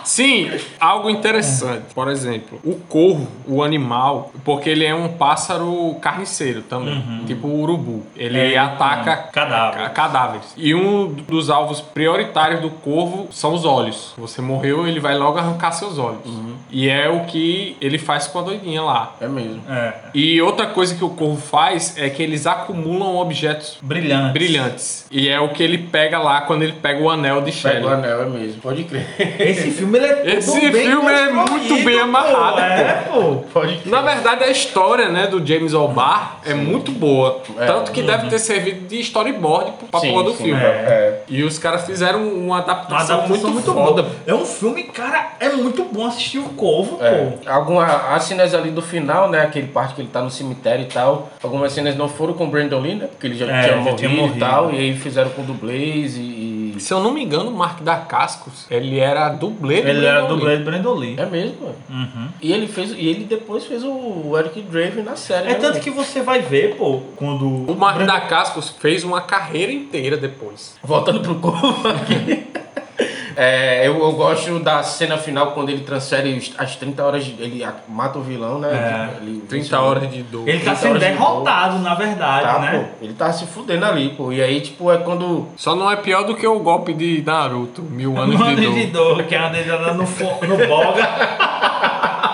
Sim, 0.03 0.51
algo 0.79 1.09
interessante. 1.09 1.93
Por 1.93 2.07
exemplo, 2.09 2.59
o 2.63 2.75
corvo, 2.75 3.27
o 3.47 3.63
animal, 3.63 4.31
porque 4.43 4.69
ele 4.69 4.85
é 4.85 4.93
um 4.95 5.09
pássaro 5.09 5.95
carniceiro 6.01 6.61
também, 6.61 7.23
tipo 7.25 7.47
o 7.47 7.61
urubu. 7.61 8.03
Ele 8.15 8.39
É, 8.39 8.57
ataca 8.57 9.15
cadáver. 9.31 9.81
ca- 9.83 9.89
cadáveres. 9.89 10.53
E 10.57 10.73
um 10.75 11.07
dos 11.07 11.49
alvos 11.49 11.81
prioritários 11.81 12.61
do 12.61 12.69
corvo 12.69 13.27
são 13.31 13.53
os 13.53 13.65
olhos. 13.65 14.13
Você 14.17 14.41
morreu, 14.41 14.87
ele 14.87 14.99
vai 14.99 15.17
logo 15.17 15.37
arrancar 15.37 15.71
seus 15.71 15.97
olhos. 15.97 16.21
E 16.69 16.89
é 16.89 17.09
o 17.09 17.21
que 17.25 17.75
ele 17.81 17.97
faz 17.97 18.27
com 18.27 18.39
a 18.39 18.41
doidinha 18.41 18.81
lá. 18.81 19.15
É 19.21 19.27
mesmo. 19.27 19.61
É. 19.69 19.93
E 20.13 20.41
outra 20.41 20.67
coisa 20.67 20.95
que 20.95 21.03
o 21.03 21.09
corvo 21.09 21.41
faz 21.41 21.97
é 21.97 22.09
que 22.09 22.21
eles 22.23 22.45
acumulam 22.47 23.15
objetos 23.17 23.77
Brilhante. 23.81 24.33
brilhantes. 24.33 25.05
E 25.11 25.27
é 25.29 25.39
o 25.39 25.49
que 25.49 25.61
ele 25.63 25.77
pega 25.77 26.17
lá 26.19 26.41
quando 26.41 26.63
ele 26.63 26.73
pega 26.73 27.01
o 27.01 27.09
anel 27.09 27.41
de 27.41 27.51
Pega 27.51 27.75
Shelley. 27.75 27.83
o 27.85 27.89
anel, 27.89 28.21
é 28.23 28.25
mesmo. 28.25 28.61
Pode 28.61 28.83
crer. 28.83 29.05
Esse 29.39 29.71
filme 29.71 29.90
ele 29.97 30.05
é 30.05 30.13
todo 30.15 30.27
Esse 30.29 30.69
bem 30.71 30.85
filme 30.87 31.11
é 31.11 31.31
muito 31.31 31.75
bem 31.83 31.97
pô. 31.97 32.03
amarrado, 32.03 32.59
É, 32.59 32.93
pô. 33.11 33.35
Pode 33.53 33.77
crer. 33.77 33.91
Na 33.91 34.01
verdade, 34.01 34.43
a 34.43 34.49
história 34.49 35.09
né, 35.09 35.27
do 35.27 35.45
James 35.45 35.73
O'Barr 35.73 36.37
é 36.45 36.53
muito 36.53 36.91
boa. 36.91 37.41
É. 37.59 37.65
Tanto 37.65 37.91
que 37.91 38.01
deve 38.01 38.27
ter 38.29 38.39
servido 38.39 38.87
de 38.87 38.99
storyboard 39.01 39.73
pra 39.89 39.99
Sim, 39.99 40.11
porra 40.11 40.23
do 40.23 40.31
sim, 40.33 40.43
filme. 40.45 40.61
é. 40.61 41.21
E 41.27 41.43
os 41.43 41.57
caras 41.57 41.85
fizeram 41.85 42.21
uma 42.27 42.51
Uma 42.51 42.59
adaptação, 42.59 43.19
adaptação 43.19 43.49
muito, 43.51 43.71
muito, 43.71 43.73
foda. 43.73 44.03
boa. 44.03 44.15
É 44.27 44.33
um 44.33 44.45
filme, 44.45 44.83
cara, 44.83 45.31
é 45.39 45.49
muito 45.49 45.83
bom 45.85 46.05
assistir 46.05 46.39
o 46.39 46.43
Corvo, 46.49 46.97
É. 47.01 47.09
pô. 47.43 47.49
Alguma, 47.49 47.85
as 48.13 48.23
cenas 48.23 48.53
ali 48.53 48.69
do 48.71 48.81
final, 48.81 49.29
né? 49.29 49.41
Aquele 49.41 49.67
parte 49.67 49.93
que 49.95 50.01
ele 50.01 50.09
tá 50.11 50.21
no 50.21 50.29
cemitério 50.29 50.83
e 50.83 50.87
tal. 50.87 51.29
Algumas 51.41 51.71
cenas 51.71 51.95
não 51.95 52.09
foram 52.09 52.33
com 52.33 52.43
o 52.45 52.47
Brandon 52.47 52.79
Lee, 52.79 52.95
né? 52.95 53.07
Porque 53.07 53.27
ele 53.27 53.35
já, 53.35 53.45
É, 53.45 53.61
tinha, 53.63 53.67
já 53.69 53.75
morrido 53.77 53.97
tinha 53.97 54.11
e 54.11 54.15
morrido. 54.15 54.39
tal. 54.39 54.71
E 54.73 54.77
aí 54.77 54.95
fizeram 54.97 55.29
com 55.31 55.41
o 55.41 55.45
dublês 55.45 56.17
e. 56.17 56.19
e- 56.75 56.79
Se 56.79 56.93
eu 56.93 56.99
não 57.01 57.11
me 57.13 57.23
engano, 57.23 57.49
o 57.49 57.53
Mark 57.53 57.81
da 57.81 57.97
Cascos, 57.97 58.65
ele 58.69 58.99
era 58.99 59.29
dublê 59.29 59.81
do 59.81 59.87
Ele 59.89 60.05
era 60.05 60.21
dublê 60.25 60.57
de 60.57 60.63
Brandon 60.63 60.93
Lee. 60.93 61.15
É 61.17 61.25
mesmo, 61.25 61.57
mano. 61.61 61.75
Uhum. 61.89 62.27
E 62.41 62.51
ele 62.51 62.67
fez. 62.67 62.91
E 62.91 63.07
ele 63.07 63.25
depois 63.25 63.65
fez 63.65 63.83
o 63.83 64.37
Eric 64.37 64.61
Draven 64.63 65.03
na 65.03 65.15
série. 65.15 65.47
É 65.47 65.53
né, 65.53 65.55
tanto 65.55 65.79
que 65.79 65.89
você 65.89 66.21
vai 66.21 66.41
ver, 66.41 66.75
pô, 66.75 67.01
quando. 67.15 67.45
O 67.71 67.75
Mark 67.75 68.05
da 68.05 68.21
Cascos 68.21 68.69
fez 68.79 69.03
uma 69.03 69.21
carreira 69.21 69.71
inteira 69.71 70.17
depois. 70.17 70.75
Voltando 70.83 71.19
pro 71.21 71.35
corpo 71.35 71.87
aqui. 71.87 72.47
É, 73.43 73.87
eu, 73.87 73.97
eu 73.99 74.11
gosto 74.11 74.59
da 74.59 74.83
cena 74.83 75.17
final 75.17 75.53
quando 75.53 75.69
ele 75.69 75.81
transfere 75.81 76.39
as 76.59 76.75
30 76.75 77.03
horas. 77.03 77.25
de- 77.25 77.41
Ele 77.41 77.65
mata 77.87 78.19
o 78.19 78.21
vilão, 78.21 78.59
né? 78.59 78.69
É. 78.69 79.17
Ele- 79.23 79.41
30 79.49 79.79
horas 79.81 80.11
de 80.11 80.21
dor. 80.21 80.47
Ele 80.47 80.59
tá 80.59 80.75
30 80.75 80.75
sendo 80.75 80.89
horas 80.91 81.01
de 81.03 81.09
derrotado, 81.09 81.79
na 81.79 81.95
verdade, 81.95 82.43
Tá, 82.43 82.59
né? 82.59 82.71
pô. 82.99 83.03
Ele 83.05 83.13
tá 83.13 83.33
se 83.33 83.47
fudendo 83.47 83.83
ali, 83.83 84.09
pô. 84.09 84.31
E 84.31 84.39
aí, 84.43 84.61
tipo, 84.61 84.91
é 84.91 84.97
quando. 84.99 85.47
Só 85.57 85.75
não 85.75 85.89
é 85.89 85.95
pior 85.95 86.23
do 86.23 86.35
que 86.35 86.45
o 86.45 86.59
golpe 86.59 86.93
de 86.93 87.23
Naruto, 87.25 87.81
mil 87.81 88.15
anos 88.15 88.35
Mano 88.39 88.55
de 88.55 88.61
dor. 88.63 88.73
de 88.75 88.85
dor, 88.87 89.23
que 89.23 89.33
é 89.33 89.39
uma 89.39 89.49
dedada 89.49 89.93
no, 89.95 90.03
no 90.03 90.67
boga. 90.67 91.01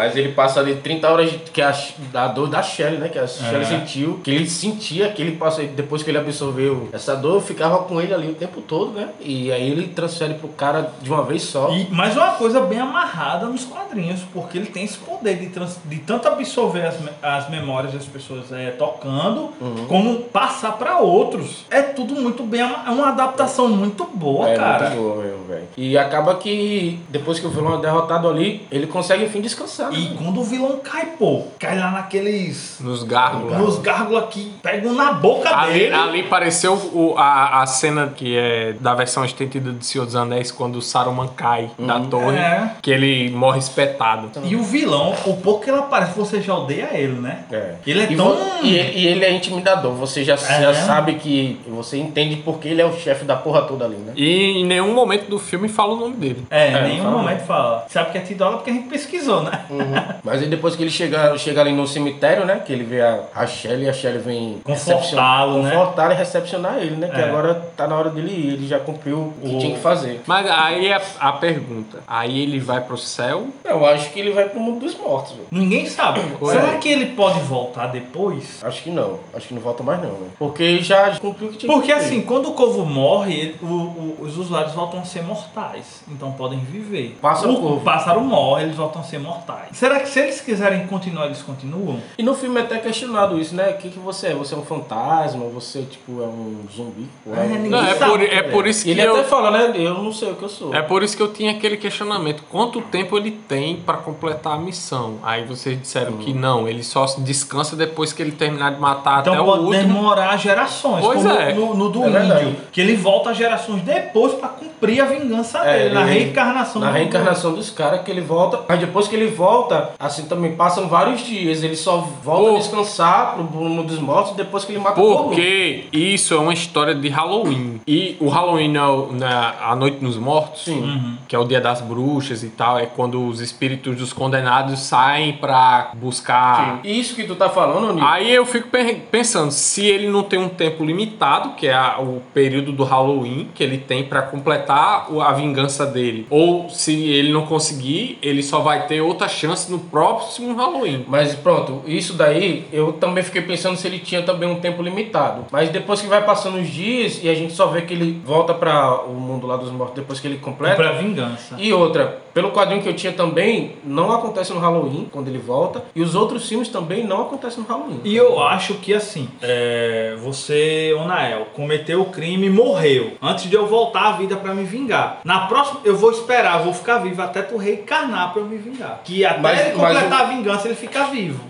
Mas 0.00 0.16
ele 0.16 0.30
passa 0.32 0.60
ali 0.60 0.76
30 0.76 1.08
horas 1.10 1.30
de, 1.30 1.38
que 1.38 1.60
é 1.60 1.66
a, 1.66 1.74
da 2.10 2.26
dor 2.28 2.48
da 2.48 2.62
Shelly, 2.62 2.96
né? 2.96 3.08
Que 3.10 3.18
a 3.18 3.26
Shelly 3.26 3.62
É. 3.62 3.64
sentiu, 3.66 4.18
que 4.24 4.30
ele 4.30 4.48
sentia 4.48 5.10
que 5.10 5.20
ele 5.20 5.32
passou, 5.36 5.62
depois 5.66 6.02
que 6.02 6.10
ele 6.10 6.16
absorveu 6.16 6.88
essa 6.90 7.14
dor, 7.14 7.40
ficava 7.42 7.80
com 7.84 8.00
ele 8.00 8.14
ali 8.14 8.28
o 8.30 8.34
tempo 8.34 8.62
todo, 8.62 8.92
né? 8.92 9.10
E 9.20 9.52
aí 9.52 9.70
ele 9.70 9.88
transfere 9.88 10.32
pro 10.34 10.48
cara 10.48 10.90
de 11.02 11.10
uma 11.10 11.22
vez 11.22 11.42
só. 11.42 11.70
E, 11.70 11.86
mas 11.90 12.16
uma 12.16 12.30
coisa 12.32 12.60
bem 12.62 12.78
amarrada 12.80 13.44
nos 13.46 13.64
quadrinhos, 13.66 14.20
porque 14.32 14.56
ele 14.56 14.66
tem 14.68 14.84
esse 14.84 14.96
poder 14.96 15.36
de, 15.36 15.48
trans- 15.50 15.78
de 15.84 15.98
tanto 15.98 16.28
absorver 16.28 16.86
as, 16.86 16.96
as 17.22 17.50
memórias 17.50 17.92
das 17.92 18.06
pessoas 18.06 18.50
é, 18.52 18.70
tocando, 18.70 19.50
Uhum. 19.60 19.86
como 19.86 20.20
passar 20.20 20.72
pra 20.78 20.98
outros. 20.98 21.66
É 21.70 21.82
tudo 21.82 22.14
muito 22.14 22.42
bem, 22.42 22.60
é 22.62 22.64
uma 22.90 23.08
adaptação 23.08 23.68
muito 23.68 24.04
boa, 24.14 24.48
é 24.48 24.54
cara. 24.56 24.90
muito 24.90 25.02
boa 25.02 25.16
mesmo, 25.24 25.29
velho. 25.50 25.68
E 25.76 25.98
acaba 25.98 26.34
que 26.36 26.98
depois 27.08 27.38
que 27.38 27.46
o 27.46 27.50
vilão 27.50 27.78
é 27.78 27.80
derrotado 27.80 28.28
ali, 28.28 28.66
ele 28.70 28.86
consegue 28.86 29.24
enfim 29.24 29.40
descansar. 29.40 29.90
né? 29.90 29.98
E 29.98 30.14
quando 30.16 30.40
o 30.40 30.44
vilão 30.44 30.78
cai, 30.82 31.06
pô, 31.18 31.44
cai 31.58 31.78
lá 31.78 31.90
naqueles. 31.90 32.76
Nos 32.80 33.02
gárgulas. 33.02 33.58
Nos 33.58 33.78
gárgulas 33.78 34.24
que 34.30 34.52
pegam 34.62 34.92
na 34.94 35.12
boca 35.12 35.48
Ali, 35.56 35.78
dele. 35.80 35.94
ali 35.94 36.22
pareceu 36.24 36.74
o- 36.74 37.14
a, 37.16 37.62
a 37.62 37.66
cena 37.66 38.12
que 38.14 38.36
é 38.36 38.74
da 38.80 38.94
versão 38.94 39.24
estendida 39.24 39.72
de 39.72 39.84
Senhor 39.84 40.04
dos 40.04 40.16
Anéis, 40.16 40.50
quando 40.50 40.76
o 40.76 40.82
Saruman 40.82 41.28
cai 41.28 41.70
da 41.78 42.00
torre, 42.00 42.36
É. 42.38 42.70
que 42.82 42.90
ele 42.90 43.30
morre 43.30 43.58
espetado. 43.58 44.30
E 44.44 44.54
o 44.56 44.62
vilão, 44.62 45.14
o 45.26 45.36
pouco 45.36 45.64
que 45.64 45.70
ele 45.70 45.78
aparece, 45.78 46.16
você 46.16 46.40
já 46.40 46.54
odeia 46.54 46.90
ele, 46.92 47.20
né? 47.20 47.44
É. 47.50 47.74
Ele 47.86 48.02
é 48.02 48.12
e, 48.12 48.16
tão. 48.16 48.36
e 48.62 48.76
ele, 48.76 48.98
e 48.98 49.06
ele 49.06 49.24
é 49.24 49.32
intimidador, 49.32 49.92
você 49.94 50.22
já, 50.24 50.34
É. 50.34 50.36
já 50.62 50.74
sabe 50.74 51.14
que. 51.14 51.58
Você 51.68 51.96
entende 51.96 52.36
porque 52.36 52.68
ele 52.68 52.80
é 52.82 52.86
o 52.86 52.92
chefe 52.92 53.24
da 53.24 53.34
porra 53.36 53.62
toda 53.62 53.84
ali, 53.84 53.96
né? 53.96 54.12
E 54.16 54.60
em 54.60 54.64
nenhum 54.66 54.92
momento 54.94 55.28
do 55.28 55.38
filme 55.40 55.68
fala 55.68 55.94
o 55.94 55.96
nome 55.96 56.16
dele. 56.16 56.46
É, 56.50 56.70
em 56.70 56.74
É, 56.74 56.82
nenhum 56.82 57.04
fala. 57.04 57.16
momento 57.18 57.40
fala. 57.44 57.86
Sabe 57.88 58.12
que 58.12 58.18
é 58.18 58.20
Tidola 58.20 58.56
porque 58.58 58.70
a 58.70 58.72
gente 58.74 58.88
pesquisou, 58.88 59.42
né? 59.42 59.64
Mas 60.24 60.42
aí 60.42 60.48
depois 60.48 60.76
que 60.76 60.82
ele 60.82 60.90
chega, 60.90 61.36
chega 61.38 61.60
ali 61.60 61.72
no 61.72 61.86
cemitério, 61.86 62.44
né? 62.44 62.62
Que 62.64 62.72
ele 62.72 62.84
vê 62.84 63.00
a, 63.00 63.20
a 63.34 63.46
Shelly 63.46 63.84
e 63.84 63.88
a 63.88 63.92
Shelly 63.92 64.18
vem 64.18 64.60
Confortá-lo, 64.64 65.62
né? 65.62 65.70
Confortá-lo 65.70 66.12
e 66.12 66.16
recepcionar 66.16 66.78
ele, 66.78 66.96
né? 66.96 67.08
Que 67.08 67.20
É. 67.20 67.24
agora 67.24 67.54
tá 67.76 67.86
na 67.86 67.96
hora 67.96 68.10
dele 68.10 68.30
ir, 68.32 68.54
ele 68.54 68.66
já 68.66 68.78
cumpriu 68.78 69.32
o 69.42 69.48
que 69.48 69.58
tinha 69.58 69.74
que 69.74 69.80
fazer. 69.80 70.20
Mas 70.26 70.46
aí 70.50 70.88
é 70.88 71.00
a 71.18 71.32
pergunta: 71.32 71.98
aí 72.06 72.40
ele 72.42 72.58
vai 72.58 72.80
pro 72.80 72.96
céu? 72.98 73.48
Eu 73.64 73.84
acho 73.86 74.10
que 74.10 74.20
ele 74.20 74.30
vai 74.32 74.48
pro 74.48 74.60
mundo 74.60 74.80
dos 74.80 74.96
mortos, 74.96 75.32
velho. 75.32 75.46
Ninguém 75.50 75.86
sabe. 75.86 76.20
Ué. 76.40 76.52
Será 76.54 76.78
que 76.78 76.88
ele 76.88 77.06
pode 77.14 77.40
voltar 77.40 77.86
depois? 77.88 78.60
Acho 78.62 78.82
que 78.82 78.90
não. 78.90 79.18
Acho 79.34 79.48
que 79.48 79.54
não 79.54 79.60
volta 79.62 79.82
mais 79.82 80.00
não. 80.02 80.10
Porque 80.38 80.80
já 80.82 81.16
cumpriu 81.18 81.48
o 81.48 81.52
que 81.52 81.58
tinha 81.58 81.72
Porque 81.72 81.86
que 81.86 81.92
assim, 81.92 82.20
quando 82.22 82.48
o 82.50 82.52
Corvo 82.52 82.84
morre, 82.84 83.34
ele- 83.34 83.56
o- 83.62 83.66
o- 83.66 84.16
os 84.20 84.36
usuários 84.36 84.72
voltam 84.74 85.00
a 85.00 85.04
ser 85.04 85.19
mortais. 85.22 86.02
Então 86.08 86.32
podem 86.32 86.58
viver. 86.58 87.18
Pássaro 87.20 87.52
o 87.54 87.60
Corvo. 87.60 87.80
pássaro 87.80 88.20
morre, 88.20 88.64
eles 88.64 88.76
voltam 88.76 89.00
a 89.02 89.04
ser 89.04 89.18
mortais. 89.18 89.68
Será 89.72 90.00
que 90.00 90.08
se 90.08 90.20
eles 90.20 90.40
quiserem 90.40 90.86
continuar, 90.86 91.26
eles 91.26 91.42
continuam? 91.42 91.98
E 92.18 92.22
no 92.22 92.34
filme 92.34 92.60
é 92.60 92.64
até 92.64 92.78
questionado 92.78 93.38
isso, 93.38 93.54
né? 93.54 93.70
O 93.70 93.74
que, 93.78 93.90
que 93.90 93.98
você 93.98 94.28
é? 94.28 94.34
Você 94.34 94.54
é 94.54 94.58
um 94.58 94.62
fantasma? 94.64 95.44
Você, 95.46 95.82
tipo, 95.82 96.22
é 96.22 96.26
um 96.26 96.64
zumbi? 96.74 97.08
É, 97.26 97.30
um- 97.40 97.48
ninguém 97.48 97.70
Não, 97.70 97.84
é 97.86 97.94
sabe, 97.94 98.10
por, 98.10 98.22
é 98.22 98.42
por 98.42 98.66
isso 98.66 98.84
que 98.84 98.90
ele 98.90 99.02
eu. 99.02 99.14
até 99.14 99.24
fala, 99.24 99.50
né? 99.50 99.72
Eu 99.74 99.94
não 100.02 100.12
sei 100.12 100.30
o 100.30 100.34
que 100.36 100.42
eu 100.44 100.48
sou. 100.48 100.74
É 100.74 100.82
por 100.82 101.02
isso 101.02 101.16
que 101.16 101.22
eu 101.22 101.32
tinha 101.32 101.52
aquele 101.52 101.76
questionamento. 101.76 102.42
Quanto 102.50 102.80
tempo 102.82 103.16
ele 103.16 103.30
tem 103.30 103.76
pra 103.76 103.96
completar 103.96 104.54
a 104.54 104.58
missão? 104.58 105.18
Aí 105.22 105.44
vocês 105.44 105.80
disseram 105.80 106.16
que 106.18 106.32
não, 106.32 106.68
ele 106.68 106.82
só 106.82 107.04
descansa 107.18 107.76
depois 107.76 108.12
que 108.12 108.22
ele 108.22 108.32
terminar 108.32 108.72
de 108.74 108.80
matar 108.80 109.20
Então 109.20 109.32
até 109.34 109.42
o 109.42 109.44
pode 109.44 109.64
último. 109.64 109.82
demorar 109.94 110.36
gerações. 110.36 111.04
Pois 111.04 111.22
como 111.22 111.34
é. 111.34 111.52
no, 111.54 111.74
no 111.74 111.88
do 111.90 112.04
É 112.04 112.24
índio. 112.24 112.56
Que 112.72 112.80
ele 112.80 112.96
volta 112.96 113.32
gerações 113.34 113.82
depois 113.82 114.34
pra 114.34 114.48
cumprir 114.48 115.00
a 115.00 115.04
vingança 115.10 115.58
É, 115.58 115.78
dele. 115.84 115.94
Na 115.94 116.04
reencarnação 116.04 116.80
Na 116.80 116.90
reencarnação 116.90 117.52
dos 117.54 117.70
caras 117.70 118.02
que 118.02 118.10
ele 118.10 118.20
volta. 118.20 118.60
Mas 118.68 118.78
depois 118.80 119.08
que 119.08 119.16
ele 119.16 119.28
volta, 119.28 119.90
assim 119.98 120.24
também 120.26 120.54
passam 120.54 120.88
vários 120.88 121.20
dias. 121.24 121.62
Ele 121.62 121.76
só 121.76 121.98
volta 122.22 122.50
Pô. 122.50 122.54
a 122.54 122.58
descansar 122.58 123.34
pro 123.34 123.44
mundo 123.44 123.82
dos 123.84 123.98
mortos 123.98 124.34
depois 124.34 124.64
que 124.64 124.72
ele 124.72 124.78
mata 124.80 124.94
todo 125.00 125.08
mundo. 125.24 125.24
Porque 125.28 125.84
isso 125.92 126.34
é 126.34 126.38
uma 126.38 126.52
história 126.52 126.94
de 126.94 127.08
Halloween. 127.08 127.80
E 127.86 128.16
o 128.20 128.28
Halloween 128.28 128.76
é 128.76 128.82
o- 128.82 129.12
na, 129.12 129.54
a 129.70 129.76
Noite 129.76 129.98
dos 129.98 130.16
Mortos, 130.16 130.64
Sim. 130.64 131.16
que 131.28 131.34
é 131.34 131.38
o 131.38 131.44
dia 131.44 131.60
das 131.60 131.80
bruxas 131.80 132.42
e 132.42 132.48
tal, 132.48 132.78
é 132.78 132.86
quando 132.86 133.26
os 133.26 133.40
espíritos 133.40 133.96
dos 133.96 134.12
condenados 134.12 134.80
saem 134.80 135.32
pra 135.34 135.90
buscar. 135.94 136.80
E 136.84 136.98
isso 136.98 137.14
que 137.14 137.24
tu 137.24 137.34
tá 137.34 137.48
falando, 137.48 137.92
Nil, 137.94 138.04
Aí 138.04 138.32
eu 138.32 138.44
fico 138.46 138.68
pe- 138.68 138.94
pensando, 139.10 139.50
se 139.50 139.86
ele 139.86 140.08
não 140.08 140.22
tem 140.22 140.38
um 140.38 140.48
tempo 140.48 140.84
limitado, 140.84 141.50
que 141.54 141.66
é 141.66 141.74
a- 141.74 141.96
o 142.00 142.22
período 142.34 142.72
do 142.72 142.84
Halloween 142.84 143.48
que 143.54 143.62
ele 143.62 143.78
tem 143.78 144.04
pra 144.04 144.22
completar 144.22 144.99
a 145.20 145.32
vingança 145.32 145.86
dele, 145.86 146.26
ou 146.30 146.68
se 146.68 146.92
ele 147.10 147.32
não 147.32 147.46
conseguir, 147.46 148.18
ele 148.22 148.42
só 148.42 148.60
vai 148.60 148.86
ter 148.86 149.00
outra 149.00 149.28
chance 149.28 149.70
no 149.70 149.78
próximo 149.78 150.54
Halloween. 150.54 151.04
Mas 151.08 151.34
pronto, 151.34 151.82
isso 151.86 152.14
daí 152.14 152.66
eu 152.72 152.92
também 152.92 153.22
fiquei 153.22 153.42
pensando 153.42 153.76
se 153.76 153.86
ele 153.86 153.98
tinha 153.98 154.22
também 154.22 154.48
um 154.48 154.60
tempo 154.60 154.82
limitado. 154.82 155.46
Mas 155.50 155.70
depois 155.70 156.00
que 156.00 156.06
vai 156.06 156.24
passando 156.24 156.58
os 156.58 156.68
dias 156.68 157.20
e 157.22 157.28
a 157.28 157.34
gente 157.34 157.52
só 157.52 157.66
vê 157.66 157.82
que 157.82 157.94
ele 157.94 158.20
volta 158.24 158.54
para 158.54 159.02
o 159.04 159.14
mundo 159.14 159.46
lá 159.46 159.56
dos 159.56 159.70
mortos 159.70 159.96
depois 159.96 160.20
que 160.20 160.26
ele 160.26 160.38
completa. 160.38 160.76
Pra 160.76 160.92
vingança. 160.92 161.56
E 161.58 161.72
outra, 161.72 162.20
pelo 162.32 162.50
quadrinho 162.50 162.82
que 162.82 162.88
eu 162.88 162.94
tinha 162.94 163.12
também, 163.12 163.72
não 163.84 164.12
acontece 164.12 164.52
no 164.52 164.60
Halloween, 164.60 165.08
quando 165.10 165.28
ele 165.28 165.38
volta. 165.38 165.84
E 165.94 166.02
os 166.02 166.14
outros 166.14 166.48
filmes 166.48 166.68
também 166.68 167.06
não 167.06 167.22
acontecem 167.22 167.62
no 167.62 167.68
Halloween. 167.68 168.00
E 168.04 168.16
eu 168.16 168.42
acho 168.42 168.74
que 168.74 168.94
assim, 168.94 169.28
é, 169.42 170.16
você, 170.22 170.94
Onael, 170.98 171.46
cometeu 171.54 172.00
o 172.02 172.06
crime 172.06 172.46
e 172.46 172.50
morreu. 172.50 173.12
Antes 173.20 173.48
de 173.48 173.54
eu 173.54 173.66
voltar 173.66 174.08
à 174.08 174.12
vida 174.12 174.36
pra 174.36 174.54
me 174.54 174.64
vingar. 174.64 174.89
Vingar. 174.90 175.18
Na 175.24 175.46
próxima, 175.46 175.80
eu 175.84 175.96
vou 175.96 176.10
esperar, 176.10 176.58
vou 176.58 176.74
ficar 176.74 176.98
vivo 176.98 177.22
até 177.22 177.42
tu 177.42 177.56
reencarnar 177.56 178.32
pra 178.32 178.42
eu 178.42 178.46
me 178.46 178.58
vingar. 178.58 179.00
Que 179.04 179.24
até 179.24 179.38
Mas- 179.40 179.60
ele 179.60 179.76
mas 179.76 179.92
completar 179.94 180.20
a 180.22 180.24
vingança, 180.24 180.66
ele 180.68 180.74
fica 180.76 181.04
vivo. 181.04 181.40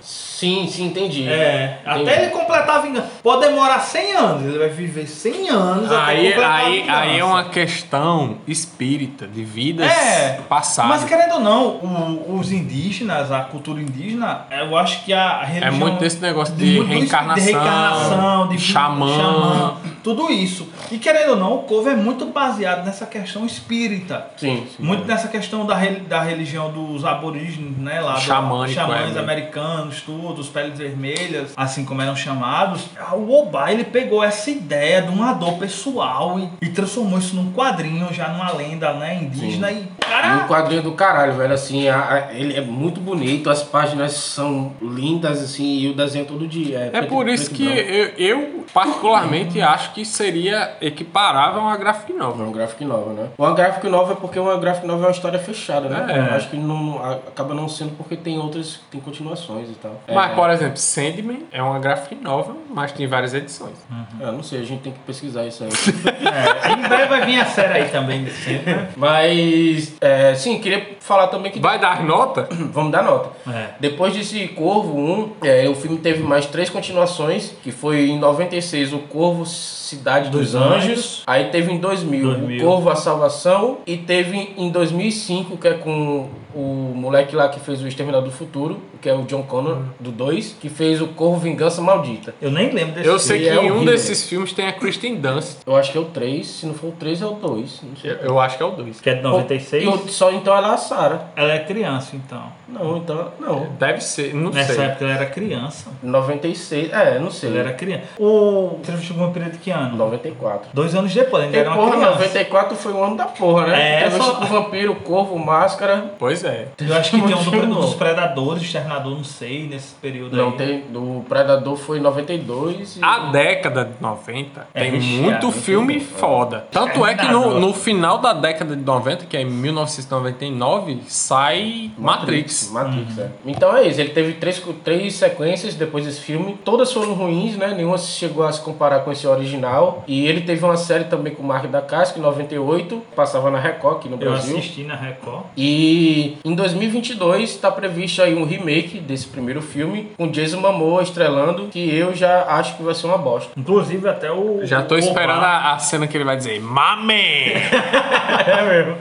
Sim, 0.41 0.67
sim, 0.71 0.87
entendi. 0.87 1.29
É, 1.29 1.81
Entendi. 1.87 2.09
até 2.11 2.23
ele 2.23 2.31
completar 2.31 2.77
a 2.77 2.79
vingança. 2.79 3.09
Pode 3.23 3.47
demorar 3.47 3.79
100 3.81 4.13
anos, 4.17 4.45
ele 4.47 4.59
vai 4.59 4.71
viver 4.71 5.07
100 5.07 5.51
anos 5.51 5.93
até 5.93 6.13
Aí, 6.13 6.27
completar 6.29 6.51
a 6.51 6.55
aí, 6.65 6.81
vingança. 6.81 6.99
aí 7.01 7.19
é 7.19 7.25
uma 7.25 7.45
questão 7.45 8.39
espírita, 8.49 9.27
de 9.27 9.45
vidas 9.45 9.87
É, 9.91 10.41
passadas. 10.49 11.03
Mas 11.03 11.05
querendo 11.05 11.35
ou 11.35 11.41
não, 11.41 11.67
o- 11.69 12.39
os 12.41 12.51
indígenas, 12.51 13.31
a 13.31 13.41
cultura 13.41 13.83
indígena, 13.83 14.47
eu 14.51 14.77
acho 14.79 15.05
que 15.05 15.13
a 15.13 15.45
religião... 15.45 15.69
É 15.69 15.71
muito 15.77 15.99
desse 16.01 16.21
negócio 16.23 16.55
de 16.55 16.77
do- 16.77 16.85
reencarnação, 16.85 17.35
de 17.45 17.53
reencarnação, 17.53 18.49
de 18.49 18.59
xamã. 18.59 19.77
tudo 20.03 20.31
isso. 20.33 20.67
E 20.91 20.99
querendo 20.99 21.31
ou 21.33 21.37
não, 21.37 21.55
o 21.57 21.59
Corvo 21.65 21.91
é 21.91 21.95
muito 21.97 22.25
baseado 22.27 22.85
nessa 22.87 23.05
questão 23.05 23.45
espírita. 23.45 24.27
Sim, 24.39 24.67
sim. 24.77 24.83
Muito 24.83 25.05
nessa 25.07 25.29
questão 25.29 25.67
da, 25.67 25.75
da 26.09 26.23
religião 26.23 26.71
dos 26.71 27.05
aborígenes, 27.05 27.77
né? 27.77 28.01
Lá 28.01 28.15
do- 28.15 28.21
Xamânico, 28.21 28.75
xamãs 28.75 29.17
é. 29.17 29.19
americanos, 29.19 30.01
tudo, 30.03 30.30
os 30.39 30.49
peles 30.49 30.79
vermelhas, 30.79 31.53
assim 31.57 31.85
como 31.85 32.01
eram 32.03 32.15
chamados. 32.15 32.83
O 33.15 33.33
Oba, 33.41 33.73
ele 33.73 33.85
pegou 33.85 34.23
essa 34.23 34.51
ideia 34.51 35.03
de 35.03 35.09
uma 35.09 35.33
dor 35.33 35.55
pessoal 35.55 36.39
e, 36.39 36.49
e 36.67 36.69
transformou 36.71 37.19
isso 37.19 37.35
num 37.35 37.53
quadrinho, 37.53 38.13
já 38.13 38.29
numa 38.29 38.53
lenda, 38.53 38.93
né? 38.95 39.19
Indígena. 39.23 39.71
E, 39.73 39.89
E 40.11 40.33
um 40.45 40.49
quadrinho 40.49 40.83
do 40.83 40.93
caralho, 40.93 41.35
velho, 41.35 41.55
assim, 41.55 41.89
a- 41.89 42.27
a- 42.29 42.35
ele 42.35 42.57
é 42.57 42.61
muito 42.61 43.01
bonito, 43.01 43.49
as 43.49 43.63
páginas 43.63 44.13
são 44.13 44.73
lindas, 44.83 45.41
assim, 45.43 45.79
e 45.79 45.89
o 45.89 45.95
desenho 45.95 46.25
todo 46.27 46.47
dia. 46.49 46.79
É 46.81 46.91
preto- 46.91 47.09
por 47.09 47.29
isso 47.29 47.51
que 47.51 47.65
eu, 47.65 48.09
eu, 48.19 48.65
particularmente 48.75 49.61
acho 49.61 49.93
que 49.93 50.05
seria 50.05 50.75
equiparável 50.81 51.61
a 51.61 51.65
uma 51.65 51.77
graphic 51.77 52.13
É 52.13 52.17
novel. 52.17 52.47
um 52.47 52.53
graphic 52.53 52.85
novel, 52.85 53.13
né? 53.15 53.29
Uma 53.39 53.55
graphic 53.55 53.89
novel 53.89 54.17
é 54.17 54.21
porque 54.21 54.39
uma 54.39 54.57
graphic 54.59 54.87
novel 54.87 55.05
é 55.05 55.07
uma 55.09 55.13
história 55.13 55.39
fechada, 55.39 55.89
né? 55.89 56.07
É. 56.13 56.19
Eu 56.33 56.37
acho 56.37 56.51
que 56.51 56.57
não, 56.57 57.01
acaba 57.05 57.55
não 57.55 57.69
sendo 57.69 57.97
porque 57.97 58.17
tem 58.17 58.39
outras, 58.39 58.81
tem 58.91 59.01
continuações 59.01 59.69
e 59.71 59.75
tal. 59.75 60.01
É, 60.07 60.15
Mas, 60.21 60.35
por 60.35 60.51
exemplo, 60.51 60.77
Sandman 60.77 61.45
é 61.51 61.63
uma 61.63 61.79
graphic 61.79 62.15
novel, 62.15 62.59
mas 62.69 62.93
tem 62.93 63.07
várias 63.07 63.33
edições. 63.33 63.75
é, 64.21 64.25
eu 64.25 64.33
não 64.33 64.43
sei, 64.43 64.61
a 64.61 64.65
gente 64.65 64.83
tem 64.83 64.93
que 64.93 64.99
pesquisar 65.01 65.47
isso 65.47 65.65
aí. 65.65 65.71
é, 65.71 66.73
em 66.73 66.89
breve 66.89 67.07
vai 67.07 67.25
vir 67.25 67.41
a 67.41 67.47
série 67.47 67.73
aí 67.81 67.89
também 67.89 68.25
desse 68.25 68.51
né? 68.51 68.89
Mas, 68.97 69.95
é, 70.01 70.35
sim, 70.35 70.59
queria 70.61 70.97
falar 71.01 71.29
também 71.29 71.51
que... 71.51 71.59
Vai 71.59 71.79
dar 71.79 72.05
nota? 72.05 72.49
Vamos 72.73 72.93
dar 72.93 73.03
nota. 73.03 73.31
É. 73.51 73.71
Depois 73.81 74.13
desse 74.13 74.49
Corvo 74.49 74.99
1, 74.99 75.33
é, 75.43 75.69
o 75.69 75.75
filme 75.75 75.99
teve 75.99 76.23
mais 76.23 76.47
três 76.47 76.69
continuações, 76.69 77.53
que 77.63 77.73
foi 77.73 78.11
em 78.11 78.19
96 78.19 78.93
o 78.93 78.99
Corvo 78.99 79.47
Cidade 79.47 80.31
dos, 80.31 80.53
Dos 80.53 80.55
Anjos, 80.55 80.91
Anjos. 80.91 81.23
aí 81.27 81.45
teve 81.47 81.73
em 81.73 81.79
2000, 81.79 82.23
2000. 82.23 82.63
o 82.63 82.69
Corvo 82.71 82.91
A 82.91 82.97
Salvação 82.97 83.79
e 83.87 83.97
teve 83.97 84.55
em 84.57 84.71
2005 84.71 85.57
que 85.57 85.67
é 85.67 85.75
com 85.75 86.29
o 86.55 86.93
moleque 86.95 87.35
lá 87.37 87.49
que 87.49 87.61
fez 87.61 87.83
o 87.83 87.87
Exterminador 87.89 88.29
do 88.29 88.33
Futuro, 88.35 88.81
que 89.01 89.09
é 89.09 89.15
o 89.15 89.23
John 89.23 89.43
Connor 89.43 89.79
do 89.99 90.11
2, 90.11 90.57
que 90.61 90.69
fez 90.69 91.01
o 91.01 91.09
Corvo 91.09 91.39
Vingança 91.39 91.81
Maldita. 91.81 92.35
Eu 92.41 92.51
nem 92.51 92.71
lembro 92.71 92.95
desse 92.95 93.09
Eu 93.09 93.19
sei 93.19 93.37
Esse 93.39 93.45
que 93.45 93.51
é 93.51 93.55
em 93.55 93.71
um 93.71 93.75
horrível. 93.77 93.93
desses 93.93 94.29
filmes 94.29 94.53
tem 94.53 94.67
a 94.69 94.73
Kristen 94.73 95.17
Dunst. 95.17 95.59
Eu 95.67 95.77
acho 95.77 95.93
que 95.93 95.99
é 95.99 96.01
o 96.01 96.05
3, 96.07 96.47
se 96.47 96.67
não 96.67 96.75
for 96.75 96.89
o 96.89 96.93
3 96.93 97.23
é 97.23 97.27
o 97.27 97.31
2, 97.33 97.81
não 97.83 97.97
sei. 97.97 98.11
Eu- 98.13 98.17
Eu 98.31 98.41
acho 98.41 98.57
que 98.57 98.63
é 98.63 98.67
o 98.67 98.71
2. 98.71 99.01
Que 99.01 99.11
é 99.11 99.15
de 99.15 99.23
96. 99.23 99.85
E 99.85 99.89
o- 99.89 100.09
só 100.09 100.31
então 100.33 100.57
ela 100.57 100.71
é 100.71 100.75
a 100.75 100.77
Sarah. 100.77 101.21
Ela 101.37 101.53
é 101.55 101.59
criança, 101.61 102.15
então. 102.17 102.43
Não, 102.69 102.99
então, 102.99 103.33
não. 103.41 103.67
Deve 103.79 104.01
ser, 104.01 104.33
não 104.35 104.51
Nessa 104.51 104.75
sei. 104.75 104.85
época 104.85 105.05
ela 105.05 105.15
era 105.15 105.27
criança. 105.27 105.91
96, 106.03 106.93
é, 106.93 107.19
não 107.19 107.31
sei. 107.31 107.51
Ela 107.51 107.59
era 107.61 107.73
criança. 107.73 108.05
O 108.19 108.77
Entrevista 108.79 109.15
com 109.15 109.21
o 109.21 109.27
Vampiro 109.27 109.51
de 109.51 109.59
que 109.59 109.71
ano? 109.71 109.97
94. 109.97 110.69
Dois 110.73 110.95
anos 110.95 111.13
depois, 111.13 111.45
ainda 111.45 111.57
E, 111.57 111.61
era 111.61 111.71
uma 111.71 111.77
porra, 111.77 111.91
criança. 111.97 112.11
94 112.13 112.77
foi 112.77 112.93
o 112.93 113.03
ano 113.03 113.17
da 113.17 113.25
porra, 113.27 113.67
né? 113.67 113.81
É, 113.95 113.97
Entrevista 114.07 114.25
só- 114.25 114.35
com 114.35 114.45
o 114.45 114.47
vampiro, 114.47 114.95
corvo, 114.97 115.39
máscara. 115.39 116.15
Pois 116.19 116.40
é. 116.45 116.69
Eu 116.81 116.95
acho 116.97 117.11
que 117.11 117.21
tem 117.23 117.35
um 117.35 117.43
do- 117.69 117.75
dos 117.81 117.95
Predadores, 117.95 118.63
Exterminador, 118.63 119.15
não 119.17 119.25
sei, 119.25 119.67
nesse 119.69 119.95
período 119.95 120.37
Não, 120.37 120.49
aí. 120.51 120.57
tem. 120.57 120.81
Do 120.91 121.25
Predador 121.29 121.77
foi 121.77 121.99
em 121.99 122.01
92 122.01 122.97
e. 122.97 123.05
A 123.05 123.31
década 123.31 123.85
de 123.85 124.01
90 124.01 124.67
É 124.75 124.81
tem 124.83 124.91
recheado, 124.93 125.23
muito 125.23 125.53
filme 125.53 125.99
bom. 125.99 126.05
foda. 126.19 126.67
Tanto 126.71 127.05
é 127.07 127.15
que 127.15 127.27
no, 127.29 127.59
no 127.61 127.73
final 127.75 128.19
da 128.19 128.33
década 128.33 128.75
de 128.77 128.83
90, 128.83 129.27
que 129.27 129.37
é 129.37 129.43
em 129.43 129.47
1999, 129.47 131.01
sai 131.07 131.91
Matrix. 131.99 132.71
Matrix, 132.73 133.19
é. 133.19 133.31
Então 133.47 133.77
é 133.77 133.87
isso, 133.87 134.01
ele 134.01 134.11
teve 134.11 134.35
três, 134.35 134.63
três 134.85 135.15
sequências 135.15 135.75
depois 135.75 136.05
desse 136.05 136.21
filme. 136.21 136.59
Todas 136.65 136.93
foram 136.93 137.15
ruins, 137.15 137.57
né? 137.57 137.73
Nenhuma 137.77 137.99
chegou 137.99 138.45
a 138.45 138.53
se 138.53 138.61
comparar 138.61 139.01
com 139.01 139.13
esse 139.13 139.27
original. 139.27 140.05
E 140.07 140.27
ele 140.27 140.41
teve 140.43 140.65
uma 140.65 140.77
série 140.77 141.05
também 141.05 141.35
com 141.35 141.43
o 141.43 141.47
Mark 141.47 141.67
da 141.67 141.81
Casca 141.83 142.19
em 142.19 142.23
98, 142.23 143.03
passava 143.15 143.51
na 143.51 143.59
Record 143.59 143.97
aqui 143.99 144.09
no 144.09 144.15
Eu 144.17 144.31
Brasil. 144.31 144.57
assisti 144.59 144.83
na 144.85 144.95
Record. 144.97 145.45
E 145.57 146.30
em 146.45 146.55
2022 146.55 147.51
está 147.51 147.71
previsto 147.71 148.23
aí 148.23 148.35
um 148.35 148.45
remake 148.45 148.99
desse 148.99 149.27
primeiro 149.27 149.63
filme 149.63 150.13
com 150.17 150.29
Jason 150.29 150.61
Momoa 150.61 151.03
estrelando, 151.03 151.67
que 151.67 151.95
eu 151.95 152.15
já 152.15 152.45
acho 152.49 152.77
que 152.77 152.83
vai 152.83 152.95
ser 152.95 153.07
uma 153.07 153.19
bosta. 153.19 153.51
Inclusive 153.57 154.09
até 154.09 154.31
o. 154.31 154.61
Já 154.65 154.83
tô 154.83 154.95
o 154.95 154.99
esperando 154.99 155.43
a, 155.43 155.73
a 155.73 155.79
cena 155.79 156.07
que 156.07 156.17
ele 156.17 156.25
vai 156.25 156.37
dizer, 156.37 156.61
Mame! 156.61 157.53
É 158.47 158.63
mesmo. 158.63 158.97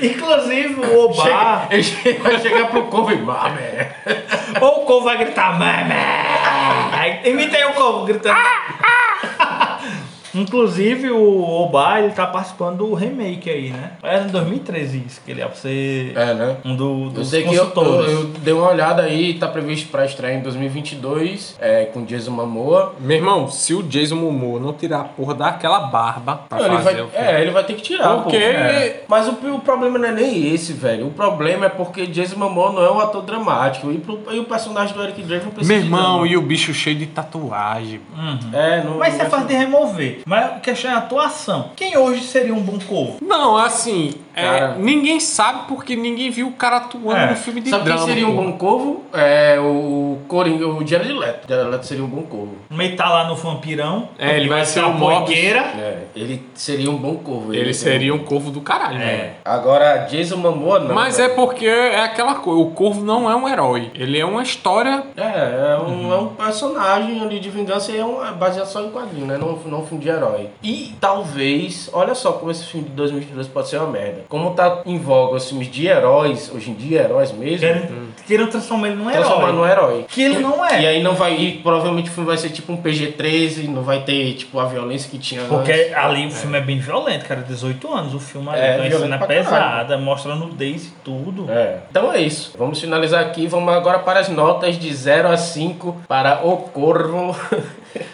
Inclusive 0.00 0.74
o 0.80 1.04
Oba. 1.04 1.66
Ele 1.70 2.18
vai 2.18 2.38
chegar 2.38 2.68
pro 2.68 2.84
Corvo 2.84 3.12
e 3.12 3.16
mame. 3.16 3.60
Ou 4.60 4.82
o 4.82 4.84
Corvo 4.84 5.04
vai 5.04 5.18
gritar 5.18 5.58
Imita 7.24 7.56
aí 7.56 7.64
o 7.64 7.72
Corvo 7.74 8.04
gritando. 8.04 8.36
Inclusive 10.34 11.10
o 11.10 11.42
Oba, 11.42 12.00
ele 12.00 12.12
tá 12.12 12.26
participando 12.26 12.78
do 12.78 12.94
remake 12.94 13.48
aí, 13.48 13.70
né? 13.70 13.92
Era 14.02 14.24
em 14.24 14.28
2013 14.28 15.02
isso, 15.06 15.20
que 15.24 15.30
ele 15.30 15.40
ia 15.40 15.50
ser 15.54 16.12
É, 16.16 16.34
né? 16.34 16.56
um 16.64 16.74
do, 16.76 17.04
Eu 17.04 17.10
dos 17.10 17.28
sei 17.28 17.42
que 17.42 17.48
eu, 17.48 17.54
eu, 17.54 17.66
consultores. 17.70 18.12
eu 18.12 18.24
dei 18.40 18.52
uma 18.54 18.68
olhada 18.68 19.02
aí, 19.02 19.34
tá 19.34 19.48
previsto 19.48 19.88
pra 19.90 20.04
estreia 20.04 20.36
em 20.36 20.40
2022, 20.42 21.56
é, 21.60 21.84
com 21.86 22.04
Jason 22.04 22.30
Momoa. 22.32 22.94
Meu 23.00 23.16
irmão, 23.16 23.48
se 23.48 23.74
o 23.74 23.82
Jason 23.82 24.16
Momoa 24.16 24.60
não 24.60 24.72
tirar 24.72 25.00
a 25.00 25.04
porra 25.04 25.34
daquela 25.34 25.80
barba 25.80 26.42
pra 26.48 26.58
Não, 26.58 26.66
ele 26.66 26.76
fazer 26.76 26.84
vai, 26.84 27.02
o 27.04 27.08
filme. 27.08 27.26
é, 27.26 27.40
ele 27.40 27.50
vai 27.50 27.64
ter 27.64 27.74
que 27.74 27.82
tirar. 27.82 28.16
Porque- 28.22 28.38
pô. 28.38 28.44
É. 28.44 29.00
Mas 29.08 29.28
o, 29.28 29.32
o 29.32 29.60
problema 29.60 29.98
não 29.98 30.08
é 30.08 30.12
nem 30.12 30.52
esse, 30.54 30.72
velho. 30.72 31.06
O 31.06 31.10
problema 31.10 31.66
é 31.66 31.68
porque 31.68 32.06
Jason 32.06 32.36
Momoa 32.36 32.72
não 32.72 32.84
é 32.84 32.90
um 32.90 33.00
ator 33.00 33.22
dramático. 33.22 33.90
E, 33.90 33.98
pro- 33.98 34.20
e 34.30 34.38
o 34.38 34.44
personagem 34.44 34.94
do 34.94 35.02
Eric 35.02 35.22
Draven 35.22 35.50
precisa 35.50 35.72
Meu 35.72 35.82
irmão, 35.82 36.26
e 36.26 36.36
o 36.36 36.42
bicho 36.42 36.72
cheio 36.74 36.96
de 36.96 37.06
tatuagem. 37.06 38.00
É, 38.52 38.82
não, 38.82 38.98
Mas 38.98 39.12
isso 39.14 39.20
é 39.22 39.24
não 39.24 39.30
fácil 39.30 39.46
de 39.48 39.54
remover. 39.54 40.20
Mas 40.24 40.44
a 40.44 40.60
questão 40.60 40.90
é 40.90 40.94
a 40.94 40.98
atuação. 40.98 41.70
Quem 41.76 41.96
hoje 41.96 42.24
seria 42.24 42.54
um 42.54 42.62
bom 42.62 42.78
Corvo? 42.78 43.18
Não, 43.22 43.56
assim, 43.56 44.14
é, 44.34 44.74
ninguém 44.78 45.20
sabe 45.20 45.66
porque 45.68 45.94
ninguém 45.96 46.30
viu 46.30 46.48
o 46.48 46.52
cara 46.52 46.76
atuando 46.78 47.16
É. 47.16 47.30
no 47.30 47.36
filme 47.36 47.60
de 47.60 47.70
Sabe 47.70 47.84
drama. 47.84 47.98
quem 48.04 48.08
seria 48.08 48.28
um 48.28 48.34
bom 48.36 48.52
corvo? 48.52 49.04
É 49.12 49.58
o 49.60 50.18
Coringa, 50.28 50.66
o 50.66 50.86
Jared 50.86 51.12
Leto. 51.12 51.48
Jared 51.48 51.70
Leto 51.70 51.86
seria 51.86 52.04
um 52.04 52.08
bom 52.08 52.22
corvo. 52.22 52.56
Meio 52.70 52.96
tá 52.96 53.08
lá 53.08 53.28
no 53.28 53.36
vampirão. 53.36 54.08
É, 54.18 54.36
ele 54.36 54.48
vai 54.48 54.64
ser 54.64 54.82
o 54.84 54.88
uma 54.88 54.98
poiqueira. 55.24 55.60
É, 55.60 55.98
ele 56.16 56.42
seria 56.54 56.90
um 56.90 56.96
bom 56.96 57.16
corvo. 57.16 57.54
Ele 57.54 57.72
seria 57.74 58.14
um 58.14 58.18
corvo 58.20 58.50
do 58.50 58.60
caralho, 58.60 58.98
né? 58.98 59.04
É. 59.12 59.34
Agora, 59.44 59.98
Jason 60.06 60.36
Momoa 60.36 60.80
não. 60.80 60.94
Mas 60.94 61.16
velho. 61.18 61.32
é 61.32 61.34
porque 61.34 61.66
é 61.66 62.00
aquela 62.02 62.36
coisa, 62.36 62.60
o 62.60 62.70
Corvo 62.72 63.02
não 63.04 63.30
é 63.30 63.36
um 63.36 63.48
herói. 63.48 63.90
Ele 63.94 64.18
é 64.18 64.24
uma 64.24 64.42
história. 64.42 65.04
É, 65.16 65.22
é 65.74 65.78
um, 65.80 66.12
é 66.12 66.16
um 66.16 66.28
personagem 66.28 67.20
ali 67.20 67.38
de 67.38 67.50
vingança 67.50 67.92
e 67.92 67.98
é, 67.98 68.04
um, 68.04 68.24
é 68.24 68.32
baseado 68.32 68.66
só 68.66 68.82
em 68.82 68.90
quadrinho, 68.90 69.26
né? 69.26 69.36
Não, 69.38 69.56
não 69.66 69.80
um 69.82 69.86
filme 69.86 70.02
de 70.02 70.10
herói. 70.10 70.48
E 70.62 70.94
talvez, 71.00 71.88
olha 71.92 72.14
só 72.14 72.32
como 72.32 72.50
esse 72.50 72.64
filme 72.64 72.88
de 72.88 72.94
2022 72.94 73.48
pode 73.48 73.68
ser 73.68 73.78
uma 73.78 73.88
merda. 73.90 74.23
Como 74.28 74.50
tá 74.52 74.82
em 74.86 74.98
voga 74.98 75.36
os 75.36 75.48
filmes 75.48 75.70
de 75.70 75.86
heróis, 75.86 76.50
hoje 76.54 76.70
em 76.70 76.74
dia, 76.74 77.02
heróis 77.02 77.32
mesmo, 77.32 77.60
Querem, 77.60 77.88
queiram 78.26 78.46
transformar 78.46 78.88
ele 78.88 78.96
num 78.96 79.10
transformar 79.10 79.48
herói. 79.48 79.52
num 79.52 79.66
herói. 79.66 80.04
Que 80.08 80.22
ele 80.22 80.38
não 80.38 80.64
é. 80.64 80.82
E 80.82 80.86
aí 80.86 81.02
não 81.02 81.14
vai. 81.14 81.34
E 81.36 81.52
provavelmente 81.58 82.10
o 82.10 82.12
filme 82.12 82.26
vai 82.28 82.36
ser 82.36 82.50
tipo 82.50 82.72
um 82.72 82.76
PG-13, 82.76 83.68
não 83.68 83.82
vai 83.82 84.00
ter 84.00 84.34
tipo 84.34 84.58
a 84.58 84.64
violência 84.66 85.10
que 85.10 85.18
tinha 85.18 85.42
Porque 85.44 85.72
antes. 85.72 85.94
ali 85.94 86.26
o 86.26 86.30
filme 86.30 86.58
é 86.58 86.60
bem 86.60 86.78
violento, 86.78 87.24
cara. 87.26 87.42
18 87.42 87.92
anos 87.92 88.14
o 88.14 88.20
filme 88.20 88.48
ali. 88.48 88.60
É, 88.60 88.74
É, 88.74 88.88
uma 88.96 88.98
cena 88.98 89.18
pesada, 89.26 89.98
mostra 89.98 90.34
nudez 90.34 90.86
e 90.86 90.92
tudo. 91.04 91.50
É. 91.50 91.78
Então 91.90 92.12
é 92.12 92.20
isso. 92.20 92.52
Vamos 92.58 92.80
finalizar 92.80 93.20
aqui. 93.24 93.46
Vamos 93.46 93.72
agora 93.74 93.98
para 94.00 94.20
as 94.20 94.28
notas 94.28 94.78
de 94.78 94.92
0 94.94 95.28
a 95.28 95.36
5 95.36 96.02
para 96.08 96.40
O 96.44 96.56
Corvo. 96.56 97.36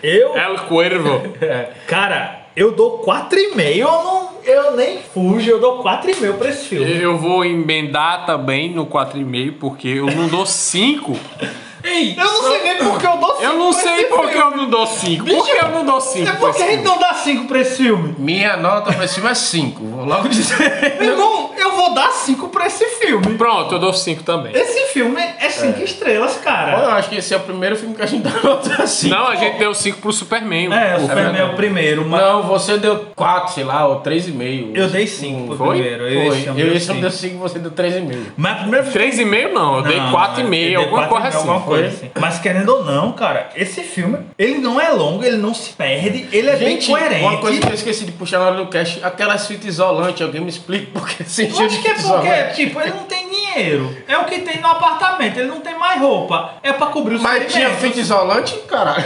Eu, 0.03 0.37
El 0.37 0.59
Cuervo. 0.69 1.21
É. 1.41 1.71
cara, 1.87 2.40
eu 2.57 2.73
dou 2.73 3.05
4,5. 3.05 3.77
Eu 3.77 3.89
não. 3.89 4.31
Eu 4.43 4.75
nem 4.75 4.99
fujo, 4.99 5.51
eu 5.51 5.61
dou 5.61 5.85
4,5 5.85 6.39
pra 6.39 6.49
esse 6.49 6.65
filme. 6.65 7.01
Eu 7.01 7.19
vou 7.19 7.45
emendar 7.45 8.25
também 8.25 8.73
no 8.73 8.87
4,5, 8.87 9.55
porque 9.61 9.89
eu 9.89 10.07
não 10.07 10.29
dou 10.29 10.47
5. 10.47 11.17
Ei, 11.83 12.15
Eu 12.19 12.25
não 12.25 12.43
sei 12.51 12.63
nem 12.63 12.77
porque 12.79 13.07
eu 13.07 13.17
dou 13.17 13.31
5. 13.37 13.43
Eu 13.43 13.53
não 13.59 13.73
sei 13.73 14.05
porque 14.05 14.39
eu 14.39 14.51
não 14.51 14.71
dou 14.71 14.87
5. 14.87 15.25
Por 15.25 15.45
que 15.47 15.51
eu 15.53 15.69
não 15.71 15.85
dou 15.85 16.01
5? 16.01 16.29
É 16.29 16.33
porque 16.33 16.63
a 16.63 16.67
gente 16.71 16.83
não 16.85 16.99
dá 16.99 17.15
5 17.15 17.47
pra 17.47 17.59
esse 17.61 17.77
filme. 17.77 18.15
Minha 18.19 18.57
nota 18.57 18.93
para 18.93 19.05
esse 19.05 19.15
filme 19.15 19.31
é 19.31 19.35
5. 19.35 19.85
Vou 19.85 20.05
logo 20.05 20.29
dizer. 20.29 20.97
Meu 21.01 21.13
irmão, 21.13 21.51
eu 21.57 21.73
vou 21.73 21.95
dar 21.95 22.11
5 22.11 22.49
pra 22.49 22.67
esse 22.67 22.85
filme. 22.85 23.23
filme. 23.25 23.39
Pronto, 23.39 23.75
eu 23.75 23.79
dou 23.79 23.93
5 23.95 24.23
também. 24.23 24.53
Esse 24.55 24.93
filme 24.93 25.21
é 25.39 25.49
5 25.49 25.81
estrelas, 25.83 26.37
cara. 26.37 26.83
Eu 26.83 26.91
acho 26.91 27.09
que 27.09 27.17
esse 27.17 27.33
é 27.33 27.37
o 27.37 27.41
primeiro 27.41 27.75
filme 27.77 27.95
que 27.95 28.03
a 28.03 28.07
gente 28.07 28.23
dá 28.23 28.31
nota 28.47 28.83
assim. 28.83 29.09
Não, 29.09 29.27
a 29.27 29.35
gente 29.37 29.59
deu 29.59 29.75
5 29.75 29.99
pro 30.01 30.13
Superman. 30.13 30.73
É, 30.73 30.95
o 30.95 30.99
O- 30.99 31.01
Superman 31.09 31.41
é 31.41 31.45
o 31.45 31.55
primeiro, 31.55 32.05
mas 32.07 32.21
Não, 32.21 32.43
você 32.43 32.77
deu 32.79 33.07
4, 33.17 33.55
sei 33.55 33.65
lá, 33.65 33.87
ou 33.87 34.01
3,5. 34.03 34.73
eu 34.77 34.89
dei 34.89 35.07
5 35.07 35.47
pro 35.49 35.57
Foi? 35.57 35.79
primeiro. 35.81 36.05
Foi. 36.05 36.13
Eu 36.15 36.19
eu 36.21 36.55
dei 36.55 36.77
esse 36.77 36.89
eu 36.89 36.95
cinco. 36.95 37.01
deu 37.01 37.11
5 37.11 37.39
você 37.39 37.59
deu 37.59 37.71
3,5. 37.71 38.17
Mas 38.37 38.53
a 38.53 38.57
primeira 38.57 38.87
3,5 38.87 39.53
não, 39.53 39.77
eu 39.79 39.83
dei 39.83 39.99
Não, 39.99 40.13
4,5, 40.13 40.45
eu 40.45 40.51
dei 40.51 40.75
alguma 40.77 41.07
quatro 41.09 41.17
e 41.19 41.21
coisa 41.23 41.39
assim. 41.39 41.47
Coisa 41.77 41.89
assim. 41.89 42.11
Mas 42.19 42.39
querendo 42.39 42.69
ou 42.69 42.85
não, 42.85 43.13
cara, 43.13 43.51
esse 43.55 43.83
filme, 43.83 44.19
ele 44.39 44.59
não 44.59 44.81
é 44.81 44.89
longo, 44.91 45.25
ele 45.25 45.37
não 45.37 45.55
se 45.55 45.73
perde, 45.73 46.29
ele 46.33 46.49
é 46.51 46.57
Gente, 46.57 46.87
bem 46.93 46.99
coerente. 46.99 47.23
uma 47.23 47.39
coisa 47.39 47.61
que 47.61 47.69
eu 47.69 47.75
esqueci 47.75 48.05
de 48.05 48.13
puxar 48.13 48.39
na 48.39 48.47
hora 48.47 48.57
do 48.57 48.67
cast, 48.67 49.03
aquelas 49.05 49.47
fitas 49.47 49.67
isolantes, 49.67 50.21
alguém 50.23 50.41
me 50.41 50.49
explica 50.51 50.87
por 50.93 51.09
que 51.09 51.25
você 51.25 51.45
Eu 51.45 51.67
acho 51.67 51.81
que 51.83 51.89
é 51.89 51.95
porque, 51.95 52.45
tipo, 52.55 52.81
ele 52.81 52.91
não 52.91 53.05
tem 53.05 53.29
dinheiro. 53.29 53.97
É 54.07 54.17
o 54.19 54.25
que 54.25 54.41
tem 54.41 54.61
no 54.61 54.69
apartamento, 54.69 55.39
ele 55.39 55.49
não 55.49 55.61
tem 55.61 55.79
mais 55.79 56.01
roupa. 56.01 56.55
É 56.63 56.73
pra 56.73 56.87
cobrir 56.89 57.17
os 57.17 57.23
Mas 57.23 57.53
tinha 57.53 57.71
fita 57.71 57.99
isolante, 58.01 58.57
caralho. 58.69 59.05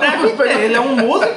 Deve 0.00 0.28
ter, 0.36 0.60
ele 0.60 0.74
é 0.74 0.80
um 0.80 0.96
músico. 0.96 1.34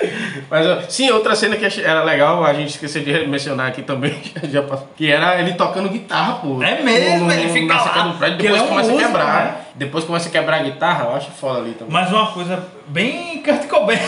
Mas, 0.50 0.92
sim, 0.92 1.10
outra 1.10 1.34
cena 1.34 1.56
que 1.56 1.80
era 1.80 2.02
legal, 2.02 2.44
a 2.44 2.52
gente 2.52 2.70
esqueceu 2.70 3.02
de 3.02 3.26
mencionar 3.26 3.68
aqui 3.68 3.82
também, 3.82 4.14
já 4.50 4.62
que 4.96 5.10
era 5.10 5.40
ele 5.40 5.54
tocando 5.54 5.88
guitarra, 5.88 6.34
pô. 6.34 6.62
É 6.62 6.82
mesmo, 6.82 7.30
ele 7.30 7.48
fica 7.48 7.74
lá, 7.74 8.02
do 8.08 8.18
prédio, 8.18 8.38
depois 8.38 8.60
é 8.60 8.64
um 8.64 8.68
começa 8.68 8.90
músico, 8.90 9.04
a 9.04 9.12
quebrar. 9.12 9.44
né? 9.44 9.56
Depois 9.74 10.04
começa 10.04 10.28
a 10.28 10.32
quebrar 10.32 10.56
a 10.56 10.62
guitarra, 10.62 11.04
eu 11.04 11.16
acho 11.16 11.30
foda 11.30 11.60
ali 11.60 11.72
também. 11.72 11.92
Mas 11.92 12.10
uma 12.10 12.26
coisa 12.32 12.64
bem 12.88 13.42
Kurt 13.42 13.66
Cobain. 13.68 13.98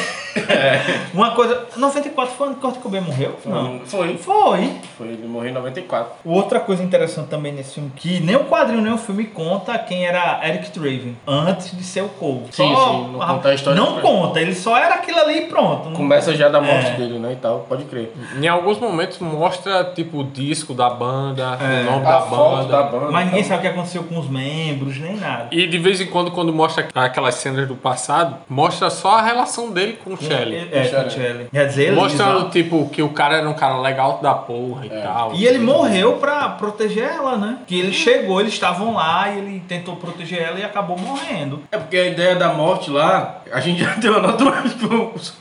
É. 0.49 0.81
Uma 1.15 1.31
coisa. 1.33 1.67
94 1.77 2.35
foi 2.35 2.47
quando 2.47 2.61
Kurt 2.61 2.77
Cobain 2.81 3.01
morreu? 3.01 3.37
Não. 3.45 3.81
Foi. 3.85 4.17
Foi. 4.19 4.73
Foi, 4.97 5.07
ele 5.09 5.27
morreu 5.27 5.51
em 5.51 5.55
94. 5.55 6.13
Outra 6.25 6.61
coisa 6.61 6.83
interessante 6.83 7.29
também 7.29 7.53
nesse 7.53 7.75
filme, 7.75 7.91
que 7.97 8.21
nem 8.21 8.37
o 8.37 8.45
quadrinho 8.45 8.81
nem 8.81 8.93
o 8.93 8.99
filme 8.99 9.25
conta 9.25 9.77
quem 9.79 10.05
era 10.07 10.41
Eric 10.47 10.71
Draven 10.79 11.17
antes 11.27 11.77
de 11.77 11.83
ser 11.83 12.03
o 12.03 12.09
Cole. 12.09 12.45
Sim, 12.51 12.69
sim, 12.75 13.09
não 13.13 13.19
conta 13.21 13.49
a 13.49 13.55
história 13.55 13.81
Não 13.81 14.01
conta, 14.01 14.41
ele 14.41 14.55
só 14.55 14.77
era 14.77 14.95
aquilo 14.97 15.19
ali 15.19 15.39
e 15.39 15.43
pronto. 15.47 15.91
Começa 15.91 16.35
já 16.35 16.49
da 16.49 16.61
morte 16.61 16.87
É. 16.89 16.97
dele, 16.97 17.19
né, 17.19 17.33
e 17.33 17.37
tal, 17.37 17.61
pode 17.69 17.85
crer. 17.85 18.13
Em 18.41 18.49
alguns 18.49 18.79
momentos 18.79 19.19
mostra, 19.19 19.85
tipo, 19.95 20.19
o 20.21 20.25
disco 20.25 20.75
da 20.75 20.89
banda, 20.91 21.59
É, 21.61 21.83
o 21.83 21.85
nome 21.93 22.07
A 22.07 22.11
da 22.11 22.21
foto 22.23 22.57
banda. 22.57 22.69
da 22.77 22.83
banda. 22.85 23.11
Mas 23.11 23.27
ninguém 23.27 23.43
tal. 23.43 23.49
sabe 23.49 23.59
o 23.59 23.63
que 23.63 23.69
aconteceu 23.69 24.05
com 24.05 24.19
os 24.19 24.29
membros, 24.29 24.99
nem 24.99 25.17
nada. 25.17 25.49
E 25.51 25.67
de 25.67 25.79
vez 25.79 26.01
em 26.01 26.07
quando, 26.07 26.31
quando 26.31 26.53
mostra 26.53 26.87
aquelas 26.95 27.35
cenas 27.37 27.67
do 27.69 27.75
passado, 27.75 28.37
mostra 28.49 28.91
só 28.91 29.17
a 29.19 29.23
relação 29.23 29.71
dele 29.71 29.99
com 30.03 30.15
o 30.15 30.17
Shelley. 30.27 30.69
É, 30.73 31.11
Shelley. 31.11 31.47
Quer 31.53 31.67
dizer, 31.67 31.83
ele 31.85 31.97
Mostrando, 31.97 32.51
tipo, 32.51 32.89
que 32.89 33.03
o 33.03 33.11
cara 33.11 33.37
era 33.39 33.49
um 33.49 33.55
cara 33.55 33.79
legal 33.81 34.19
da 34.23 34.35
porra 34.35 34.87
e 34.87 34.91
tal. 34.91 35.35
E 35.35 35.47
ele 35.47 35.59
morreu 35.59 36.15
pra 36.15 36.49
proteger 36.51 37.05
ela, 37.05 37.37
né? 37.37 37.59
Que 37.67 37.79
ele 37.79 37.93
chegou, 37.93 38.41
eles 38.41 38.53
estavam 38.53 38.95
lá 38.95 39.29
e 39.31 39.39
ele 39.39 39.63
tentou 39.69 39.97
proteger 39.97 40.43
ela 40.43 40.59
e 40.59 40.65
acabou 40.65 40.99
morrendo. 40.99 41.63
É 41.71 41.79
porque 41.79 41.97
a 41.97 42.07
ideia 42.07 42.37
da 42.37 42.53
morte 42.53 42.91
lá, 42.91 43.41
a 43.53 43.61
gente 43.61 43.83
já 43.83 43.95
deu 43.97 44.17
a 44.17 44.21
nota 44.21 44.45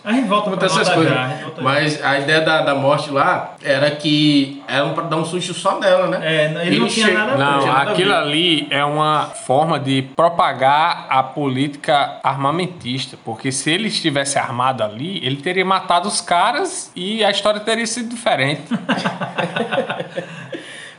A 0.03 0.11
gente 0.11 0.27
volta 0.27 0.51
pra 0.51 0.65
essas 0.65 0.89
coisas. 0.89 1.13
já, 1.13 1.25
a. 1.25 1.61
Mas 1.61 2.03
a 2.03 2.19
ideia 2.19 2.41
da, 2.41 2.61
da 2.61 2.75
morte 2.75 3.11
lá 3.11 3.55
era 3.63 3.89
que 3.91 4.63
era 4.67 4.89
pra 4.89 5.03
dar 5.03 5.17
um 5.17 5.25
susto 5.25 5.53
só 5.53 5.79
nela, 5.79 6.07
né? 6.07 6.19
É, 6.23 6.67
ele 6.67 6.79
não 6.79 6.87
tinha 6.87 7.11
nada 7.11 7.33
a 7.33 7.35
ver. 7.35 7.43
Não, 7.43 7.59
tinha 7.59 7.73
nada 7.73 7.91
aquilo 7.91 8.09
ver. 8.09 8.17
ali 8.17 8.67
é 8.69 8.83
uma 8.83 9.25
forma 9.25 9.79
de 9.79 10.03
propagar 10.15 11.07
a 11.09 11.23
política 11.23 12.19
armamentista. 12.23 13.17
Porque 13.23 13.51
se 13.51 13.71
ele 13.71 13.87
estivesse 13.87 14.37
armado 14.37 14.83
ali, 14.83 15.25
ele 15.25 15.37
teria 15.37 15.65
matado 15.65 16.07
os 16.07 16.21
caras 16.21 16.91
e 16.95 17.23
a 17.23 17.31
história 17.31 17.59
teria 17.59 17.85
sido 17.85 18.09
diferente. 18.09 18.63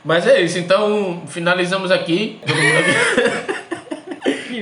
Mas 0.03 0.25
é 0.25 0.39
isso, 0.39 0.57
então 0.57 1.23
finalizamos 1.27 1.91
aqui. 1.91 2.39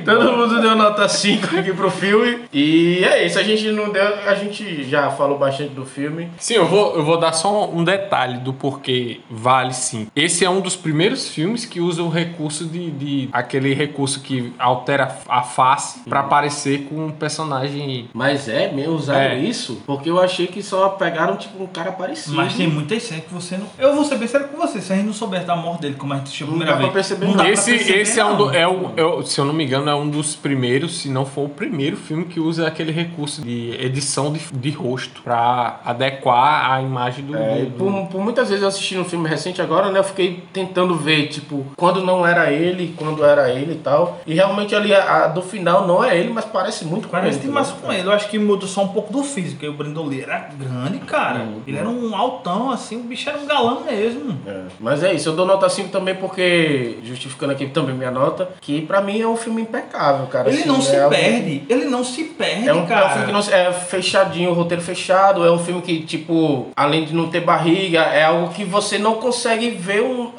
Todo 0.01 0.31
mundo, 0.33 0.61
deu 0.61 0.75
nota 0.75 1.07
5 1.07 1.57
aqui 1.57 1.73
pro 1.73 1.89
filme. 1.91 2.39
E 2.53 3.03
é 3.03 3.25
isso, 3.25 3.37
a 3.39 3.43
gente 3.43 3.69
não 3.71 3.89
deu. 3.91 4.03
A 4.27 4.35
gente 4.35 4.83
já 4.89 5.09
falou 5.11 5.37
bastante 5.37 5.69
do 5.71 5.85
filme. 5.85 6.29
Sim, 6.37 6.55
eu 6.55 6.65
vou, 6.67 6.95
eu 6.95 7.03
vou 7.03 7.17
dar 7.17 7.33
só 7.33 7.69
um 7.69 7.83
detalhe 7.83 8.37
do 8.39 8.53
porquê 8.53 9.19
vale 9.29 9.73
sim. 9.73 10.07
Esse 10.15 10.43
é 10.45 10.49
um 10.49 10.61
dos 10.61 10.75
primeiros 10.75 11.27
filmes 11.29 11.65
que 11.65 11.79
usa 11.79 12.01
o 12.03 12.09
recurso 12.09 12.65
de. 12.65 12.91
de- 12.91 13.29
aquele 13.31 13.73
recurso 13.73 14.19
que 14.21 14.53
altera 14.59 15.17
a 15.27 15.41
face 15.41 16.01
pra 16.07 16.23
parecer 16.23 16.87
com 16.89 17.07
um 17.07 17.11
personagem. 17.11 18.09
Mas 18.13 18.47
é 18.47 18.71
mesmo, 18.71 18.93
usaram 18.95 19.19
É. 19.35 19.37
isso? 19.39 19.81
Porque 19.85 20.09
eu 20.09 20.19
achei 20.21 20.47
que 20.47 20.61
só 20.63 20.89
pegaram 20.89 21.35
tipo 21.37 21.61
um 21.63 21.67
cara 21.67 21.91
parecido. 21.91 22.35
Mas 22.35 22.53
tem 22.55 22.67
muitas 22.67 23.03
cenas 23.03 23.25
que 23.25 23.33
você 23.33 23.57
não. 23.57 23.67
Eu 23.77 23.93
vou 23.95 24.03
ser 24.03 24.17
bem 24.17 24.27
sério 24.27 24.47
com 24.47 24.57
você. 24.57 24.81
Se 24.81 24.93
a 24.93 24.95
gente 24.95 25.05
não 25.05 25.13
souber 25.13 25.43
da 25.45 25.55
morte 25.55 25.81
dele, 25.81 25.95
como 25.97 26.13
a 26.13 26.17
gente 26.17 26.29
chegou 26.31 26.55
a 26.55 26.57
Não 26.57 26.65
primeira 26.65 26.79
dá 26.81 26.91
pra 26.91 26.93
vez. 26.93 27.07
perceber 27.07 27.25
não 27.31 27.37
dá 27.37 27.43
pra 27.43 27.51
Esse, 27.53 27.71
perceber, 27.71 28.01
esse 28.01 28.19
é 28.19 28.25
um 28.25 28.37
do, 28.37 28.49
é 28.55 28.67
o, 28.67 28.91
é 28.95 29.03
o- 29.03 29.23
se 29.23 29.39
eu 29.39 29.45
não 29.45 29.53
me 29.53 29.63
engano, 29.65 29.84
é 29.89 29.95
um 29.95 30.09
dos 30.09 30.36
primeiros, 30.36 30.97
se 30.99 31.09
não 31.09 31.25
for 31.25 31.45
o 31.45 31.49
primeiro 31.49 31.95
filme 31.97 32.25
que 32.25 32.39
usa 32.39 32.67
aquele 32.67 32.91
recurso 32.91 33.41
de 33.41 33.71
edição 33.79 34.31
de, 34.31 34.39
de 34.53 34.69
rosto 34.71 35.21
pra 35.21 35.79
adequar 35.86 36.71
a 36.71 36.81
imagem 36.81 37.25
do. 37.25 37.36
É, 37.38 37.63
do- 37.63 37.71
por, 37.77 38.07
por 38.07 38.21
muitas 38.21 38.47
vezes 38.49 38.61
eu 38.61 38.67
assisti 38.67 38.97
um 38.97 39.03
filme 39.05 39.27
recente 39.27 39.61
agora, 39.61 39.91
né? 39.91 39.99
Eu 39.99 40.03
fiquei 40.03 40.43
tentando 40.53 40.95
ver, 40.95 41.27
tipo, 41.27 41.65
quando 41.75 42.01
não 42.03 42.25
era 42.25 42.51
ele, 42.51 42.93
quando 42.97 43.23
era 43.23 43.49
ele 43.49 43.73
e 43.73 43.77
tal. 43.77 44.19
E 44.25 44.33
realmente 44.33 44.75
ali 44.75 44.93
a, 44.93 45.25
a 45.25 45.27
do 45.27 45.41
final 45.41 45.88
não 45.88 46.03
é 46.03 46.17
ele, 46.17 46.31
mas 46.31 46.45
parece 46.45 46.86
muito 46.86 47.07
com 47.07 47.11
Parece 47.11 47.38
ele. 47.39 47.47
demais 47.47 47.69
entendeu? 47.69 47.86
com 47.88 47.93
ele. 47.93 48.07
Eu 48.07 48.11
acho 48.11 48.29
que 48.29 48.38
mudou 48.39 48.67
só 48.67 48.83
um 48.83 48.89
pouco 48.89 49.11
do 49.11 49.23
físico. 49.23 49.65
O 49.65 49.73
Brandon 49.73 50.05
Lee 50.05 50.21
era 50.21 50.49
grande, 50.57 50.99
cara. 50.99 51.39
Uhum. 51.39 51.61
Ele 51.65 51.77
era 51.77 51.89
um 51.89 52.15
altão, 52.15 52.69
assim. 52.71 52.97
O 52.97 53.03
bicho 53.03 53.29
era 53.29 53.38
um 53.39 53.45
galã 53.45 53.79
mesmo. 53.86 54.38
É, 54.45 54.63
Mas 54.79 55.03
é 55.03 55.13
isso, 55.13 55.29
eu 55.29 55.36
dou 55.36 55.45
nota 55.45 55.67
5 55.69 55.89
também 55.89 56.15
porque, 56.15 56.97
justificando 57.03 57.51
aqui 57.53 57.67
também 57.67 57.95
minha 57.95 58.11
nota, 58.11 58.49
que 58.61 58.81
pra 58.81 59.01
mim 59.01 59.19
é 59.21 59.27
um 59.27 59.36
filme 59.38 59.61
impecável, 59.80 60.28
cara. 60.28 60.49
Ele 60.49 60.59
assim, 60.59 60.67
não 60.67 60.82
se 60.82 60.95
é 60.95 61.07
perde. 61.07 61.63
Ele 61.69 61.86
não 61.86 62.03
se 62.03 62.23
perde, 62.23 62.67
É 62.69 62.73
um, 62.73 62.80
é 62.80 62.82
um 62.82 62.86
cara. 62.86 63.09
filme 63.09 63.26
que 63.28 63.32
não, 63.32 63.39
é 63.39 63.71
fechadinho, 63.73 64.53
roteiro 64.53 64.82
fechado, 64.84 65.45
é 65.45 65.51
um 65.51 65.59
filme 65.59 65.82
que, 65.82 66.01
tipo, 66.01 66.67
além 66.76 67.05
de 67.05 67.13
não 67.13 67.30
ter 67.30 67.41
barriga, 67.41 67.99
é 68.01 68.23
algo 68.23 68.53
que 68.53 68.63
você 68.63 68.97
não 68.97 69.15
consegue 69.15 69.69
ver 69.71 70.01
um. 70.01 70.32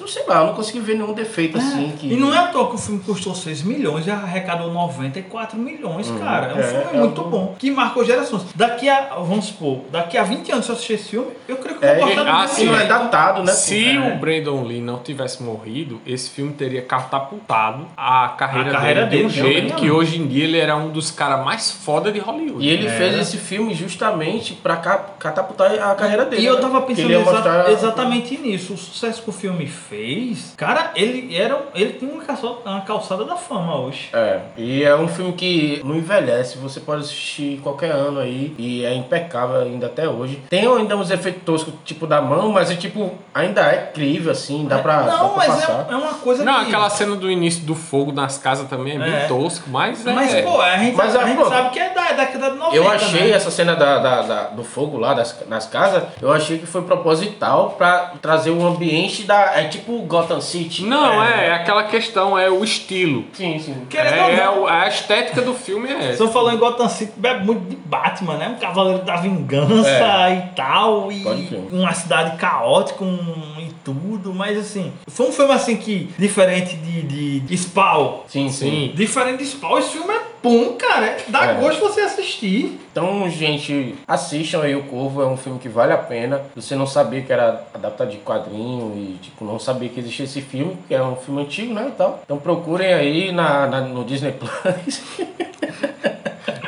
Não 0.00 0.08
sei 0.08 0.24
lá, 0.26 0.40
eu 0.40 0.46
não 0.48 0.54
consegui 0.54 0.80
ver 0.80 0.94
nenhum 0.94 1.12
defeito 1.12 1.56
assim. 1.58 1.92
Que... 1.98 2.12
E 2.12 2.16
não 2.16 2.32
é 2.34 2.38
à 2.38 2.46
toa 2.48 2.68
que 2.68 2.74
o 2.74 2.78
filme 2.78 3.00
custou 3.00 3.34
6 3.34 3.62
milhões 3.62 4.06
e 4.06 4.10
arrecadou 4.10 4.72
94 4.72 5.58
milhões, 5.58 6.10
cara. 6.18 6.52
É 6.52 6.54
um 6.54 6.58
É, 6.58 6.62
filme 6.62 6.84
é 6.92 6.96
muito 6.98 7.20
um- 7.22 7.30
bom. 7.30 7.54
Que 7.58 7.70
marcou 7.70 8.04
gerações. 8.04 8.42
Daqui 8.54 8.88
a, 8.88 9.14
vamos 9.16 9.46
supor, 9.46 9.80
daqui 9.90 10.16
a 10.18 10.22
20 10.22 10.52
anos 10.52 10.64
se 10.66 10.70
eu 10.70 10.74
assistir 10.74 10.92
esse 10.94 11.08
filme, 11.10 11.28
eu 11.48 11.56
creio 11.56 11.78
que 11.78 11.84
eu 11.84 11.88
É, 11.88 11.96
vou 11.98 12.06
gostar 12.14 12.42
assim, 12.42 12.74
é 12.74 12.84
datado, 12.86 13.42
né? 13.42 13.52
Se 13.52 13.96
É. 13.96 14.00
o 14.00 14.18
Brandon 14.18 14.62
Lee 14.62 14.80
não 14.80 14.98
tivesse 14.98 15.42
morrido, 15.42 16.00
esse 16.06 16.30
filme 16.30 16.52
teria 16.52 16.82
catapultado 16.82 17.86
a 17.96 18.28
carreira, 18.36 18.65
A 18.70 18.72
carreira 18.72 19.06
dele, 19.06 19.28
de 19.28 19.40
um 19.40 19.42
dele, 19.44 19.54
jeito 19.60 19.74
que 19.76 19.90
hoje 19.90 20.20
em 20.20 20.26
dia 20.26 20.44
ele 20.44 20.58
era 20.58 20.76
um 20.76 20.88
dos 20.90 21.10
caras 21.10 21.44
mais 21.44 21.70
foda 21.70 22.10
de 22.12 22.18
Hollywood. 22.18 22.64
E 22.64 22.68
ele 22.68 22.86
É. 22.86 22.90
fez 22.90 23.16
esse 23.18 23.36
filme 23.36 23.74
justamente 23.74 24.54
pra 24.54 24.76
ca- 24.76 25.04
catapultar 25.18 25.72
a 25.72 25.94
carreira 25.94 26.24
dele. 26.24 26.42
E 26.42 26.46
eu 26.46 26.54
né? 26.56 26.60
tava 26.60 26.82
pensando 26.82 27.10
exa- 27.12 27.30
mostrar- 27.32 27.70
exatamente 27.70 28.36
nisso. 28.38 28.74
O 28.74 28.76
sucesso 28.76 29.22
que 29.22 29.30
o 29.30 29.32
filme 29.32 29.66
fez, 29.66 30.54
cara, 30.56 30.92
ele 30.94 31.36
era. 31.36 31.58
Ele 31.74 31.92
tem 31.92 32.08
uma 32.08 32.22
calçada, 32.22 32.54
uma 32.64 32.80
calçada 32.82 33.24
da 33.24 33.36
fama 33.36 33.78
hoje. 33.80 34.08
É, 34.12 34.40
e 34.56 34.82
é 34.82 34.94
um 34.96 35.08
filme 35.08 35.32
que 35.32 35.80
não 35.84 35.96
envelhece, 35.96 36.58
você 36.58 36.80
pode 36.80 37.02
assistir 37.02 37.60
qualquer 37.62 37.90
ano 37.90 38.20
aí, 38.20 38.54
e 38.58 38.84
é 38.84 38.94
impecável 38.94 39.60
ainda 39.60 39.86
até 39.86 40.08
hoje. 40.08 40.40
Tem 40.48 40.66
ainda 40.66 40.96
uns 40.96 41.10
efeitos 41.10 41.42
toscos, 41.44 41.74
tipo 41.84 42.06
da 42.06 42.20
mão, 42.22 42.50
mas 42.52 42.70
é 42.70 42.76
tipo, 42.76 43.12
ainda 43.34 43.60
é 43.62 43.88
incrível, 43.90 44.32
assim, 44.32 44.64
dá 44.66 44.78
pra, 44.78 45.02
dá 45.02 45.16
não, 45.16 45.28
pra 45.30 45.36
mas 45.38 45.46
passar. 45.48 45.86
é, 45.88 45.92
é 45.92 45.96
uma 45.96 46.14
coisa 46.14 46.44
Não, 46.44 46.60
que. 46.60 46.66
aquela 46.68 46.88
cena 46.90 47.16
do 47.16 47.30
início 47.30 47.64
do 47.64 47.74
fogo 47.74 48.12
nas 48.12 48.38
casas 48.38 48.55
também 48.64 48.96
é 48.96 48.98
bem 48.98 49.12
É. 49.14 49.26
tosco, 49.26 49.68
mas 49.70 50.06
é. 50.06 50.12
Mas, 50.12 50.34
pô, 50.42 50.60
a 50.60 50.76
gente, 50.78 50.96
Mas, 50.96 51.14
a 51.16 51.20
ah, 51.22 51.26
gente 51.26 51.36
pronto. 51.36 51.50
sabe 51.50 51.70
que 51.70 51.78
é 51.78 51.90
da 51.90 52.12
década 52.12 52.50
de 52.50 52.56
90. 52.56 52.76
Eu 52.76 52.90
achei 52.90 53.20
né? 53.28 53.30
essa 53.30 53.50
cena 53.50 53.74
da, 53.76 53.98
da- 53.98 54.22
da- 54.22 54.42
do 54.48 54.64
fogo 54.64 54.96
lá 54.98 55.14
das, 55.14 55.36
nas 55.48 55.66
casas, 55.66 56.02
eu 56.20 56.32
achei 56.32 56.58
que 56.58 56.66
foi 56.66 56.82
proposital 56.82 57.70
pra 57.76 58.12
trazer 58.20 58.50
o 58.50 58.66
ambiente 58.66 59.22
da. 59.24 59.58
É 59.58 59.64
tipo 59.68 59.98
Gotham 60.02 60.40
City. 60.40 60.84
Não, 60.84 61.22
é, 61.22 61.48
é 61.48 61.54
aquela 61.54 61.84
questão, 61.84 62.38
é 62.38 62.48
o 62.50 62.62
estilo. 62.64 63.24
Sim, 63.32 63.58
sim. 63.58 63.86
Querendo 63.88 64.14
É, 64.14 64.22
ou 64.24 64.30
é 64.30 64.36
não, 64.36 64.66
a 64.66 64.88
estética 64.88 65.42
do 65.42 65.54
filme 65.54 65.88
é 65.90 66.10
essa. 66.10 66.22
eu 66.22 66.28
falando 66.28 66.54
em 66.56 66.58
Gotham 66.58 66.88
City, 66.88 67.12
bebe 67.16 67.44
muito 67.44 67.68
de 67.68 67.76
Batman, 67.76 68.34
né? 68.36 68.48
Um 68.56 68.60
cavaleiro 68.60 69.02
da 69.04 69.16
vingança 69.16 69.88
É. 69.88 70.36
e 70.36 70.54
tal, 70.54 71.10
e 71.12 71.24
uma 71.72 71.92
cidade 71.92 72.36
caótica 72.36 73.04
um, 73.04 73.54
e 73.58 73.70
tudo, 73.84 74.34
mas 74.34 74.58
assim, 74.58 74.92
foi 75.06 75.28
um 75.28 75.32
filme 75.32 75.52
assim 75.52 75.76
que, 75.76 76.12
diferente 76.18 76.76
de, 76.76 77.40
de 77.40 77.56
Spawn, 77.56 78.20
Sim, 78.28 78.45
sim. 78.48 78.70
Sim. 78.70 78.92
diferente 78.94 79.38
de 79.38 79.46
Spawn, 79.46 79.78
esse 79.78 79.90
filme 79.90 80.12
é 80.12 80.20
bom, 80.42 80.72
cara, 80.74 81.06
é- 81.06 81.24
dá 81.28 81.46
É. 81.46 81.54
gosto 81.54 81.80
você 81.80 82.00
assistir. 82.02 82.78
Então, 82.92 83.28
gente, 83.30 83.94
assistam 84.06 84.62
aí 84.62 84.74
o 84.74 84.84
Corvo, 84.84 85.20
é 85.22 85.26
um 85.26 85.36
filme 85.36 85.58
que 85.58 85.68
vale 85.68 85.92
a 85.92 85.98
pena. 85.98 86.42
Você 86.54 86.74
não 86.74 86.86
sabia 86.86 87.20
que 87.22 87.32
era 87.32 87.66
adaptado 87.74 88.10
de 88.10 88.16
quadrinho 88.18 88.92
e, 88.96 89.18
tipo, 89.22 89.44
não 89.44 89.58
sabia 89.58 89.88
que 89.88 90.00
existia 90.00 90.24
esse 90.24 90.40
filme, 90.40 90.76
que 90.88 90.94
é 90.94 91.02
um 91.02 91.16
filme 91.16 91.42
antigo, 91.42 91.74
né, 91.74 91.86
e 91.88 91.92
tal. 91.92 92.20
Então 92.24 92.38
procurem 92.38 92.92
aí 92.94 93.32
na, 93.32 93.66
na- 93.66 93.80
no 93.82 94.04
Disney 94.04 94.32
Plus. 94.32 95.02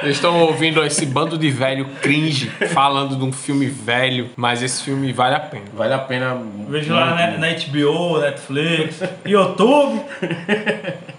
Vocês 0.00 0.16
estão 0.16 0.40
ouvindo 0.42 0.84
esse 0.84 1.04
bando 1.04 1.36
de 1.36 1.50
velho 1.50 1.86
cringe 2.00 2.50
falando 2.72 3.16
de 3.16 3.24
um 3.24 3.32
filme 3.32 3.66
velho, 3.66 4.30
mas 4.36 4.62
esse 4.62 4.82
filme 4.82 5.12
vale 5.12 5.34
a 5.34 5.40
pena. 5.40 5.64
Vale 5.74 5.94
a 5.94 5.98
pena. 5.98 6.40
Vejo 6.68 6.94
lá 6.94 7.14
na, 7.14 7.38
na 7.38 7.48
HBO, 7.48 8.20
Netflix, 8.20 9.02
YouTube. 9.26 10.02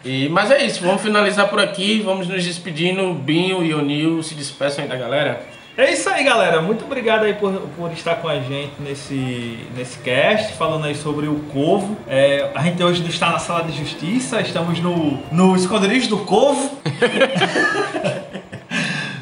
E, 0.04 0.30
mas 0.30 0.50
é 0.50 0.66
isso, 0.66 0.82
vamos 0.82 1.02
finalizar 1.02 1.50
por 1.50 1.60
aqui. 1.60 2.02
Vamos 2.02 2.28
nos 2.28 2.44
despedindo. 2.44 3.14
Binho 3.14 3.64
e 3.64 3.74
O'Neill 3.74 4.24
se 4.24 4.34
despeçam 4.34 4.84
aí 4.84 4.90
da 4.90 4.96
galera. 4.96 5.42
É 5.78 5.94
isso 5.94 6.10
aí, 6.10 6.24
galera. 6.24 6.62
Muito 6.62 6.84
obrigado 6.84 7.24
aí 7.24 7.34
por, 7.34 7.54
por 7.78 7.92
estar 7.94 8.16
com 8.16 8.28
a 8.28 8.40
gente 8.40 8.74
nesse, 8.80 9.60
nesse 9.76 9.98
cast, 10.00 10.54
falando 10.54 10.86
aí 10.86 10.94
sobre 10.94 11.28
o 11.28 11.36
Corvo. 11.54 11.98
É, 12.08 12.50
a 12.54 12.62
gente 12.64 12.84
hoje 12.84 13.02
não 13.02 13.10
está 13.10 13.30
na 13.30 13.40
sala 13.40 13.64
de 13.64 13.78
justiça, 13.78 14.42
estamos 14.42 14.80
no, 14.80 15.20
no 15.32 15.56
esconderijo 15.56 16.10
do 16.10 16.18
Corvo. 16.20 16.78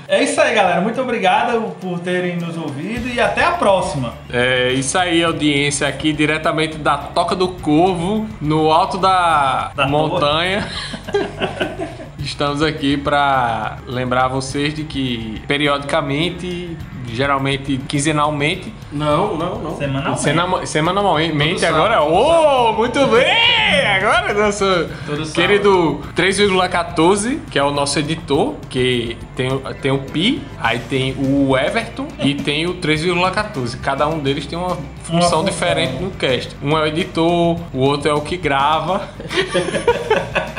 é 0.07 0.23
isso 0.23 0.39
aí, 0.39 0.53
galera. 0.53 0.81
Muito 0.81 1.01
obrigado 1.01 1.75
por 1.81 1.99
terem 1.99 2.37
nos 2.37 2.57
ouvido 2.57 3.07
e 3.07 3.19
até 3.19 3.43
a 3.43 3.51
próxima. 3.51 4.13
É 4.31 4.71
isso 4.71 4.97
aí, 4.97 5.23
audiência, 5.23 5.87
aqui 5.87 6.13
diretamente 6.13 6.77
da 6.77 6.97
Toca 6.97 7.35
do 7.35 7.49
Corvo, 7.49 8.27
no 8.39 8.71
alto 8.71 8.97
da, 8.97 9.71
Da 9.75 9.87
montanha. 9.87 10.67
Estamos 12.27 12.61
aqui 12.61 12.97
para 12.97 13.77
lembrar 13.87 14.27
vocês 14.27 14.73
de 14.73 14.83
que 14.83 15.41
periodicamente, 15.47 16.75
geralmente 17.07 17.77
quinzenalmente, 17.87 18.73
Não, 18.91 19.37
não, 19.37 19.55
não. 19.59 19.77
Semanalmente. 19.77 20.21
Sena- 20.21 20.65
semanalmente 20.65 21.61
Todo 21.61 21.65
agora. 21.73 21.93
sábado. 21.99 22.13
Oh, 22.13 22.73
muito 22.73 23.07
bem! 23.07 23.87
Agora 23.87 24.33
nosso 24.33 24.65
Todo 25.05 25.25
querido 25.31 26.01
3,14, 26.15 27.39
que 27.49 27.57
é 27.57 27.63
o 27.63 27.71
nosso 27.71 27.97
editor, 27.97 28.55
que 28.69 29.15
tem, 29.33 29.49
o- 29.49 29.59
tem 29.81 29.91
o 29.91 29.99
Pi, 29.99 30.41
aí 30.59 30.79
tem 30.79 31.13
o 31.17 31.57
Everton 31.57 32.07
e 32.19 32.35
tem 32.35 32.67
o 32.67 32.73
3,14. 32.75 33.77
Cada 33.77 34.05
um 34.05 34.19
deles 34.19 34.45
tem 34.45 34.59
uma 34.59 34.75
função 35.03 35.21
função. 35.21 35.45
diferente 35.45 35.93
no 36.03 36.11
cast. 36.11 36.53
Um 36.61 36.77
é 36.77 36.81
o 36.81 36.85
editor, 36.87 37.57
o 37.73 37.79
outro 37.79 38.09
é 38.11 38.13
o 38.13 38.19
que 38.19 38.35
grava. 38.35 39.07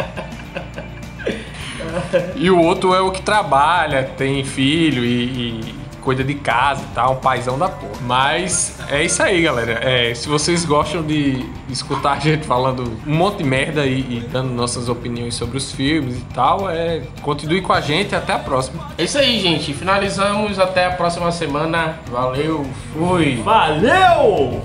e 2.37 2.51
o 2.51 2.59
outro 2.59 2.95
é 2.95 3.01
o 3.01 3.11
que 3.11 3.23
trabalha, 3.23 4.05
tem 4.17 4.45
filho 4.45 5.05
e, 5.05 5.25
e 5.25 5.79
cuida 6.09 6.25
de 6.25 6.35
casa 6.37 6.83
e 6.91 6.95
tal, 6.95 7.13
um 7.13 7.17
paizão 7.17 7.59
da 7.59 7.69
porra. 7.69 7.93
Mas 8.01 8.79
é 8.89 9.05
isso 9.05 9.23
aí, 9.23 9.43
galera. 9.43 9.73
É, 9.83 10.15
se 10.15 10.27
vocês 10.27 10.65
gostam 10.65 11.03
de 11.03 11.45
escutar 11.69 12.13
a 12.13 12.19
gente 12.19 12.47
falando 12.47 12.97
um 13.07 13.15
monte 13.15 13.39
de 13.39 13.45
merda 13.45 13.85
e, 13.85 14.01
e, 14.01 14.21
dando 14.21 14.49
nossas 14.51 14.89
opiniões 14.89 15.35
sobre 15.35 15.59
os 15.59 15.71
filmes 15.71 16.17
e 16.17 16.25
tal, 16.33 16.71
é, 16.71 17.03
continue 17.21 17.61
com 17.61 17.75
a 17.75 17.83
gente. 17.83 18.15
Até 18.15 18.33
a 18.33 18.39
próxima. 18.39 18.89
É 18.97 19.05
isso 19.05 19.19
aí, 19.19 19.39
gente. 19.39 19.75
Finalizamos. 19.75 20.59
Até 20.59 20.87
a 20.87 20.93
próxima 20.93 21.31
semana. 21.31 21.99
Valeu. 22.11 22.67
Fui. 22.95 23.43
Valeu! 23.45 24.63